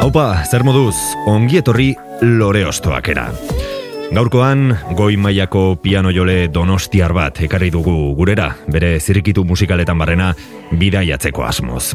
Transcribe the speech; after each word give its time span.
Haupa, 0.00 0.46
zer 0.48 0.62
moduz, 0.64 0.96
ongi 1.28 1.58
etorri 1.60 1.90
lore 2.24 2.62
ostoakera. 2.64 3.26
Gaurkoan, 4.16 4.72
goi 4.96 5.18
mailako 5.20 5.74
piano 5.82 6.08
jole 6.16 6.46
donostiar 6.48 7.12
bat 7.12 7.42
ekarri 7.44 7.68
dugu 7.74 8.14
gurera, 8.16 8.46
bere 8.72 8.94
zirrikitu 8.96 9.44
musikaletan 9.44 10.00
barrena 10.00 10.30
bidaiatzeko 10.72 11.44
asmoz. 11.44 11.92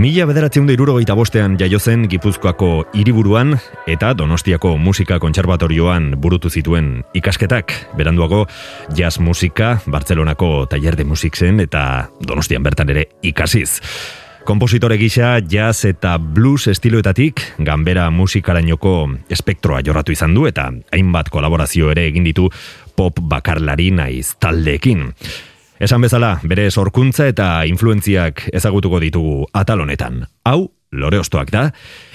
Mila 0.00 0.24
bederatzen 0.26 0.66
da 1.04 1.14
bostean 1.14 1.58
jaiozen 1.60 2.08
Gipuzkoako 2.08 2.86
hiriburuan 2.94 3.60
eta 3.86 4.14
Donostiako 4.14 4.78
musika 4.78 5.18
kontserbatorioan 5.18 6.14
burutu 6.16 6.48
zituen 6.48 7.04
ikasketak. 7.12 7.72
Beranduago, 7.94 8.46
jazz 8.96 9.18
musika, 9.20 9.80
Bartzelonako 9.86 10.66
taller 10.66 10.96
de 10.96 11.04
musikzen 11.04 11.60
eta 11.60 12.08
Donostian 12.26 12.62
bertan 12.62 12.88
ere 12.88 13.08
ikasiz. 13.22 13.82
Kompositore 14.44 14.98
gisa 15.00 15.38
jazz 15.40 15.86
eta 15.88 16.18
blues 16.18 16.68
estiloetatik 16.68 17.40
ganbera 17.64 18.10
musikarainoko 18.12 18.92
espektroa 19.32 19.78
jorratu 19.86 20.12
izan 20.12 20.34
du 20.36 20.44
eta 20.44 20.66
hainbat 20.92 21.30
kolaborazio 21.32 21.88
ere 21.94 22.04
egin 22.10 22.26
ditu 22.28 22.50
pop 22.92 23.22
bakarlari 23.24 23.88
naiz 23.96 24.34
taldeekin. 24.36 25.06
Esan 25.80 26.04
bezala, 26.04 26.34
bere 26.44 26.68
sorkuntza 26.70 27.26
eta 27.32 27.48
influentziak 27.64 28.50
ezagutuko 28.52 29.00
ditugu 29.00 29.46
atal 29.56 29.80
honetan. 29.86 30.26
Hau, 30.44 30.68
lore 30.92 31.24
ostoak 31.24 31.48
da, 31.50 31.70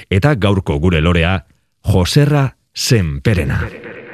eta 0.09 0.35
gaurko 0.37 0.77
gure 0.79 1.01
lorea, 1.01 1.39
Joserra 1.81 2.51
Senperena. 2.73 3.63
Senperena. 3.65 4.08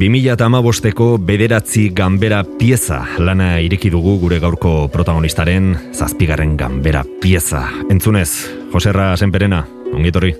2008ko 0.00 1.18
bederatzi 1.20 1.90
ganbera 1.92 2.38
pieza 2.56 3.02
lana 3.20 3.58
ireki 3.60 3.90
dugu 3.92 4.14
gure 4.22 4.38
gaurko 4.40 4.88
protagonistaren 4.88 5.74
zazpigarren 5.92 6.54
ganbera 6.56 7.02
pieza. 7.20 7.66
Entzunez, 7.92 8.48
Joserra 8.72 9.10
Senperena, 9.20 9.60
ongitorri. 9.92 10.32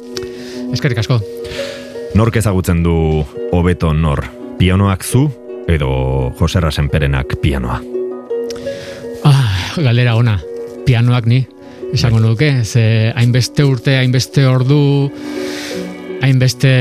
Eskerrik 0.73 1.03
asko. 1.05 1.21
Nork 2.17 2.41
ezagutzen 2.41 2.81
du 2.83 2.97
hobeto 3.53 3.93
nor, 3.93 4.25
pianoak 4.57 5.05
zu 5.05 5.27
edo 5.69 6.33
Joserra 6.41 6.73
Senperenak 6.73 7.37
pianoa? 7.43 7.83
Ah, 9.29 9.77
galera 9.77 10.17
ona, 10.17 10.41
pianoak 10.89 11.29
ni, 11.29 11.45
esango 11.93 12.17
bai. 12.17 12.31
nuke, 12.31 12.55
ze 12.65 13.13
hainbeste 13.13 13.69
urte, 13.69 14.01
hainbeste 14.01 14.49
ordu, 14.49 15.11
hainbeste... 16.23 16.79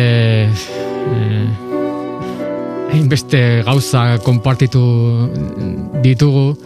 Eh, 0.48 1.69
hainbeste 2.92 3.64
gauza 3.66 4.18
konpartitu 4.24 4.82
ditugu. 6.04 6.58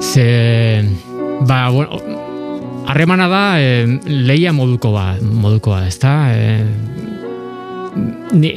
Ze 0.00 0.84
ba 1.46 1.68
bueno 1.70 2.00
harremana 2.86 3.28
da 3.28 3.60
e, 3.60 3.86
leia 4.06 4.52
moduko 4.52 4.92
ba 4.92 5.16
modukoa 5.20 5.86
ezta? 5.86 6.12
E, 6.32 6.64
ni, 8.36 8.50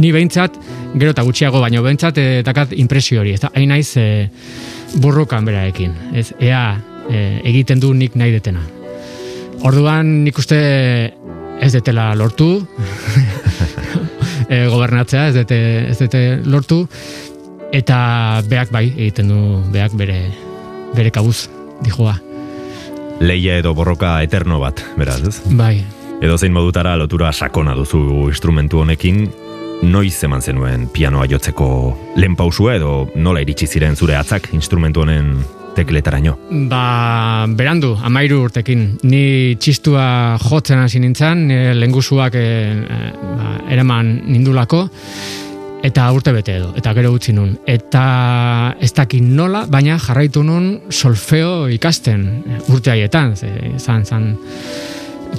ni 0.00 0.12
behintzat 0.12 0.56
gero 0.96 1.12
eta 1.12 1.24
gutxiago 1.26 1.60
baino 1.60 1.82
behintzat 1.84 2.18
e, 2.18 2.26
dakat 2.46 2.72
impresio 2.76 3.20
hori 3.20 3.36
ezta? 3.36 3.52
Hain 3.54 3.70
naiz 3.70 3.96
e, 4.00 4.28
burrukan 5.02 5.44
beraekin 5.46 5.94
ez 6.16 6.32
ea 6.40 6.78
e, 7.10 7.40
egiten 7.44 7.80
du 7.80 7.92
nik 7.94 8.16
nahi 8.16 8.34
detena. 8.34 8.64
Orduan 9.66 10.24
nik 10.24 10.38
uste 10.38 10.58
ez 11.60 11.72
detela 11.72 12.10
lortu 12.14 12.50
e, 14.48 14.66
gobernatzea, 14.70 15.28
ez 15.28 15.34
dute, 15.36 15.58
ez 15.90 15.98
dute 15.98 16.22
lortu, 16.44 16.84
eta 17.74 18.42
beak 18.50 18.72
bai, 18.74 18.86
egiten 18.94 19.32
du 19.32 19.40
beak 19.74 19.96
bere, 19.98 20.20
bere 20.96 21.12
kabuz, 21.14 21.48
dijoa. 21.84 22.16
Leia 23.20 23.56
edo 23.62 23.72
borroka 23.74 24.18
eterno 24.24 24.60
bat, 24.60 24.82
beraz, 24.98 25.20
ez? 25.24 25.40
Bai. 25.56 25.80
Edo 26.22 26.36
zein 26.38 26.54
modutara 26.56 26.96
lotura 26.96 27.32
sakona 27.32 27.74
duzu 27.76 28.28
instrumentu 28.30 28.80
honekin, 28.84 29.26
noiz 29.82 30.16
eman 30.24 30.40
zenuen 30.40 30.86
pianoa 30.92 31.26
jotzeko 31.28 31.68
lehen 32.16 32.36
pausua 32.36 32.76
edo 32.78 32.92
nola 33.16 33.42
iritsi 33.44 33.66
ziren 33.66 33.96
zure 33.96 34.16
atzak 34.16 34.48
instrumentu 34.56 35.02
honen 35.04 35.34
tekletaraino? 35.76 36.36
Ba, 36.70 37.46
berandu, 37.58 37.94
amairu 38.08 38.42
urtekin. 38.46 38.86
Ni 39.06 39.56
txistua 39.60 40.06
jotzen 40.42 40.82
hasi 40.82 41.02
nintzen, 41.02 41.46
e, 41.50 41.60
lengusuak 41.76 42.38
e, 42.38 42.46
e, 42.46 43.00
ba, 43.36 43.52
eraman 43.76 44.12
nindulako, 44.26 44.86
eta 45.86 46.08
urte 46.16 46.32
bete 46.34 46.56
edo, 46.58 46.72
eta 46.78 46.92
gero 46.96 47.12
utzi 47.14 47.34
nun. 47.36 47.54
Eta 47.68 48.04
ez 48.82 48.92
dakit 48.96 49.22
nola, 49.22 49.66
baina 49.70 50.00
jarraitu 50.02 50.42
nun 50.46 50.90
solfeo 50.90 51.66
ikasten 51.72 52.28
e, 52.42 52.60
urte 52.72 52.94
haietan, 52.94 53.36
ze, 53.36 53.52
zan, 53.78 54.04
zan, 54.06 54.32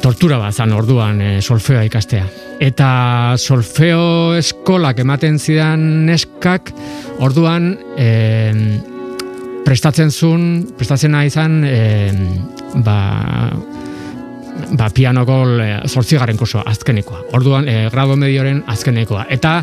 tortura 0.02 0.38
bat 0.42 0.54
zan 0.54 0.74
orduan 0.78 1.22
e, 1.22 1.32
solfeoa 1.42 1.86
ikastea. 1.88 2.28
Eta 2.64 2.90
solfeo 3.38 4.36
eskolak 4.38 5.00
ematen 5.04 5.38
zidan 5.40 6.06
neskak 6.08 6.72
orduan 7.24 7.74
e, 7.98 8.08
prestatzen 9.68 10.12
zuen, 10.12 10.44
prestatzen 10.80 11.12
nahi 11.12 11.28
izan 11.28 11.60
e, 11.68 11.78
ba, 12.86 12.98
ba, 14.80 14.88
pianoko 14.96 15.42
e, 15.60 15.72
zortzigaren 15.90 16.40
kursoa, 16.40 16.64
azkenikoa. 16.72 17.26
Orduan, 17.36 17.68
e, 17.68 17.88
grado 17.92 18.16
medioren 18.20 18.62
azkenikoa. 18.72 19.26
Eta 19.34 19.58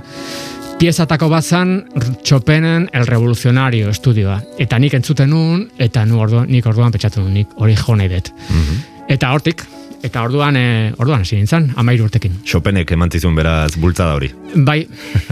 piezatako 0.80 1.30
bat 1.32 1.46
zan 1.46 1.76
Chopinen 2.22 2.90
El 2.92 3.06
Revolucionario 3.08 3.88
estudioa. 3.94 4.40
Eta 4.60 4.80
nik 4.82 4.98
entzuten 4.98 5.32
nun, 5.32 5.68
eta 5.80 6.04
nu 6.04 6.20
orduan, 6.20 6.50
nik 6.52 6.66
orduan 6.68 6.92
petxatu 6.92 7.24
nun, 7.24 7.32
nik 7.38 7.56
hori 7.56 7.76
jo 7.78 7.96
nahi 7.96 8.12
dut. 8.12 8.34
Mhm. 8.50 8.84
Eta 9.14 9.32
hortik, 9.32 9.64
Eta 10.04 10.20
orduan, 10.20 10.52
e, 10.52 10.92
orduan 11.00 11.22
hasi 11.24 11.38
nintzen, 11.38 11.70
amairu 11.80 12.04
urtekin. 12.04 12.34
Chopinek 12.44 12.90
emantzizun 12.92 13.38
beraz 13.38 13.70
bultzada 13.80 14.18
hori. 14.18 14.28
Bai, 14.66 14.82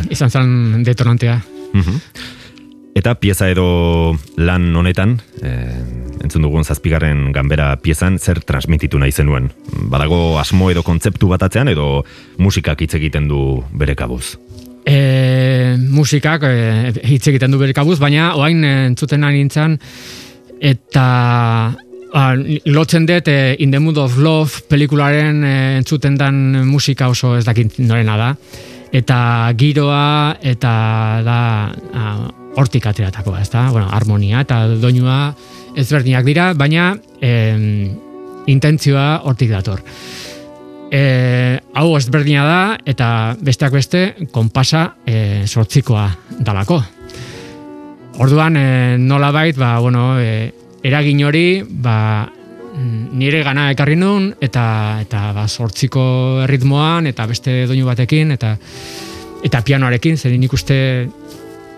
izan 0.09 0.33
zen 0.33 0.55
detonantea. 0.87 1.35
Mhm. 1.75 1.99
Eta 2.95 3.15
pieza 3.17 3.49
edo 3.49 4.13
lan 4.37 4.67
honetan, 4.77 5.15
e, 5.41 5.51
entzun 6.23 6.45
dugun 6.45 6.65
zazpigarren 6.65 7.31
ganbera 7.33 7.71
piezan, 7.81 8.19
zer 8.21 8.43
transmititu 8.45 9.01
nahi 9.01 9.13
zenuen? 9.13 9.49
Badago 9.89 10.39
asmo 10.41 10.69
edo 10.71 10.85
kontzeptu 10.85 11.31
batatzean 11.31 11.73
edo 11.73 12.05
musikak 12.37 12.85
hitz 12.85 12.93
egiten 13.01 13.31
du 13.31 13.63
bere 13.73 13.97
kabuz? 13.97 14.37
E, 14.85 15.79
musikak 15.89 16.45
e, 16.45 16.93
hitz 17.15 17.25
egiten 17.33 17.55
du 17.55 17.63
bere 17.63 17.73
kabuz, 17.73 17.97
baina 18.03 18.35
oain 18.37 18.61
entzuten 18.65 19.25
nahi 19.25 19.41
nintzen, 19.41 19.79
eta 20.61 21.09
Ba, 22.13 22.35
lotzen 22.69 23.07
dut 23.09 23.29
eh, 23.33 23.57
In 23.65 23.71
the 23.73 23.79
Mood 23.81 23.97
of 23.97 24.19
Love 24.21 24.67
pelikularen 24.69 25.39
eh, 25.49 25.79
entzuten 25.79 26.19
dan 26.21 26.67
musika 26.69 27.09
oso 27.09 27.39
ez 27.39 27.47
dakit 27.47 27.79
norena 27.81 28.19
da. 28.21 28.29
Eta 28.93 29.17
giroa 29.57 30.37
eta 30.45 30.73
da 31.25 31.39
ah, 31.97 32.27
hortik 32.57 32.87
ateratako, 32.87 33.37
ez 33.41 33.49
da? 33.51 33.69
Bueno, 33.73 33.89
harmonia 33.91 34.43
eta 34.45 34.67
doinua 34.81 35.35
ezberdinak 35.79 36.27
dira, 36.27 36.53
baina 36.55 36.93
eh, 37.21 37.89
intentzioa 38.47 39.23
hortik 39.25 39.53
dator. 39.53 39.83
E, 40.93 41.57
hau 41.73 41.87
ezberdina 41.97 42.43
da 42.45 42.63
eta 42.85 43.07
besteak 43.41 43.73
beste 43.73 44.03
konpasa 44.33 44.91
e, 45.09 45.47
sortzikoa 45.47 46.05
dalako. 46.45 46.83
Orduan, 48.21 48.59
e, 48.61 48.67
nola 49.01 49.31
bait, 49.33 49.57
ba, 49.57 49.79
bueno, 49.81 50.19
e, 50.21 50.53
eragin 50.85 51.25
hori 51.25 51.63
ba, 51.65 52.29
nire 53.13 53.43
gana 53.45 53.71
ekarri 53.73 53.97
nun 53.97 54.31
eta 54.41 54.99
eta 55.03 55.33
ba 55.37 55.47
sortziko 55.49 56.45
ritmoan 56.49 57.07
eta 57.11 57.27
beste 57.29 57.67
doinu 57.69 57.87
batekin 57.87 58.33
eta 58.33 58.57
eta 59.45 59.61
pianoarekin 59.67 60.17
zer 60.17 60.33
nik 60.39 60.53
uste 60.53 60.79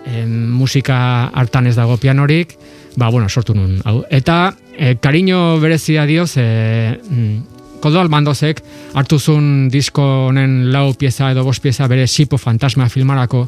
musika 0.05 1.31
hartan 1.33 1.67
ez 1.67 1.75
dago 1.75 1.97
pianorik 1.97 2.57
ba 2.95 3.09
bueno 3.09 3.29
sortu 3.29 3.53
nun. 3.53 3.81
Hau 3.85 4.03
eta 4.09 4.55
e, 4.77 4.95
cariño 4.95 5.59
berezia 5.59 6.05
dio 6.05 6.27
ze 6.27 6.99
mm, 7.09 7.55
Koldo 7.81 7.99
Almandozek 8.01 8.63
hartu 8.97 9.19
zuen 9.19 9.67
disko 9.69 10.03
honen 10.29 10.71
lau 10.73 10.93
pieza 10.97 11.29
edo 11.31 11.43
bost 11.43 11.61
pieza 11.61 11.87
bere 11.87 12.07
sipo 12.07 12.37
fantasma 12.37 12.89
filmarako. 12.89 13.47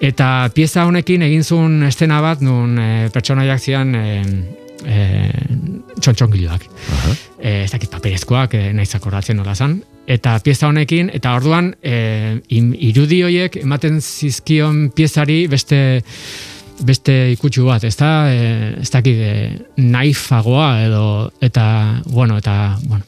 Eta 0.00 0.48
pieza 0.54 0.86
honekin 0.86 1.22
egin 1.26 1.44
zuen 1.44 1.82
estena 1.82 2.22
bat 2.24 2.40
nun 2.40 2.78
e, 2.78 2.88
pertsonaiak 3.12 3.60
zian 3.60 3.94
e, 3.94 4.06
e, 4.84 5.30
txontxongiloak. 6.00 6.66
Uh 6.68 6.98
-huh. 6.98 7.16
e, 7.38 7.62
ez 7.64 7.70
dakit 7.70 7.90
paperezkoak, 7.90 8.54
e, 8.54 8.72
nahiz 8.72 8.94
akordatzen 8.94 9.36
nola 9.36 9.54
zan. 9.54 9.82
Eta 10.06 10.38
pieza 10.40 10.68
honekin, 10.68 11.10
eta 11.12 11.34
orduan, 11.36 11.74
e, 11.82 12.40
irudi 12.48 13.22
horiek 13.22 13.56
ematen 13.56 14.00
zizkion 14.00 14.90
piezari 14.90 15.46
beste 15.46 16.00
beste 16.84 17.32
ikutsu 17.32 17.64
bat, 17.66 17.84
ez 17.84 17.96
da, 17.96 18.30
e, 18.30 18.74
ez 18.80 18.90
dakit, 18.90 19.16
e, 19.18 19.32
naifagoa 19.76 20.84
edo, 20.84 21.30
eta, 21.40 22.00
bueno, 22.06 22.38
eta, 22.38 22.78
bueno, 22.86 23.04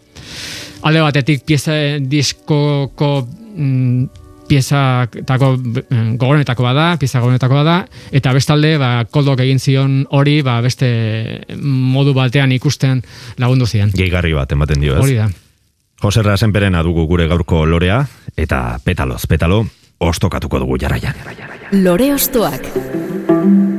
alde 0.82 1.00
batetik 1.00 1.44
pieza 1.46 1.72
diskoko 2.00 3.28
mm, 3.56 4.04
pieza 4.50 5.06
tako 5.26 5.54
eh, 5.54 6.00
gogonetako 6.18 6.66
bada, 6.66 6.96
pieza 6.98 7.22
gogonetako 7.22 7.60
bada 7.60 7.76
eta 8.10 8.32
bestalde 8.34 8.74
ba 8.82 8.90
koldok 9.06 9.44
egin 9.46 9.62
zion 9.62 10.00
hori 10.10 10.40
ba 10.42 10.58
beste 10.64 10.90
modu 11.60 12.14
batean 12.16 12.52
ikusten 12.58 13.04
lagundu 13.38 13.70
zian. 13.70 13.94
Geigarri 13.94 14.34
bat 14.34 14.50
ematen 14.58 14.82
dio, 14.82 14.98
ez? 14.98 15.04
Hori 15.04 15.18
da. 15.20 15.30
Jose 16.00 16.24
Rasenperen 16.24 16.74
adugu 16.74 17.06
gure 17.06 17.28
gaurko 17.30 17.66
lorea 17.68 18.02
eta 18.36 18.80
petaloz, 18.84 19.22
petalo 19.28 19.66
ostokatuko 20.00 20.58
dugu 20.64 20.80
jarraian. 20.80 21.14
Lore 21.84 22.14
ostoak. 22.16 23.69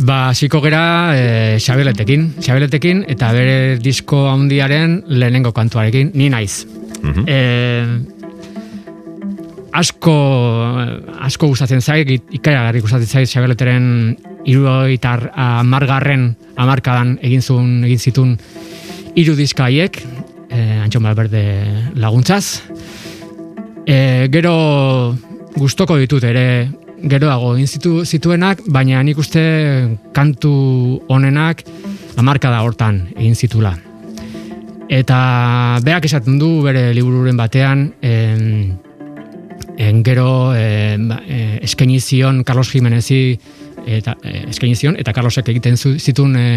Ba, 0.00 0.32
ziko 0.34 0.62
gera 0.64 1.12
e, 1.12 1.58
xabeletekin, 1.60 2.30
xabeletekin, 2.40 3.04
eta 3.12 3.32
bere 3.36 3.76
disko 3.82 4.28
handiaren 4.30 5.02
lehenengo 5.08 5.52
kantuarekin, 5.52 6.14
ni 6.14 6.30
naiz. 6.32 6.64
Mm 7.02 8.16
asko, 9.70 10.14
asko 11.22 11.50
gustatzen 11.52 11.80
zaik, 11.80 12.10
ikaragarri 12.34 12.82
gustatzen 12.82 13.20
zaik 13.20 13.30
xabeleteren 13.30 13.84
iruoitar 14.50 15.28
amargarren 15.38 16.30
amarkadan 16.60 17.16
egin 17.26 17.42
zuen, 17.42 17.70
egin 17.86 18.02
zitun 18.02 18.34
iru 19.20 19.36
diska 19.38 19.68
haiek, 19.68 20.00
e, 20.50 20.60
antxon 20.82 21.06
berde 21.14 21.44
laguntzaz. 21.94 22.62
E, 23.86 24.28
gero 24.32 24.54
gustoko 25.56 25.96
ditut 26.00 26.24
ere 26.24 26.68
geroago 27.02 27.54
egin 27.56 28.04
zituenak, 28.04 28.64
baina 28.68 29.02
nik 29.02 29.18
uste 29.18 29.42
kantu 30.16 31.00
honenak 31.08 31.64
amarka 32.20 32.50
da 32.52 32.62
hortan 32.64 33.06
egin 33.16 33.34
zitula. 33.34 33.76
Eta 34.90 35.78
beak 35.86 36.08
esaten 36.08 36.38
du 36.40 36.60
bere 36.64 36.90
libururen 36.94 37.38
batean, 37.38 37.92
en, 38.02 38.78
en 39.78 40.02
gero 40.04 40.52
en, 40.56 41.08
ba, 41.08 41.20
e, 41.26 41.60
eskenizion 41.62 42.42
Carlos 42.44 42.72
Jimenezi 42.72 43.38
eta 43.86 44.16
e, 44.22 44.44
eskenizion 44.50 44.98
eta 45.00 45.14
Carlosek 45.16 45.48
egiten 45.54 45.78
zituen 45.78 46.36
e, 46.36 46.48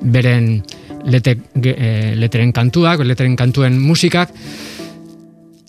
beren 0.00 0.62
lete, 1.10 1.36
e, 1.60 2.14
leteren 2.16 2.54
kantuak, 2.56 3.02
leteren 3.04 3.36
kantuen 3.36 3.76
musikak, 3.82 4.32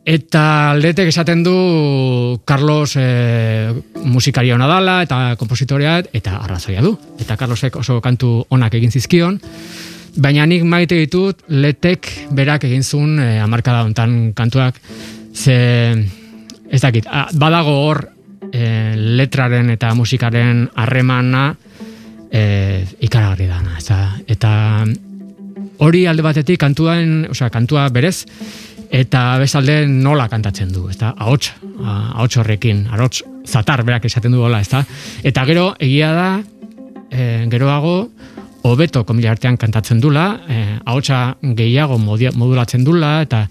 Eta 0.07 0.71
aldetek 0.71 1.09
esaten 1.11 1.41
du 1.43 2.39
Carlos 2.47 2.93
e, 2.95 3.73
musikaria 4.07 4.55
hona 4.55 4.69
dala 4.69 5.01
eta 5.03 5.35
kompositorea 5.35 5.97
eta 6.15 6.37
arrazoia 6.45 6.79
du. 6.79 6.93
Eta 7.19 7.35
Carlosek 7.35 7.75
oso 7.75 7.99
kantu 7.99 8.45
onak 8.55 8.77
egin 8.79 8.93
zizkion. 8.95 9.35
Baina 10.15 10.45
nik 10.47 10.63
maite 10.63 10.95
ditut 10.95 11.43
letek 11.51 12.07
berak 12.31 12.63
egin 12.69 12.87
zuen 12.87 13.19
e, 13.19 13.27
amarkada 13.43 13.83
hontan 13.83 14.31
kantuak. 14.37 14.79
Ze 15.35 15.57
ez 16.71 16.81
dakit, 16.81 17.11
badago 17.35 17.75
hor 17.89 18.05
e, 18.47 18.95
letraren 18.95 19.75
eta 19.75 19.91
musikaren 19.91 20.69
harremana 20.75 21.49
e, 22.31 22.85
ikaragarri 23.03 23.51
dana. 23.51 23.75
Eta, 23.83 23.99
eta 24.23 24.53
hori 25.83 26.07
alde 26.07 26.23
batetik 26.23 26.63
kantuan, 26.63 27.27
osea, 27.35 27.51
kantua 27.51 27.89
berez, 27.91 28.23
eta 28.91 29.38
bezalde 29.41 29.82
nola 29.88 30.27
kantatzen 30.32 30.72
du, 30.74 30.88
ezta? 30.91 31.13
Ahots, 31.17 31.51
ahots 31.84 32.38
horrekin, 32.38 32.86
ahots 32.91 33.24
zatar 33.48 33.84
berak 33.88 34.06
esaten 34.06 34.32
du 34.32 34.41
hola, 34.44 34.62
ezta? 34.62 34.84
Eta 35.24 35.46
gero 35.48 35.72
egia 35.79 36.12
da 36.15 36.29
e, 37.10 37.48
geroago 37.51 38.10
hobeto 38.67 39.03
komila 39.08 39.32
artean 39.32 39.58
kantatzen 39.58 40.01
dula, 40.03 40.27
e, 40.50 40.62
ahotsa 40.86 41.38
gehiago 41.41 41.98
modulatzen 42.00 42.84
dula 42.84 43.22
eta 43.24 43.46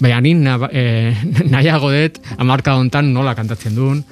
baina 0.00 0.20
ni 0.20 0.34
e, 0.72 0.84
nahiago 1.54 1.92
dut 1.92 2.20
amarka 2.38 2.76
hontan 2.76 3.12
nola 3.12 3.34
kantatzen 3.34 3.74
duen, 3.76 4.04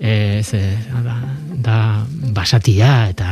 e, 0.00 0.42
ze, 0.42 0.62
da, 1.04 1.16
da 1.54 1.76
basatia 2.34 3.08
eta 3.10 3.30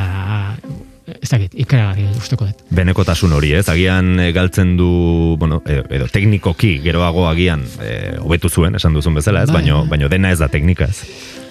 ez 1.22 1.30
dakit, 1.30 1.54
ikaragarri 1.64 2.06
usteko 2.16 2.48
dut. 2.48 2.64
Benekotasun 2.75 3.32
hori, 3.37 3.52
ez? 3.58 3.66
Agian 3.68 4.18
eh, 4.20 4.30
galtzen 4.37 4.76
du, 4.78 4.90
bueno, 5.38 5.60
eh, 5.66 5.82
edo 5.98 6.08
teknikoki 6.12 6.78
geroago 6.84 7.28
agian 7.28 7.64
eh, 7.82 8.16
hobetu 8.20 8.48
zuen, 8.48 8.78
esan 8.78 8.96
duzun 8.96 9.18
bezala, 9.18 9.44
ez? 9.44 9.52
Bai. 9.52 9.62
Baino, 9.62 9.84
baino 9.90 10.08
dena 10.08 10.32
ez 10.32 10.38
da 10.38 10.48
teknika, 10.52 10.88
ez? 10.88 11.02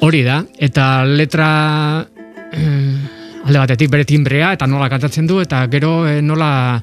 Hori 0.06 0.24
da, 0.24 0.42
eta 0.64 0.88
letra 1.06 1.50
alde 3.48 3.62
batetik 3.62 3.92
bere 3.92 4.06
timbrea 4.08 4.52
eta 4.58 4.68
nola 4.68 4.90
kantatzen 4.92 5.28
du 5.28 5.40
eta 5.40 5.64
gero 5.72 6.02
e, 6.08 6.20
nola 6.22 6.80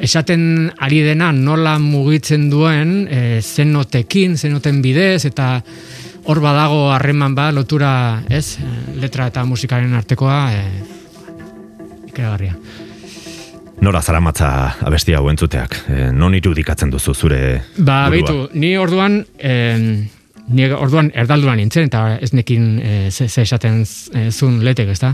esaten 0.00 0.70
ari 0.84 1.02
dena 1.04 1.30
nola 1.36 1.76
mugitzen 1.82 2.48
duen 2.50 3.02
e, 3.10 3.40
zenotekin, 3.42 4.38
zenoten 4.38 4.80
bidez 4.84 5.26
eta 5.28 5.58
hor 6.28 6.40
badago 6.44 6.88
harreman 6.92 7.34
ba 7.34 7.50
lotura, 7.52 8.22
ez? 8.28 8.58
Letra 9.00 9.28
eta 9.32 9.44
musikaren 9.48 9.94
artekoa 9.96 10.40
e, 10.52 10.62
ikeragarria. 12.18 12.58
Nora 13.80 14.02
zaramatza 14.02 14.50
abesti 14.82 15.14
hau 15.14 15.28
entzuteak? 15.30 15.76
E, 15.86 16.06
non 16.10 16.34
irudikatzen 16.34 16.90
duzu 16.90 17.14
zure 17.14 17.40
Ba, 17.78 18.08
behitu, 18.10 18.48
ni 18.58 18.76
orduan... 18.76 19.22
E, 19.38 19.52
ni 20.48 20.64
orduan 20.72 21.10
erdalduan 21.12 21.58
nintzen, 21.60 21.90
eta 21.90 22.16
ez 22.24 22.32
nekin 22.32 22.78
e, 22.80 22.92
ze, 23.12 23.28
esaten 23.28 23.82
zun 23.84 24.62
letek, 24.64 24.94
ez 24.94 25.00
da? 25.02 25.12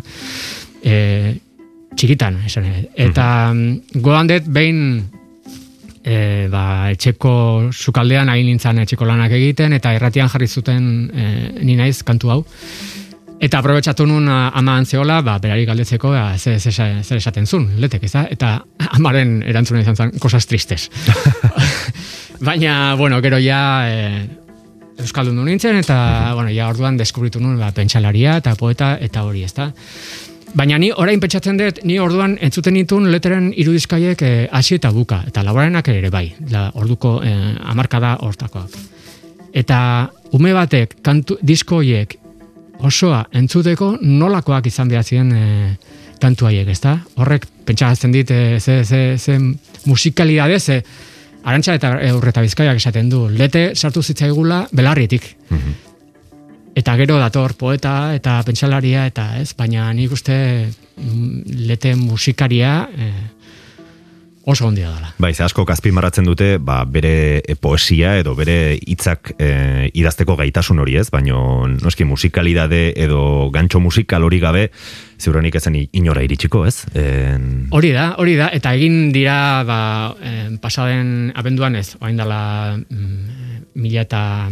E, 0.78 0.94
txikitan, 1.98 2.38
esan. 2.46 2.70
Eta 2.94 3.26
mm 3.50 4.00
goan 4.04 4.30
dut, 4.30 4.46
behin 4.46 4.78
e, 6.04 6.46
ba, 6.52 6.64
etxeko 6.94 7.34
sukaldean 7.72 8.30
hain 8.30 8.46
nintzen 8.46 8.78
etxeko 8.84 9.08
lanak 9.08 9.34
egiten, 9.36 9.74
eta 9.76 9.92
erratian 9.98 10.30
jarri 10.30 10.48
zuten 10.48 10.86
e, 11.10 11.26
ni 11.66 11.76
naiz 11.80 11.98
kantu 12.06 12.30
hau. 12.30 12.42
Eta 13.42 13.58
aprobetsatu 13.58 14.06
nun 14.06 14.28
ama 14.30 14.76
antzeola, 14.78 15.18
ba, 15.26 15.38
berari 15.42 15.66
galdetzeko, 15.66 16.12
ba, 16.14 16.38
zer, 16.38 16.60
zer 16.60 17.18
esaten 17.18 17.46
zun, 17.46 17.66
letek, 17.82 18.06
ez 18.06 18.12
da? 18.14 18.24
Eta 18.30 18.54
amaren 18.98 19.40
erantzuna 19.42 19.82
izan 19.82 19.98
zen, 19.98 20.14
kosas 20.22 20.46
tristes. 20.46 20.88
Baina, 22.48 22.94
bueno, 22.98 23.20
gero 23.24 23.40
ja, 23.42 23.60
e, 23.88 24.28
Euskaldun 25.02 25.36
du 25.40 25.44
nintzen, 25.48 25.80
eta, 25.82 25.96
bueno, 26.38 26.52
ja 26.54 26.68
orduan 26.70 26.96
deskubritu 26.96 27.42
nun, 27.42 27.58
ba, 27.58 27.72
pentsalaria 27.74 28.38
eta 28.42 28.54
poeta 28.56 28.94
eta 29.02 29.26
hori, 29.26 29.42
ezta. 29.44 29.72
Baina 30.54 30.78
ni 30.78 30.92
orain 30.94 31.18
pentsatzen 31.18 31.58
dut, 31.58 31.80
ni 31.82 31.98
orduan 31.98 32.36
entzuten 32.38 32.76
ditun 32.78 33.08
leteren 33.10 33.50
irudizkaiek 33.58 34.20
eh, 34.22 34.34
hasi 34.54 34.78
eta 34.78 34.92
buka, 34.94 35.24
eta 35.26 35.42
laborenak 35.42 35.90
ere 35.90 36.12
bai, 36.14 36.28
la, 36.52 36.68
orduko 36.78 37.16
eh, 37.26 37.56
amarkada 37.74 38.14
hortakoak. 38.22 38.76
Eta 39.54 39.78
ume 40.34 40.54
batek, 40.54 41.00
kantu, 41.02 41.40
diskoiek 41.42 42.20
osoa 42.78 43.24
entzuteko 43.32 43.94
nolakoak 44.02 44.66
izan 44.66 44.88
behar 44.88 45.04
ziren 45.04 45.32
eh, 45.32 45.74
kantu 46.20 46.48
haiek, 46.48 46.68
ezta? 46.68 46.98
Horrek 47.20 47.46
pentsatzen 47.64 48.12
dit, 48.12 48.30
eh, 48.30 48.60
ze, 48.60 48.84
ze, 48.84 49.18
ze 49.18 49.38
musikalidade, 49.86 50.60
ze, 50.60 50.82
arantxa 51.44 51.76
eta 51.78 51.94
eurreta 52.08 52.42
bizkaiak 52.44 52.80
esaten 52.80 53.10
du, 53.12 53.26
lete 53.28 53.72
sartu 53.74 54.02
zitzaigula 54.02 54.64
belarritik. 54.72 55.34
Mhm. 55.50 55.82
Eta 56.74 56.96
gero 56.98 57.20
dator 57.20 57.52
poeta 57.54 58.14
eta 58.16 58.40
pentsalaria 58.42 59.04
eta 59.06 59.36
ez, 59.38 59.52
baina 59.54 59.92
nik 59.94 60.12
uste 60.12 60.34
mm, 60.66 61.42
lete 61.68 61.94
musikaria 61.94 62.88
eh, 62.98 63.12
oso 64.44 64.66
ondia 64.68 64.90
dela. 64.92 65.12
Bai, 65.18 65.32
ze 65.34 65.42
asko 65.44 65.64
marratzen 65.92 66.24
dute, 66.24 66.58
ba, 66.58 66.84
bere 66.84 67.42
poesia 67.60 68.18
edo 68.18 68.34
bere 68.34 68.76
hitzak 68.76 69.32
e, 69.38 69.90
idazteko 69.94 70.36
gaitasun 70.36 70.78
hori 70.78 70.96
ez, 70.96 71.10
baino 71.10 71.66
noski 71.66 72.04
musikalidade 72.04 72.92
edo 72.96 73.50
gancho 73.50 73.80
musikal 73.80 74.22
hori 74.22 74.40
gabe, 74.40 74.70
ziuranik 75.18 75.54
ezen 75.54 75.76
inora 75.92 76.22
iritsiko 76.22 76.66
ez? 76.66 76.84
En... 76.94 77.68
Hori 77.70 77.92
da, 77.92 78.14
hori 78.18 78.36
da, 78.36 78.50
eta 78.52 78.74
egin 78.74 79.12
dira 79.12 79.64
ba, 79.64 80.14
pasaden 80.60 81.32
abenduan 81.34 81.76
ez, 81.76 81.96
oain 82.00 82.16
dala 82.16 82.76
mm, 82.76 83.72
mila 83.80 84.04
eta, 84.04 84.50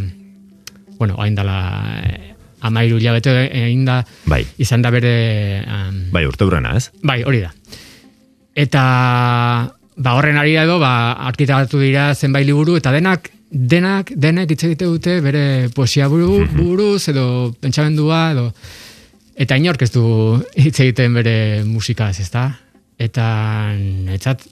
bueno, 0.97 1.17
oain 1.19 1.37
dala 1.37 1.59
eh, 2.01 2.33
amairu 2.63 2.97
hilabete 2.97 3.37
egin 3.51 3.85
da, 3.85 4.01
bai. 4.25 4.45
izan 4.57 4.83
da 4.83 4.91
bere... 4.91 5.65
Um, 5.67 6.09
bai, 6.13 6.25
urte 6.25 6.49
ez? 6.77 6.91
Bai, 7.03 7.23
hori 7.25 7.45
da. 7.45 7.53
Eta 8.55 8.83
ba 9.97 10.15
horren 10.17 10.39
ari 10.41 10.57
edo 10.57 10.79
ba 10.81 11.13
arkitekatu 11.29 11.81
dira 11.81 12.15
zenbait 12.15 12.47
liburu 12.47 12.77
eta 12.77 12.93
denak 12.93 13.31
denak 13.51 14.13
denek 14.17 14.51
hitz 14.51 14.65
egite 14.65 14.89
dute 14.89 15.21
bere 15.21 15.69
poesia 15.75 16.09
buru, 16.09 16.41
mhm. 16.41 16.57
buruz 16.57 17.09
edo 17.09 17.53
pentsamendua 17.61 18.31
edo 18.33 18.47
eta 19.37 19.57
inork 19.57 19.83
ez 19.83 19.91
du 19.93 20.05
hitz 20.57 20.79
egiten 20.81 21.15
bere 21.15 21.65
musika 21.65 22.09
ez 22.09 22.21
ezta 22.25 22.49
eta 22.99 23.27
netzat 23.77 24.47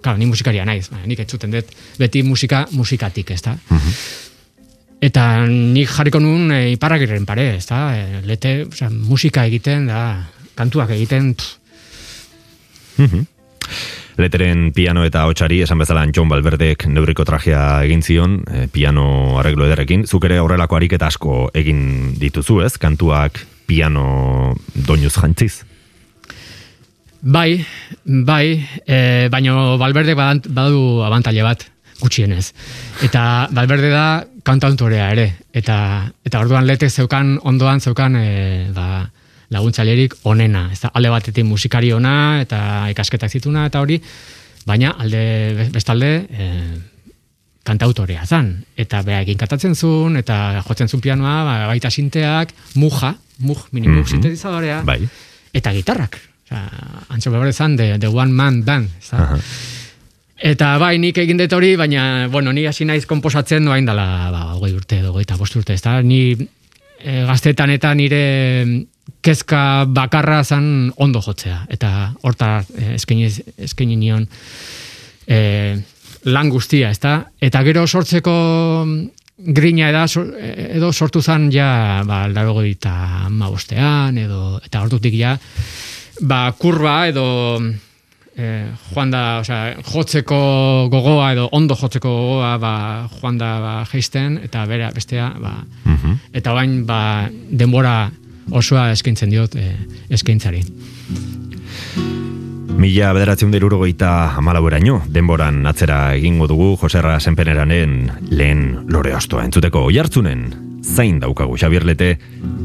claro 0.00 0.18
ni 0.18 0.26
musikaria 0.26 0.64
naiz 0.64 0.88
ba, 0.88 1.02
nik 1.04 1.20
etzuten 1.20 1.52
dut 1.52 1.72
beti 1.98 2.22
musika 2.22 2.64
musikatik 2.72 3.30
ezta 3.36 3.52
mhm. 3.52 3.92
eta 5.02 5.44
nik 5.50 5.90
jarriko 5.90 6.20
nun 6.20 6.52
e, 6.52 6.70
iparragiren 6.72 7.28
pare 7.28 7.56
ezta 7.56 7.90
e, 7.92 8.22
lete 8.24 8.62
o 8.64 8.90
musika 9.12 9.44
egiten 9.44 9.86
da 9.92 10.24
kantuak 10.56 10.96
egiten 10.96 11.34
mhm. 12.96 13.26
Leteren 14.16 14.70
piano 14.72 15.02
eta 15.04 15.26
hotxari, 15.28 15.60
esan 15.60 15.82
bezala 15.82 16.06
John 16.08 16.30
Balberdek 16.32 16.86
neuriko 16.88 17.24
trajea 17.28 17.82
egin 17.84 18.00
zion, 18.02 18.38
e, 18.48 18.64
piano 18.72 19.36
arreglo 19.40 19.66
ederekin. 19.68 20.06
Zuk 20.08 20.24
ere 20.24 20.38
aurrelako 20.40 20.78
ariketa 20.78 21.10
asko 21.12 21.50
egin 21.52 22.14
dituzu 22.16 22.62
ez, 22.64 22.78
kantuak 22.80 23.42
piano 23.68 24.54
doinuz 24.72 25.12
jantziz? 25.18 25.66
Bai, 27.20 27.60
bai, 28.04 28.56
e, 28.86 29.28
baino 29.28 29.76
Balberdek 29.80 30.16
badu 30.16 31.02
abantaile 31.04 31.44
bat, 31.44 31.66
gutxienez. 32.00 32.52
Eta 33.04 33.48
Balberde 33.52 33.90
da 33.92 34.06
kantautorea 34.46 35.10
ere, 35.12 35.28
eta, 35.52 36.06
eta 36.24 36.40
orduan 36.40 36.64
letek 36.64 36.88
zeukan, 36.88 37.36
ondoan 37.44 37.84
zeukan, 37.84 38.16
e, 38.16 38.72
ba, 38.72 39.04
laguntzailerik 39.54 40.18
onena. 40.24 40.66
Ez 40.72 40.80
da, 40.82 40.90
alde 40.94 41.12
batetik 41.12 41.46
musikari 41.46 41.92
ona 41.94 42.42
eta 42.42 42.58
ikasketak 42.92 43.30
zituna 43.30 43.66
eta 43.70 43.80
hori, 43.84 43.98
baina 44.66 44.94
alde 44.98 45.68
bestalde 45.74 46.10
e, 46.26 46.50
kantautorea 47.66 48.26
zan. 48.26 48.52
Eta 48.78 49.02
beha 49.06 49.22
egin 49.26 49.38
katatzen 49.38 49.74
zuen, 49.74 50.18
eta 50.22 50.62
jotzen 50.66 50.90
zuen 50.90 51.04
pianoa, 51.04 51.36
ba, 51.46 51.56
baita 51.72 51.90
sinteak, 51.90 52.54
muja, 52.74 53.14
muj, 53.38 53.68
minimuk 53.72 54.04
mm 54.04 54.12
sintetizadorea, 54.16 54.82
bai. 54.86 55.00
eta 55.54 55.74
gitarrak. 55.74 56.18
Osa, 56.46 56.60
antxo 57.10 57.32
bebre 57.34 57.52
zan, 57.52 57.74
the, 57.76 57.96
the 57.98 58.10
one 58.10 58.32
man 58.32 58.62
band. 58.64 58.90
Eta 60.36 60.76
bai, 60.78 60.98
nik 61.00 61.16
egin 61.18 61.40
dut 61.40 61.54
hori, 61.56 61.74
baina, 61.80 62.28
bueno, 62.30 62.52
ni 62.52 62.66
hasi 62.68 62.84
naiz 62.84 63.06
komposatzen 63.08 63.64
doain 63.64 63.86
dela, 63.88 64.06
ba, 64.30 64.42
goi 64.60 64.74
urte, 64.76 65.00
goi 65.08 65.24
eta 65.24 65.38
bost 65.40 65.56
urte, 65.56 65.74
ez 65.74 65.82
da? 65.82 65.98
Ni 66.04 66.36
e, 66.36 67.22
gaztetan 67.26 67.72
eta 67.74 67.94
nire 67.96 68.22
kezka 69.22 69.84
bakarra 69.88 70.42
zan 70.44 70.92
ondo 70.96 71.20
jotzea. 71.20 71.64
Eta 71.70 72.12
horta 72.22 72.62
eh, 72.78 72.94
eskaini 72.96 73.96
nion 73.96 74.26
eh, 75.26 75.76
lan 76.24 76.50
guztia, 76.50 76.90
ezta? 76.90 77.18
Eta 77.40 77.62
gero 77.66 77.86
sortzeko 77.86 78.36
grina 79.36 79.90
eda, 79.90 80.06
edo 80.72 80.92
sortu 80.92 81.20
zan 81.22 81.50
ja 81.52 82.02
ba, 82.06 82.26
laro 82.28 82.62
eta 82.64 83.28
mabostean, 83.30 84.16
edo, 84.18 84.60
eta 84.64 84.80
hortutik 84.80 85.14
ja 85.18 85.36
ba, 86.20 86.52
kurba 86.58 87.06
edo 87.10 87.60
eh, 88.36 88.68
joan 88.92 89.10
da, 89.12 89.40
osea, 89.42 89.76
jotzeko 89.84 90.88
gogoa 90.92 91.32
edo 91.34 91.48
ondo 91.52 91.76
jotzeko 91.76 92.08
gogoa 92.08 92.56
ba, 92.58 92.74
joan 93.20 93.38
da 93.38 93.50
ba, 93.60 93.74
geisten, 93.90 94.40
eta 94.44 94.64
bera 94.66 94.90
bestea, 94.94 95.30
ba, 95.40 95.58
mhm. 95.84 96.16
eta 96.32 96.56
bain 96.56 96.78
ba, 96.88 97.28
denbora 97.30 98.10
osoa 98.50 98.90
eskaintzen 98.94 99.30
diot 99.30 99.54
e, 99.56 99.76
eskaintzari. 100.10 100.62
Mila 102.76 103.14
bederatzen 103.16 103.50
dira 103.54 103.66
urogeita 103.66 104.36
amalaburaino, 104.36 105.02
denboran 105.12 105.66
atzera 105.66 106.14
egingo 106.14 106.46
dugu 106.50 106.76
Joserra 106.82 107.20
Senpeneranen 107.20 108.10
lehen 108.28 108.86
lore 108.92 109.14
ostoa 109.16 109.44
entzuteko 109.46 109.84
oiartzunen, 109.88 110.40
zain 110.84 111.20
daukagu 111.22 111.56
Xabierlete, 111.56 112.18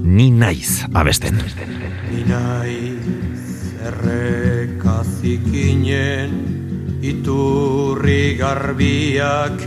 ni 0.03 0.31
naiz 0.31 0.83
abesten. 0.93 1.41
Ni 2.11 2.23
naiz 2.27 3.05
errekazikinen, 3.87 6.31
iturri 7.01 8.35
garbiak 8.37 9.61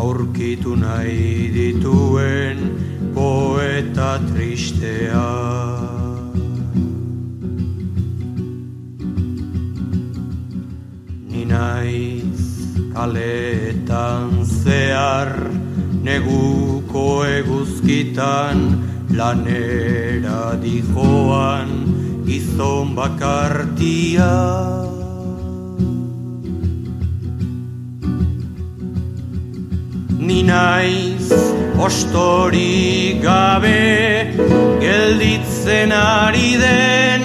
aurkitu 0.00 0.76
nahi 0.80 1.50
dituen, 1.54 2.58
poeta 3.20 4.10
tristea. 4.32 5.28
Ni 11.30 11.42
naiz 11.52 12.44
kaletan 12.94 14.40
zehar 14.62 15.32
neguko 16.06 17.06
eguzkitan 17.38 18.64
lanera 19.20 20.40
dijoan 20.64 21.76
gizon 22.28 22.96
bakartia 23.00 24.32
Ni 30.20 30.42
naiz 30.44 31.30
ostori 31.80 33.16
gabe 33.22 34.36
gelditzen 34.82 35.94
ari 35.96 36.50
den 36.60 37.22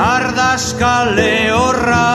ardaskale 0.00 1.34
horra. 1.52 2.08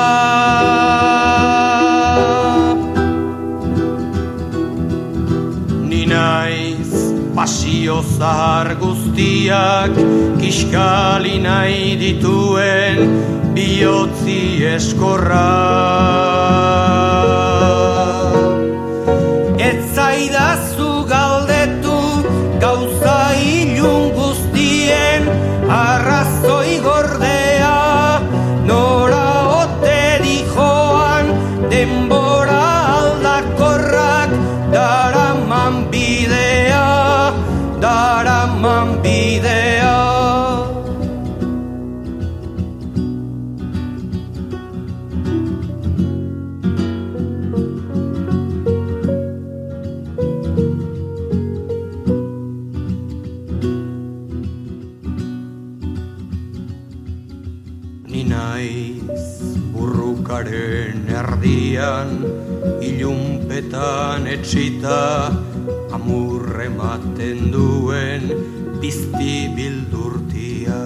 Ni 5.86 6.02
naiz 6.10 6.90
pasio 7.38 8.00
zahar 8.18 8.74
guztiak 8.82 10.02
kiskali 10.42 11.38
nahi 11.46 11.94
dituen 12.02 13.06
bihotzi 13.54 14.42
eskorra 14.74 16.27
etxita 64.78 65.32
amurre 65.92 66.70
maten 66.70 67.52
duen 67.52 68.24
pizti 68.80 69.50
bildurtia. 69.56 70.82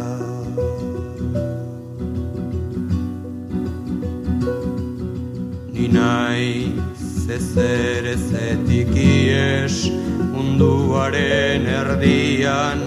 Ni 5.74 5.88
naiz 5.88 7.30
ezer 7.30 8.06
ezetik 8.06 8.96
ies 8.96 9.90
munduaren 10.32 11.68
erdian 11.68 12.80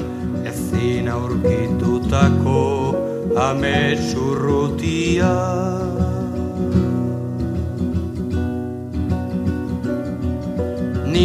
ezin 0.47 1.09
aurkitutako 1.09 2.97
ametsurrutia. 3.37 5.64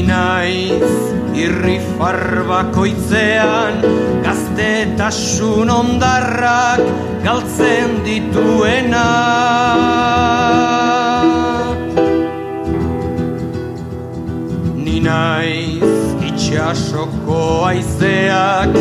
Naiz 0.07 0.91
irrifar 1.35 2.19
bakoitzean 2.47 3.79
gaztetasun 4.25 5.69
ondarrak 5.71 6.83
galtzen 7.23 7.99
dituena. 8.05 9.05
Ni 14.75 14.99
naiz 15.05 15.91
itxasoko 16.29 17.41
aizeak 17.71 18.79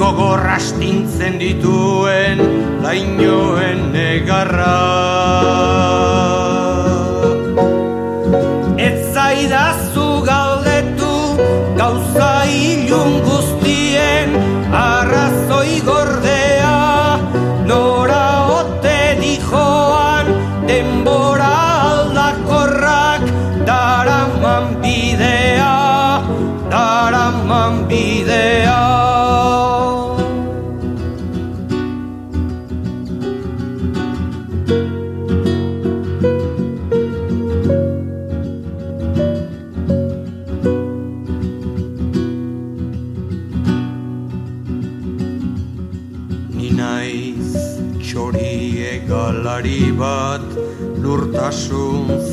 gogorra 0.00 0.56
astintzen 0.60 1.38
dituen 1.42 2.42
lainoen 2.84 3.92
negarra. 3.96 4.72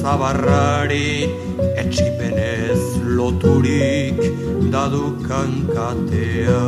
Zabarrari 0.01 1.29
etxipenez 1.77 2.81
loturik 3.17 4.17
dadukan 4.73 5.51
katea. 5.69 6.65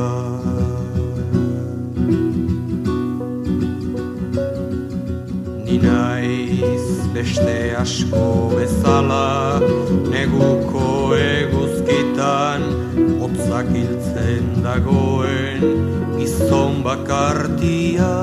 Ni 5.65 5.77
naiz 5.81 6.85
beste 7.15 7.57
asko 7.83 8.53
bezala 8.53 9.57
neguko 10.13 11.17
eguzkitan 11.17 12.69
hotzak 13.17 13.73
hiltzen 13.73 14.61
dagoen 14.61 15.65
gizon 16.19 16.83
bakartia. 16.85 18.13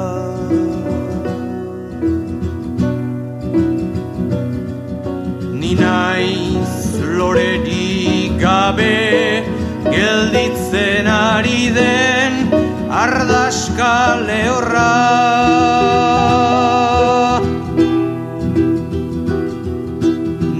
Gabe 8.71 9.43
gelditzen 9.91 11.07
ari 11.07 11.71
den 11.75 12.35
ardaska 12.89 14.21
lehorra. 14.27 14.95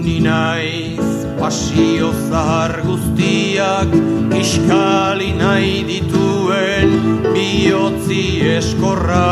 Ni 0.03 0.19
naiz 0.27 1.11
pasio 1.39 2.11
zahar 2.27 2.81
guztiak 2.89 3.95
iskali 4.43 5.33
nahi 5.39 5.87
dituen 5.87 6.99
bihotzi 7.31 8.25
eskorra. 8.59 9.27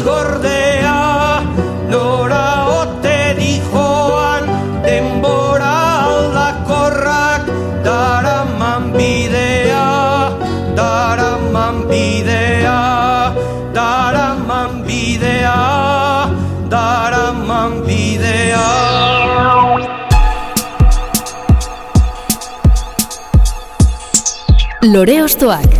Arrazoi 0.00 0.02
gordea 0.02 1.42
nora 1.88 2.66
ote 2.80 3.34
dijoan 3.38 4.44
denbora 4.82 5.74
aldakorrak 6.04 7.46
daraman 7.84 8.92
bidea 8.92 9.86
daraman 10.76 11.88
bidea 11.88 13.32
daraman 13.74 14.82
bidea 14.86 15.56
daraman 16.68 17.82
bidea 17.86 18.66
Lore 24.82 25.22
Ostoak. 25.22 25.79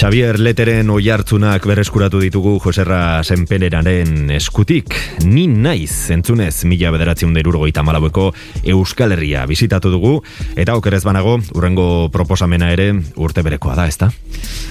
Xavier 0.00 0.38
Leteren 0.40 0.88
oihartzunak 0.88 1.66
berreskuratu 1.68 2.22
ditugu 2.22 2.54
Joserra 2.64 3.20
Senpeneraren 3.20 4.30
eskutik. 4.32 4.94
Ni 5.28 5.42
naiz 5.44 6.08
entzunez 6.14 6.64
mila 6.64 6.88
bederatziun 6.94 7.34
derurgoita 7.36 7.84
malaueko 7.84 8.30
Euskal 8.72 9.12
Herria 9.12 9.42
bizitatu 9.44 9.92
dugu, 9.92 10.14
eta 10.56 10.78
okerez 10.80 11.02
banago, 11.04 11.36
urrengo 11.52 12.08
proposamena 12.14 12.70
ere 12.72 12.94
urte 13.20 13.44
berekoa 13.44 13.76
da, 13.76 13.84
ezta? 13.92 14.08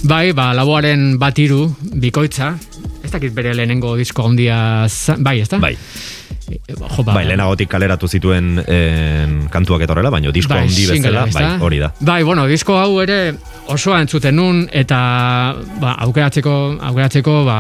Bai, 0.02 0.32
ba, 0.34 0.50
laboaren 0.58 1.20
bat 1.22 1.38
iru, 1.38 1.68
bikoitza, 1.94 2.56
ez 3.06 3.14
dakit 3.14 3.38
bere 3.38 3.54
lehenengo 3.54 3.94
disko 4.02 4.26
handia, 4.26 4.88
bai, 5.22 5.42
ezta? 5.44 5.62
Bai. 5.62 5.76
Jo, 6.50 7.04
ba, 7.04 7.14
Bai, 7.14 7.26
lehenagotik 7.28 7.70
kaleratu 7.72 8.08
zituen 8.08 8.64
en, 8.66 9.38
kantuak 9.52 9.86
etorrela, 9.86 10.12
baina 10.14 10.34
disko 10.36 10.56
Bai, 10.56 10.66
handi 10.68 10.88
bezala, 10.90 11.26
bai, 11.34 11.46
hori 11.66 11.80
da. 11.82 11.92
Bai, 12.00 12.22
bueno, 12.28 12.48
disko 12.50 12.78
hau 12.80 13.00
ere 13.04 13.36
osoa 13.70 14.02
entzuten 14.04 14.36
nun, 14.40 14.66
eta 14.72 15.00
ba, 15.82 15.96
aukeratzeko, 16.08 16.56
aukeratzeko, 16.90 17.40
ba, 17.48 17.60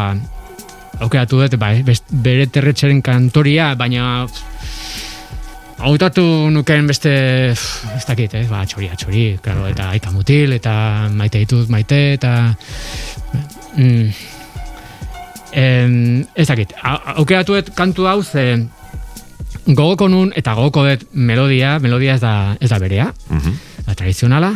aukeratu 0.99 1.43
dut, 1.43 1.59
bai, 1.59 1.79
best, 1.87 2.09
bere 2.11 2.47
terretxeren 2.51 3.01
kantoria, 3.05 3.73
baina 3.79 4.25
hautatu 5.79 6.23
nuken 6.51 6.89
beste, 6.89 7.13
ez 7.53 8.05
dakit, 8.07 8.35
eh? 8.35 8.45
ba, 8.49 8.65
txori, 8.67 8.89
txori, 8.99 9.27
claro, 9.43 9.67
eta 9.69 9.91
aita 9.93 10.11
mutil, 10.11 10.57
eta 10.57 10.73
maite 11.13 11.45
ditut 11.45 11.71
maite, 11.71 12.01
eta... 12.17 12.33
Mm, 13.77 14.28
em, 15.53 16.25
ez 16.35 16.47
dakit, 16.47 16.73
aukeratu 17.15 17.57
kantu 17.75 18.07
hau, 18.07 18.21
ze 18.23 18.65
gogoko 19.65 20.07
nun, 20.09 20.31
eta 20.35 20.53
gogoko 20.57 20.85
dut 20.87 21.07
melodia, 21.13 21.77
melodia 21.79 22.15
ez 22.15 22.21
da, 22.21 22.55
ez 22.59 22.69
da 22.69 22.79
berea, 22.79 23.13
Mhm. 23.29 23.53
da 23.85 23.95
tradizionala, 23.95 24.53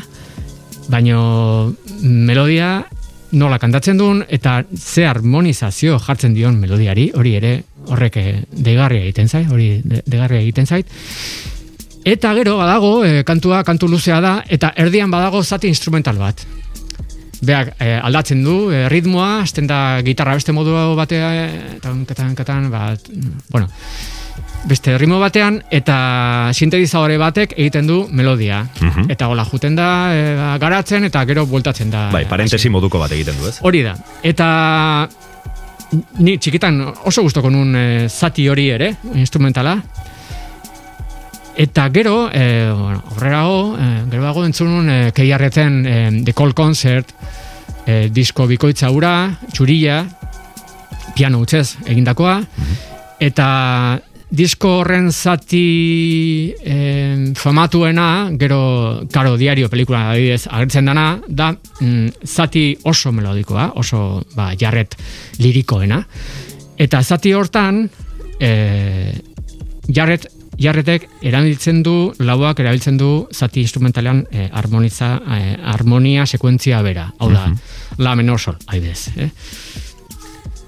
baino 0.89 1.73
melodia 2.01 2.83
nola 3.31 3.57
kantatzen 3.59 3.97
duen 3.97 4.23
eta 4.29 4.63
ze 4.77 5.05
harmonizazio 5.07 5.97
jartzen 5.99 6.33
dion 6.33 6.59
melodiari, 6.59 7.11
hori 7.15 7.35
ere 7.35 7.63
horrek 7.89 8.17
eh, 8.17 8.43
degarria 8.51 9.01
egiten 9.01 9.27
zait, 9.29 9.49
hori 9.51 9.81
de- 9.83 10.03
degarria 10.05 10.39
egiten 10.41 10.65
zait. 10.67 10.87
Eta 12.05 12.33
gero 12.35 12.57
badago, 12.57 13.03
eh, 13.05 13.23
kantua 13.23 13.63
kantu 13.63 13.87
luzea 13.87 14.19
da, 14.21 14.43
eta 14.47 14.73
erdian 14.75 15.09
badago 15.11 15.41
zati 15.43 15.67
instrumental 15.67 16.17
bat. 16.17 16.45
Beak 17.43 17.73
eh, 17.79 17.99
aldatzen 17.99 18.43
du, 18.43 18.71
eh, 18.71 18.87
ritmoa, 18.91 19.41
azten 19.43 19.67
da 19.67 20.01
gitarra 20.05 20.35
beste 20.37 20.55
modu 20.55 20.73
batea, 20.95 21.31
eh, 21.43 21.79
tan, 21.83 22.05
katan, 22.07 22.35
katan, 22.35 22.69
bat, 22.71 23.09
bueno, 23.51 23.67
beste 24.69 24.95
ritmo 24.97 25.19
batean, 25.19 25.59
eta 25.71 25.97
sintetizadore 26.53 27.17
batek 27.19 27.57
egiten 27.57 27.87
du 27.87 28.07
melodia. 28.09 28.63
Mhm. 28.79 29.11
Eta 29.11 29.27
hola, 29.27 29.43
juten 29.49 29.75
da, 29.75 29.89
ba, 30.39 30.53
garatzen, 30.57 31.03
eta 31.09 31.25
gero 31.25 31.45
bueltatzen 31.45 31.91
da. 31.91 32.07
Bai, 32.13 32.23
parentesi 32.29 32.71
moduko 32.71 33.03
bat 33.03 33.11
egiten 33.11 33.35
du, 33.41 33.51
ez? 33.51 33.59
Hori 33.61 33.83
da. 33.83 33.97
Eta 34.23 34.49
ni 36.23 36.37
txikitan 36.41 36.79
oso 37.09 37.23
gustoko 37.25 37.51
nun 37.53 37.75
eh, 37.77 38.07
zati 38.09 38.47
hori 38.49 38.69
ere, 38.73 38.93
instrumentala. 39.19 39.77
Eta 41.55 41.89
gero, 41.93 42.29
eh, 42.33 42.73
bueno, 42.75 43.03
aurrerago, 43.11 43.77
eh, 43.77 44.03
gero 44.09 44.23
dago 44.23 44.45
entzun 44.45 44.71
nun 44.73 44.89
eh, 44.89 45.11
keiarretzen 45.13 45.85
eh, 45.85 46.09
The 46.25 46.33
Call 46.33 46.55
Concert, 46.57 47.13
eh, 47.85 48.09
disko 48.11 48.47
bikoitza 48.49 48.89
ura, 48.89 49.37
txurilla, 49.53 49.99
piano 51.13 51.43
utzez 51.43 51.77
egindakoa, 51.85 52.39
eta 53.21 54.01
disko 54.33 54.79
horren 54.79 55.11
zati 55.11 56.55
eh, 56.57 57.33
famatuena, 57.37 58.31
gero, 58.39 59.05
karo, 59.13 59.35
diario 59.37 59.69
pelikula 59.69 60.07
adibidez 60.09 60.47
agertzen 60.49 60.89
dana, 60.89 61.07
da 61.27 61.51
mm, 61.53 62.25
zati 62.25 62.71
oso 62.89 63.13
melodikoa, 63.13 63.73
oso 63.77 64.23
ba, 64.33 64.49
jarret 64.57 64.97
lirikoena. 65.37 66.01
Eta 66.81 67.03
zati 67.03 67.33
hortan, 67.37 67.83
eh, 68.41 69.13
jarret, 69.85 70.25
jarretek 70.59 71.07
erabiltzen 71.25 71.81
du, 71.83 72.13
lauak 72.19 72.59
erabiltzen 72.59 72.97
du 72.97 73.27
zati 73.33 73.61
instrumentalean 73.61 74.25
eh, 74.31 74.49
harmoniza, 74.53 75.15
eh, 75.37 75.55
harmonia 75.73 76.25
sekuentzia 76.25 76.81
bera. 76.85 77.07
Hau 77.19 77.31
da, 77.31 77.47
la 77.97 78.15
menor 78.15 78.39
sol, 78.39 78.57
adibidez. 78.67 79.09
Eh? 79.17 79.29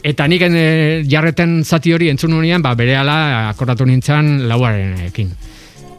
Eta 0.05 0.27
nik 0.29 0.41
eh, 0.47 1.03
jarreten 1.09 1.63
zati 1.63 1.93
hori 1.93 2.09
entzun 2.09 2.31
nunean, 2.35 2.61
ba, 2.61 2.75
berehala 2.77 3.49
akordatu 3.49 3.85
nintzen 3.85 4.47
lauarenekin. 4.49 5.31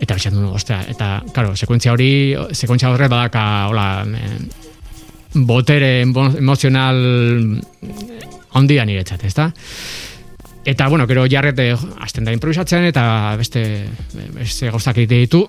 Eta 0.01 0.15
bitxan 0.15 0.35
du, 0.37 0.51
ostia, 0.53 0.83
eta, 0.93 1.23
karo, 1.33 1.55
sekuentzia 1.57 1.93
hori, 1.95 2.11
sekuentzia 2.53 2.91
horre 2.93 3.09
badaka, 3.09 3.45
hola, 3.71 3.89
eh, 4.05 4.39
botere 5.47 6.03
emo- 6.05 6.33
emozional 6.39 6.99
handia 8.57 8.85
niretzat, 8.89 9.25
ezta? 9.25 9.51
Eta, 10.67 10.89
bueno, 10.91 11.07
gero 11.07 11.27
jarret 11.31 11.61
hasten 12.03 12.25
da 12.27 12.33
improvisatzen 12.35 12.85
eta 12.89 13.37
beste, 13.39 13.63
beste 14.35 14.71
gauzak 14.75 14.97
egite 14.99 15.21
ditu, 15.23 15.45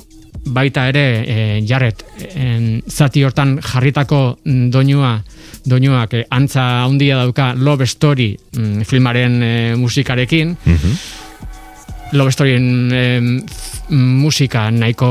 baita 0.53 0.83
ere 0.91 1.05
eh, 1.25 1.61
jarret 1.67 2.03
en, 2.35 2.83
zati 2.87 3.23
hortan 3.25 3.55
jarritako 3.65 4.37
mm, 4.45 4.67
doinua 4.71 5.15
doinuak 5.65 6.13
eh, 6.13 6.25
antza 6.29 6.83
handia 6.85 7.17
dauka 7.17 7.53
Love 7.57 7.87
Story 7.89 8.35
mm, 8.55 8.85
filmaren 8.85 9.41
eh, 9.43 9.75
musikarekin 9.75 10.53
Mhm. 10.65 10.93
Love 12.13 12.31
Storyen 12.31 12.93
f- 13.49 13.89
musika 13.91 14.69
nahiko 14.71 15.07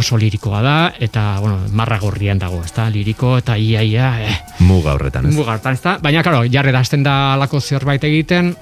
oso 0.00 0.16
lirikoa 0.16 0.62
da 0.64 0.76
eta 0.98 1.38
bueno, 1.40 1.58
marra 1.76 1.98
gorrian 2.00 2.38
dago, 2.40 2.62
ezta? 2.64 2.86
Liriko 2.88 3.34
eta 3.42 3.58
ia 3.58 3.82
ia 3.84 4.08
eh, 4.24 4.38
Muga 4.64 4.94
horretan, 4.94 5.26
ez? 5.28 5.34
mugartan, 5.36 5.74
ezta? 5.76 5.98
Baina 6.00 6.22
claro, 6.22 6.46
jarre 6.48 6.72
da 6.72 6.80
hasten 6.80 7.02
da 7.04 7.34
alako 7.34 7.60
zerbait 7.60 8.04
egiten 8.08 8.54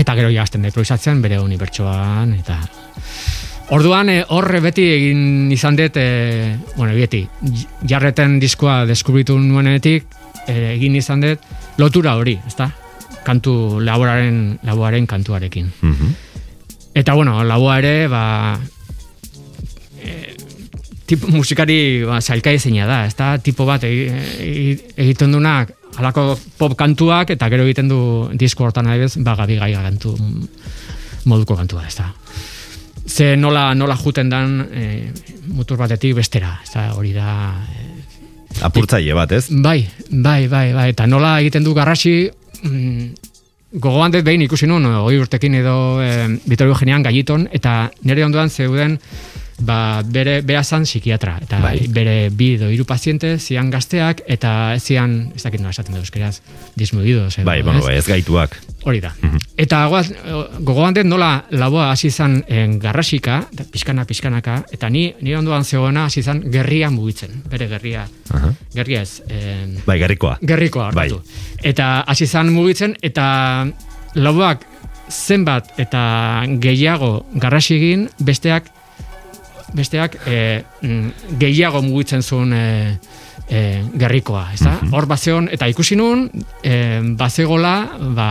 eta 0.00 0.14
gero 0.16 0.30
ja 0.32 0.42
hasten 0.42 0.62
da 0.64 0.70
improvisatzen 0.72 1.20
bere 1.22 1.40
unibertsoan 1.40 2.34
eta 2.40 2.60
Orduan 3.70 4.08
eh, 4.10 4.24
horre 4.34 4.58
beti 4.58 4.82
egin 4.90 5.50
izan 5.54 5.76
dut, 5.78 5.94
eh, 6.00 6.56
bueno, 6.74 6.90
beti, 6.96 7.20
jarreten 7.86 8.40
diskoa 8.42 8.80
deskubritu 8.88 9.36
nuenetik, 9.38 10.08
eh, 10.50 10.72
egin 10.72 10.96
izan 10.98 11.22
dut 11.22 11.44
lotura 11.78 12.16
hori, 12.18 12.34
ezta? 12.48 12.66
Kantu 13.22 13.78
laboraren, 13.86 14.58
laboaren 14.66 15.06
kantuarekin. 15.06 15.70
Mhm. 15.86 16.10
Eta 16.98 17.14
bueno, 17.14 17.44
laboa 17.46 17.78
ere, 17.78 18.08
ba, 18.10 18.58
e, 20.02 20.34
tipo 21.06 21.28
musikari 21.30 22.02
ba, 22.02 22.20
zailka 22.20 22.50
da, 22.50 23.06
ez 23.06 23.14
da, 23.14 23.38
tipo 23.38 23.64
bat 23.66 23.84
egi- 23.84 24.10
egi- 24.40 24.80
egiten 24.96 25.30
dunak 25.30 25.70
halako 25.98 26.38
pop 26.58 26.76
kantuak 26.78 27.32
eta 27.34 27.48
gero 27.50 27.64
egiten 27.66 27.88
du 27.90 28.00
disko 28.38 28.66
hortan 28.66 28.86
adibidez, 28.86 29.16
ba, 29.24 29.34
gabi 29.38 29.58
gai 29.60 29.72
kantu 29.74 30.14
moduko 31.24 31.56
kantua, 31.56 31.86
ez 31.86 31.96
da. 31.96 32.10
Ze 33.06 33.34
nola, 33.36 33.74
nola 33.74 33.96
juten 33.96 34.30
dan 34.30 34.60
e, 34.72 35.10
mutur 35.50 35.78
batetik 35.80 36.14
bestera, 36.16 36.58
ez 36.62 36.70
da, 36.74 36.90
hori 36.94 37.12
da, 37.16 37.54
e, 37.74 37.88
Apurtzaile 38.66 39.14
bat, 39.14 39.32
ez? 39.32 39.46
Bai, 39.50 39.88
bai, 40.10 40.48
bai, 40.50 40.70
bai, 40.74 40.88
eta 40.92 41.06
nola 41.06 41.38
egiten 41.40 41.64
du 41.64 41.74
garrasi, 41.74 42.30
mm, 42.62 43.04
gogoan 43.82 44.12
dut 44.14 44.24
behin 44.26 44.42
ikusi 44.46 44.66
nuen, 44.66 44.86
hori 45.00 45.20
urtekin 45.22 45.54
edo 45.60 45.76
e, 46.02 46.10
Vitorio 46.46 46.74
Eugenian 46.74 47.04
gaiton, 47.06 47.46
eta 47.52 47.90
nire 48.06 48.24
ondoan 48.26 48.50
zeuden, 48.50 48.98
ba, 49.60 50.02
bere, 50.04 50.40
bera 50.42 50.62
zan 50.64 50.84
psikiatra, 50.88 51.38
eta 51.44 51.58
Bai. 51.60 51.86
bere 51.92 52.30
bi 52.32 52.54
edo 52.56 52.70
hiru 52.72 52.84
paziente 52.88 53.38
zian 53.38 53.70
gazteak, 53.70 54.22
eta 54.26 54.76
zian, 54.80 55.32
ez 55.36 55.42
dakit 55.44 55.60
nola 55.60 55.70
esaten 55.74 55.94
dut 55.94 56.04
euskeraz, 56.04 56.40
dismudidos, 56.76 57.38
edo, 57.38 57.46
Bai, 57.46 57.60
bueno, 57.62 57.78
ez? 57.80 57.84
bai, 57.84 57.96
ez 57.98 58.06
gaituak. 58.08 58.56
Hori 58.88 59.00
da. 59.04 59.12
Eta 59.60 59.82
goaz, 59.92 60.06
gogoan 60.64 60.94
dut 60.96 61.04
nola 61.06 61.44
laboa 61.50 61.90
hasi 61.92 62.08
izan 62.08 62.38
en, 62.48 62.78
garrasika, 62.80 63.42
da, 63.52 63.64
pixkana, 63.70 64.06
pixkanaka, 64.08 64.62
eta 64.72 64.88
ni, 64.90 65.10
nire 65.20 65.38
ondoan 65.38 65.64
zegoena 65.64 66.06
hasi 66.08 66.20
izan 66.24 66.42
gerria 66.50 66.90
mugitzen, 66.90 67.42
bere 67.50 67.68
gerria, 67.68 68.06
Aha. 68.32 68.54
gerria 68.74 69.02
ez, 69.02 69.20
en, 69.28 69.76
Bai, 69.86 69.98
gerrikoa. 70.00 70.38
gerrikoa 70.42 70.88
hartatu. 70.88 71.20
Eta 71.62 72.00
hasi 72.08 72.24
izan 72.24 72.52
mugitzen 72.54 72.96
eta 73.02 73.66
lauak 74.14 74.64
zenbat 75.10 75.72
eta 75.82 76.00
gehiago 76.62 77.26
garrasi 77.34 77.74
egin 77.76 78.08
besteak 78.22 78.68
besteak 79.74 80.16
e, 80.26 80.62
mm, 80.82 81.36
gehiago 81.40 81.82
mugitzen 81.82 82.22
zuen 82.22 82.52
e, 82.52 82.98
e, 83.48 83.82
gerrikoa, 83.98 84.48
ezta? 84.54 84.76
Hor 84.92 85.06
bazeon 85.10 85.48
eta 85.52 85.68
ikusi 85.70 85.96
nun 85.96 86.28
e, 86.62 87.00
bazegola 87.18 87.74
ba 88.16 88.30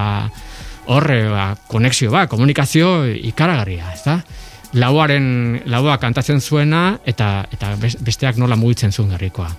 horre 0.90 1.28
ba, 1.30 1.56
konexio 1.70 2.12
ba, 2.12 2.26
komunikazio 2.28 3.06
ikaragarria, 3.14 3.92
ezta? 3.94 4.20
Lauaren 4.74 5.62
laua 5.66 5.98
kantatzen 5.98 6.42
zuena 6.42 7.00
eta 7.06 7.46
eta 7.52 7.74
bes- 7.82 7.98
besteak 8.06 8.38
nola 8.38 8.56
mugitzen 8.56 8.92
zuen 8.92 9.10
gerrikoa. 9.16 9.50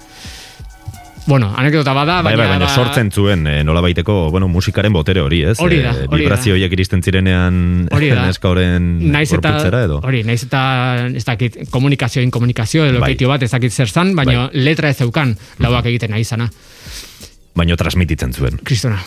Bueno, 1.30 1.52
anekdota 1.56 1.92
bada, 1.94 2.16
Bai, 2.26 2.32
baina 2.34 2.42
bai, 2.42 2.46
baina 2.56 2.66
ba- 2.66 2.74
sortzen 2.74 3.12
zuen, 3.14 3.44
eh, 3.46 3.60
nola 3.62 3.80
baiteko, 3.84 4.30
bueno, 4.34 4.48
musikaren 4.50 4.90
botere 4.92 5.20
hori, 5.22 5.44
ez? 5.46 5.60
Hori 5.62 5.76
da, 5.78 5.92
Eh, 5.92 6.06
hori 6.08 6.08
da. 6.08 6.16
Vibrazio 6.24 6.54
horiek 6.56 6.72
iristen 6.74 7.04
zirenean 7.06 7.86
Hori 7.94 8.08
da. 8.10 8.24
neska 8.26 8.48
horren 8.50 8.88
naiz 9.12 9.30
eta 9.32 9.52
edo? 9.84 10.00
hori, 10.02 10.24
naiz 10.26 10.42
eta 10.42 11.06
ez 11.06 11.22
dakit 11.24 11.70
komunikazio 11.70 12.24
komunikazio 12.34 12.84
edo 12.84 12.98
Bai. 12.98 13.14
bat 13.30 13.42
ez 13.46 13.50
dakit 13.52 13.70
zer 13.72 13.88
zan, 13.88 14.16
baina 14.16 14.48
letra 14.52 14.90
ez 14.90 14.96
zeukan 14.98 15.36
lauak 15.60 15.86
egiten 15.86 16.10
nahi 16.10 16.24
zana. 16.24 16.50
Baino 17.54 17.76
transmititzen 17.76 18.32
zuen. 18.34 18.58
Kristona. 18.64 18.98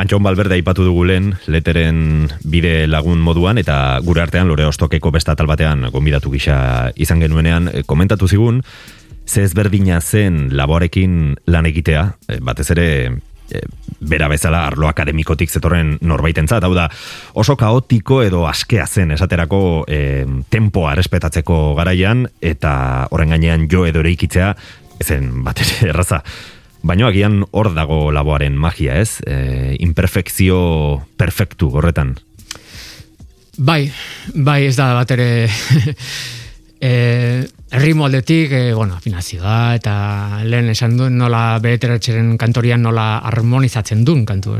Antxon 0.00 0.22
Balberde 0.22 0.54
aipatu 0.54 0.82
dugu 0.86 1.04
lehen, 1.04 1.34
leteren 1.46 2.28
bide 2.42 2.86
lagun 2.88 3.20
moduan, 3.20 3.58
eta 3.58 3.98
gure 4.02 4.22
artean 4.22 4.48
lore 4.48 4.64
ostokeko 4.64 5.10
bestatal 5.12 5.46
batean 5.46 5.90
gonbidatu 5.92 6.30
gisa 6.32 6.90
izan 6.96 7.20
genuenean, 7.20 7.68
eh, 7.72 7.82
komentatu 7.86 8.26
zigun, 8.28 8.62
ze 9.30 9.44
ezberdina 9.46 10.00
zen 10.00 10.48
laboarekin 10.56 11.36
lan 11.46 11.66
egitea, 11.70 12.02
eh, 12.28 12.38
batez 12.42 12.70
ere 12.74 12.86
e, 13.50 13.60
bera 14.00 14.28
bezala 14.30 14.64
arlo 14.66 14.88
akademikotik 14.88 15.50
zetorren 15.50 15.96
norbaitentzat, 16.02 16.64
hau 16.64 16.72
da 16.74 16.88
oso 17.38 17.56
kaotiko 17.56 18.22
edo 18.24 18.46
askea 18.48 18.86
zen 18.86 19.14
esaterako 19.14 19.84
e, 19.86 20.00
tempoa 20.50 20.94
respetatzeko 20.98 21.74
garaian 21.78 22.26
eta 22.40 22.72
horren 23.10 23.36
gainean 23.36 23.68
jo 23.70 23.84
edo 23.86 24.02
ikitzea 24.02 24.54
ezen 25.00 25.44
bat 25.44 25.60
ere 25.60 25.90
erraza. 25.92 26.22
Baina 26.82 27.10
agian 27.10 27.42
hor 27.52 27.74
dago 27.76 28.08
laboaren 28.10 28.56
magia, 28.56 28.96
ez? 28.96 29.20
E, 29.26 29.76
imperfekzio 29.84 31.04
perfektu 31.20 31.68
horretan. 31.76 32.16
Bai, 33.60 33.90
bai 34.34 34.64
ez 34.64 34.76
da 34.78 34.94
bat 34.96 35.10
ere 35.12 35.28
e, 36.80 37.46
ritmo 37.70 38.06
aldetik, 38.06 38.52
e, 38.52 38.74
bueno, 38.74 38.96
afinazioa 38.96 39.74
eta 39.76 39.94
lehen 40.44 40.72
esan 40.72 40.96
duen 40.98 41.18
nola 41.20 41.58
beteratxeren 41.62 42.36
kantorian 42.40 42.82
nola 42.82 43.18
harmonizatzen 43.28 44.04
duen 44.04 44.24
kantu. 44.26 44.56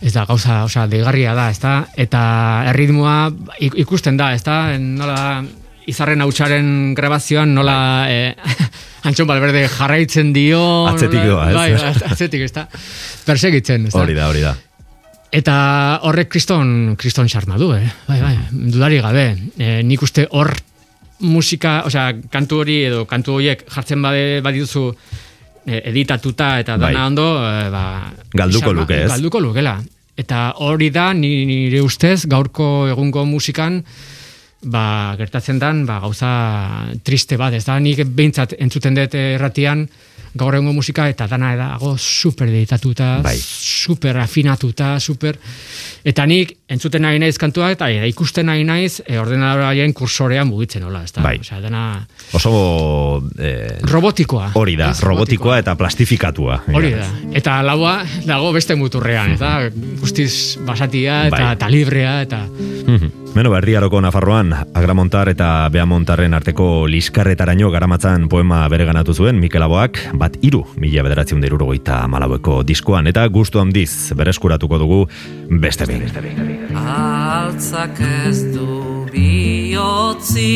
Ez 0.00 0.14
da, 0.14 0.24
gauza, 0.24 0.62
osea, 0.64 0.86
deigarria 0.88 1.34
da, 1.36 1.50
ez 1.50 1.58
da? 1.60 1.74
Eta 1.98 2.22
erritmoa 2.70 3.16
ikusten 3.82 4.16
da, 4.16 4.32
ez 4.32 4.44
da? 4.46 4.62
Nola 4.78 5.42
izarren 5.90 6.22
hautsaren 6.22 6.94
grabazioan 6.94 7.52
nola 7.56 7.76
e, 8.08 8.32
Antxon 9.08 9.26
Balberde 9.26 9.64
jarraitzen 9.72 10.32
dio 10.36 10.60
Atzetik 10.90 11.24
doa, 11.24 11.50
ez? 11.50 11.54
Bai, 11.56 11.92
atzetik, 12.12 12.44
ez 12.46 12.52
da? 12.52 12.66
Persegitzen, 13.26 13.88
ez 13.88 13.94
da? 13.94 14.02
Hori 14.04 14.16
da, 14.16 14.28
hori 14.28 14.44
da. 14.44 14.54
Eta 15.30 16.00
horrek 16.08 16.28
kriston, 16.32 16.96
kriston 16.98 17.28
xarma 17.30 17.54
du, 17.60 17.68
eh? 17.76 17.86
Bai, 18.08 18.18
bai, 18.20 18.34
dudari 18.50 18.98
gabe. 19.02 19.24
E, 19.62 19.76
nik 19.86 20.02
uste 20.02 20.24
hor 20.34 20.50
musika, 21.22 21.82
osea, 21.86 22.08
kantu 22.32 22.62
hori 22.64 22.80
edo 22.88 23.04
kantu 23.06 23.36
horiek 23.38 23.62
jartzen 23.70 24.02
bade 24.02 24.40
badituzu 24.42 24.84
e, 25.68 25.82
editatuta 25.92 26.56
eta 26.64 26.76
dana 26.80 26.96
Bai. 26.98 27.06
ondo, 27.12 27.26
e, 27.46 27.70
ba, 27.70 27.84
Galduko 28.34 28.66
xarma- 28.72 28.80
luke, 28.80 28.98
ez? 29.04 29.08
Galduko 29.12 29.40
lukela. 29.44 29.76
Eta 30.18 30.54
hori 30.66 30.90
da, 30.90 31.12
ni- 31.14 31.46
nire 31.46 31.80
ustez, 31.80 32.24
gaurko 32.26 32.88
egungo 32.90 33.22
musikan, 33.24 33.84
ba, 34.66 35.14
gertatzen 35.16 35.58
dan, 35.62 35.84
ba, 35.86 36.00
gauza 36.02 36.32
triste 37.06 37.38
bat, 37.38 37.54
ez 37.54 37.64
da, 37.64 37.78
nik 37.78 38.02
behintzat 38.04 38.56
entzuten 38.58 38.98
dut 38.98 39.14
erratian, 39.14 39.86
gaur 40.34 40.54
egungo 40.54 40.72
musika, 40.76 41.08
eta 41.10 41.26
dana 41.26 41.54
dago 41.58 41.96
super 41.98 42.48
editatuta, 42.48 43.18
Bai. 43.24 43.36
super 43.40 44.18
afinatuta, 44.22 44.98
super... 45.00 45.38
Eta 46.04 46.24
nik 46.24 46.54
entzuten 46.70 47.02
nahi 47.02 47.18
naiz 47.20 47.36
kantua, 47.36 47.72
eta 47.74 47.90
e, 47.90 48.06
ikusten 48.08 48.46
nahi 48.46 48.62
naiz, 48.64 49.02
e, 49.06 49.18
ordenadoraren 49.20 49.92
kursorean 49.92 50.48
mugitzen 50.48 50.86
hola, 50.86 51.02
ez 51.04 51.12
da? 51.12 51.24
Bai. 51.26 51.36
Osea, 51.42 51.60
dana 51.60 51.82
Oso 52.32 52.52
eh, 53.38 53.78
robotikoa. 53.82 54.52
hori 54.54 54.76
da, 54.80 54.92
Ez, 54.94 55.02
robotikoa 55.04 55.58
eta 55.60 55.74
plastifikatua. 55.76 56.62
Hori 56.72 56.94
da. 56.94 57.08
Eta 57.36 57.60
laua 57.66 57.98
dago 58.24 58.52
beste 58.56 58.76
muturrean, 58.78 59.34
ez 59.34 59.40
da? 59.40 59.56
Guztiz 60.00 60.56
basatia 60.64 61.26
eta, 61.26 61.36
Bai. 61.36 61.52
eta 61.58 61.68
librea, 61.68 62.20
eta... 62.22 62.44
Mhm. 62.86 63.19
Beno, 63.30 63.50
berdiaroko 63.52 64.00
Nafarroan, 64.02 64.50
Agramontar 64.74 65.28
eta 65.30 65.68
Beamontarren 65.70 66.34
arteko 66.34 66.88
liskarretaraino 66.90 67.68
garamatzan 67.70 68.24
poema 68.28 68.64
bere 68.72 68.88
ganatu 68.88 69.14
zuen 69.14 69.38
Mikel 69.38 69.62
Aboak, 69.62 70.00
bat 70.18 70.34
iru, 70.42 70.64
mila 70.82 71.04
bederatzen 71.06 71.38
dirurogeita 71.44 72.00
malaueko 72.10 72.64
diskoan, 72.66 73.06
eta 73.06 73.28
gustu 73.30 73.62
handiz 73.62 74.10
bereskuratuko 74.18 74.80
dugu 74.82 74.98
beste 75.62 75.86
behin. 75.86 76.10
Altzak 76.74 78.02
ez 78.26 78.50
du 78.50 79.06
bihotzi 79.14 80.50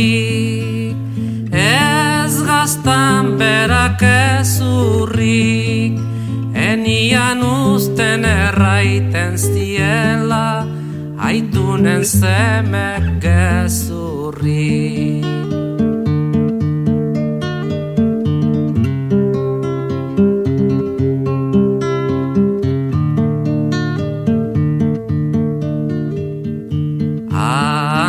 Ez 1.54 2.34
gaztan 2.42 3.37
berak 3.38 4.02
ez 4.02 4.58
urrik 4.66 5.94
Enian 6.58 7.42
usten 7.46 8.24
erraiten 8.26 9.38
ziela 9.38 10.66
Aitunen 11.18 12.05
zemek 12.05 13.22
gezurrik 13.22 15.24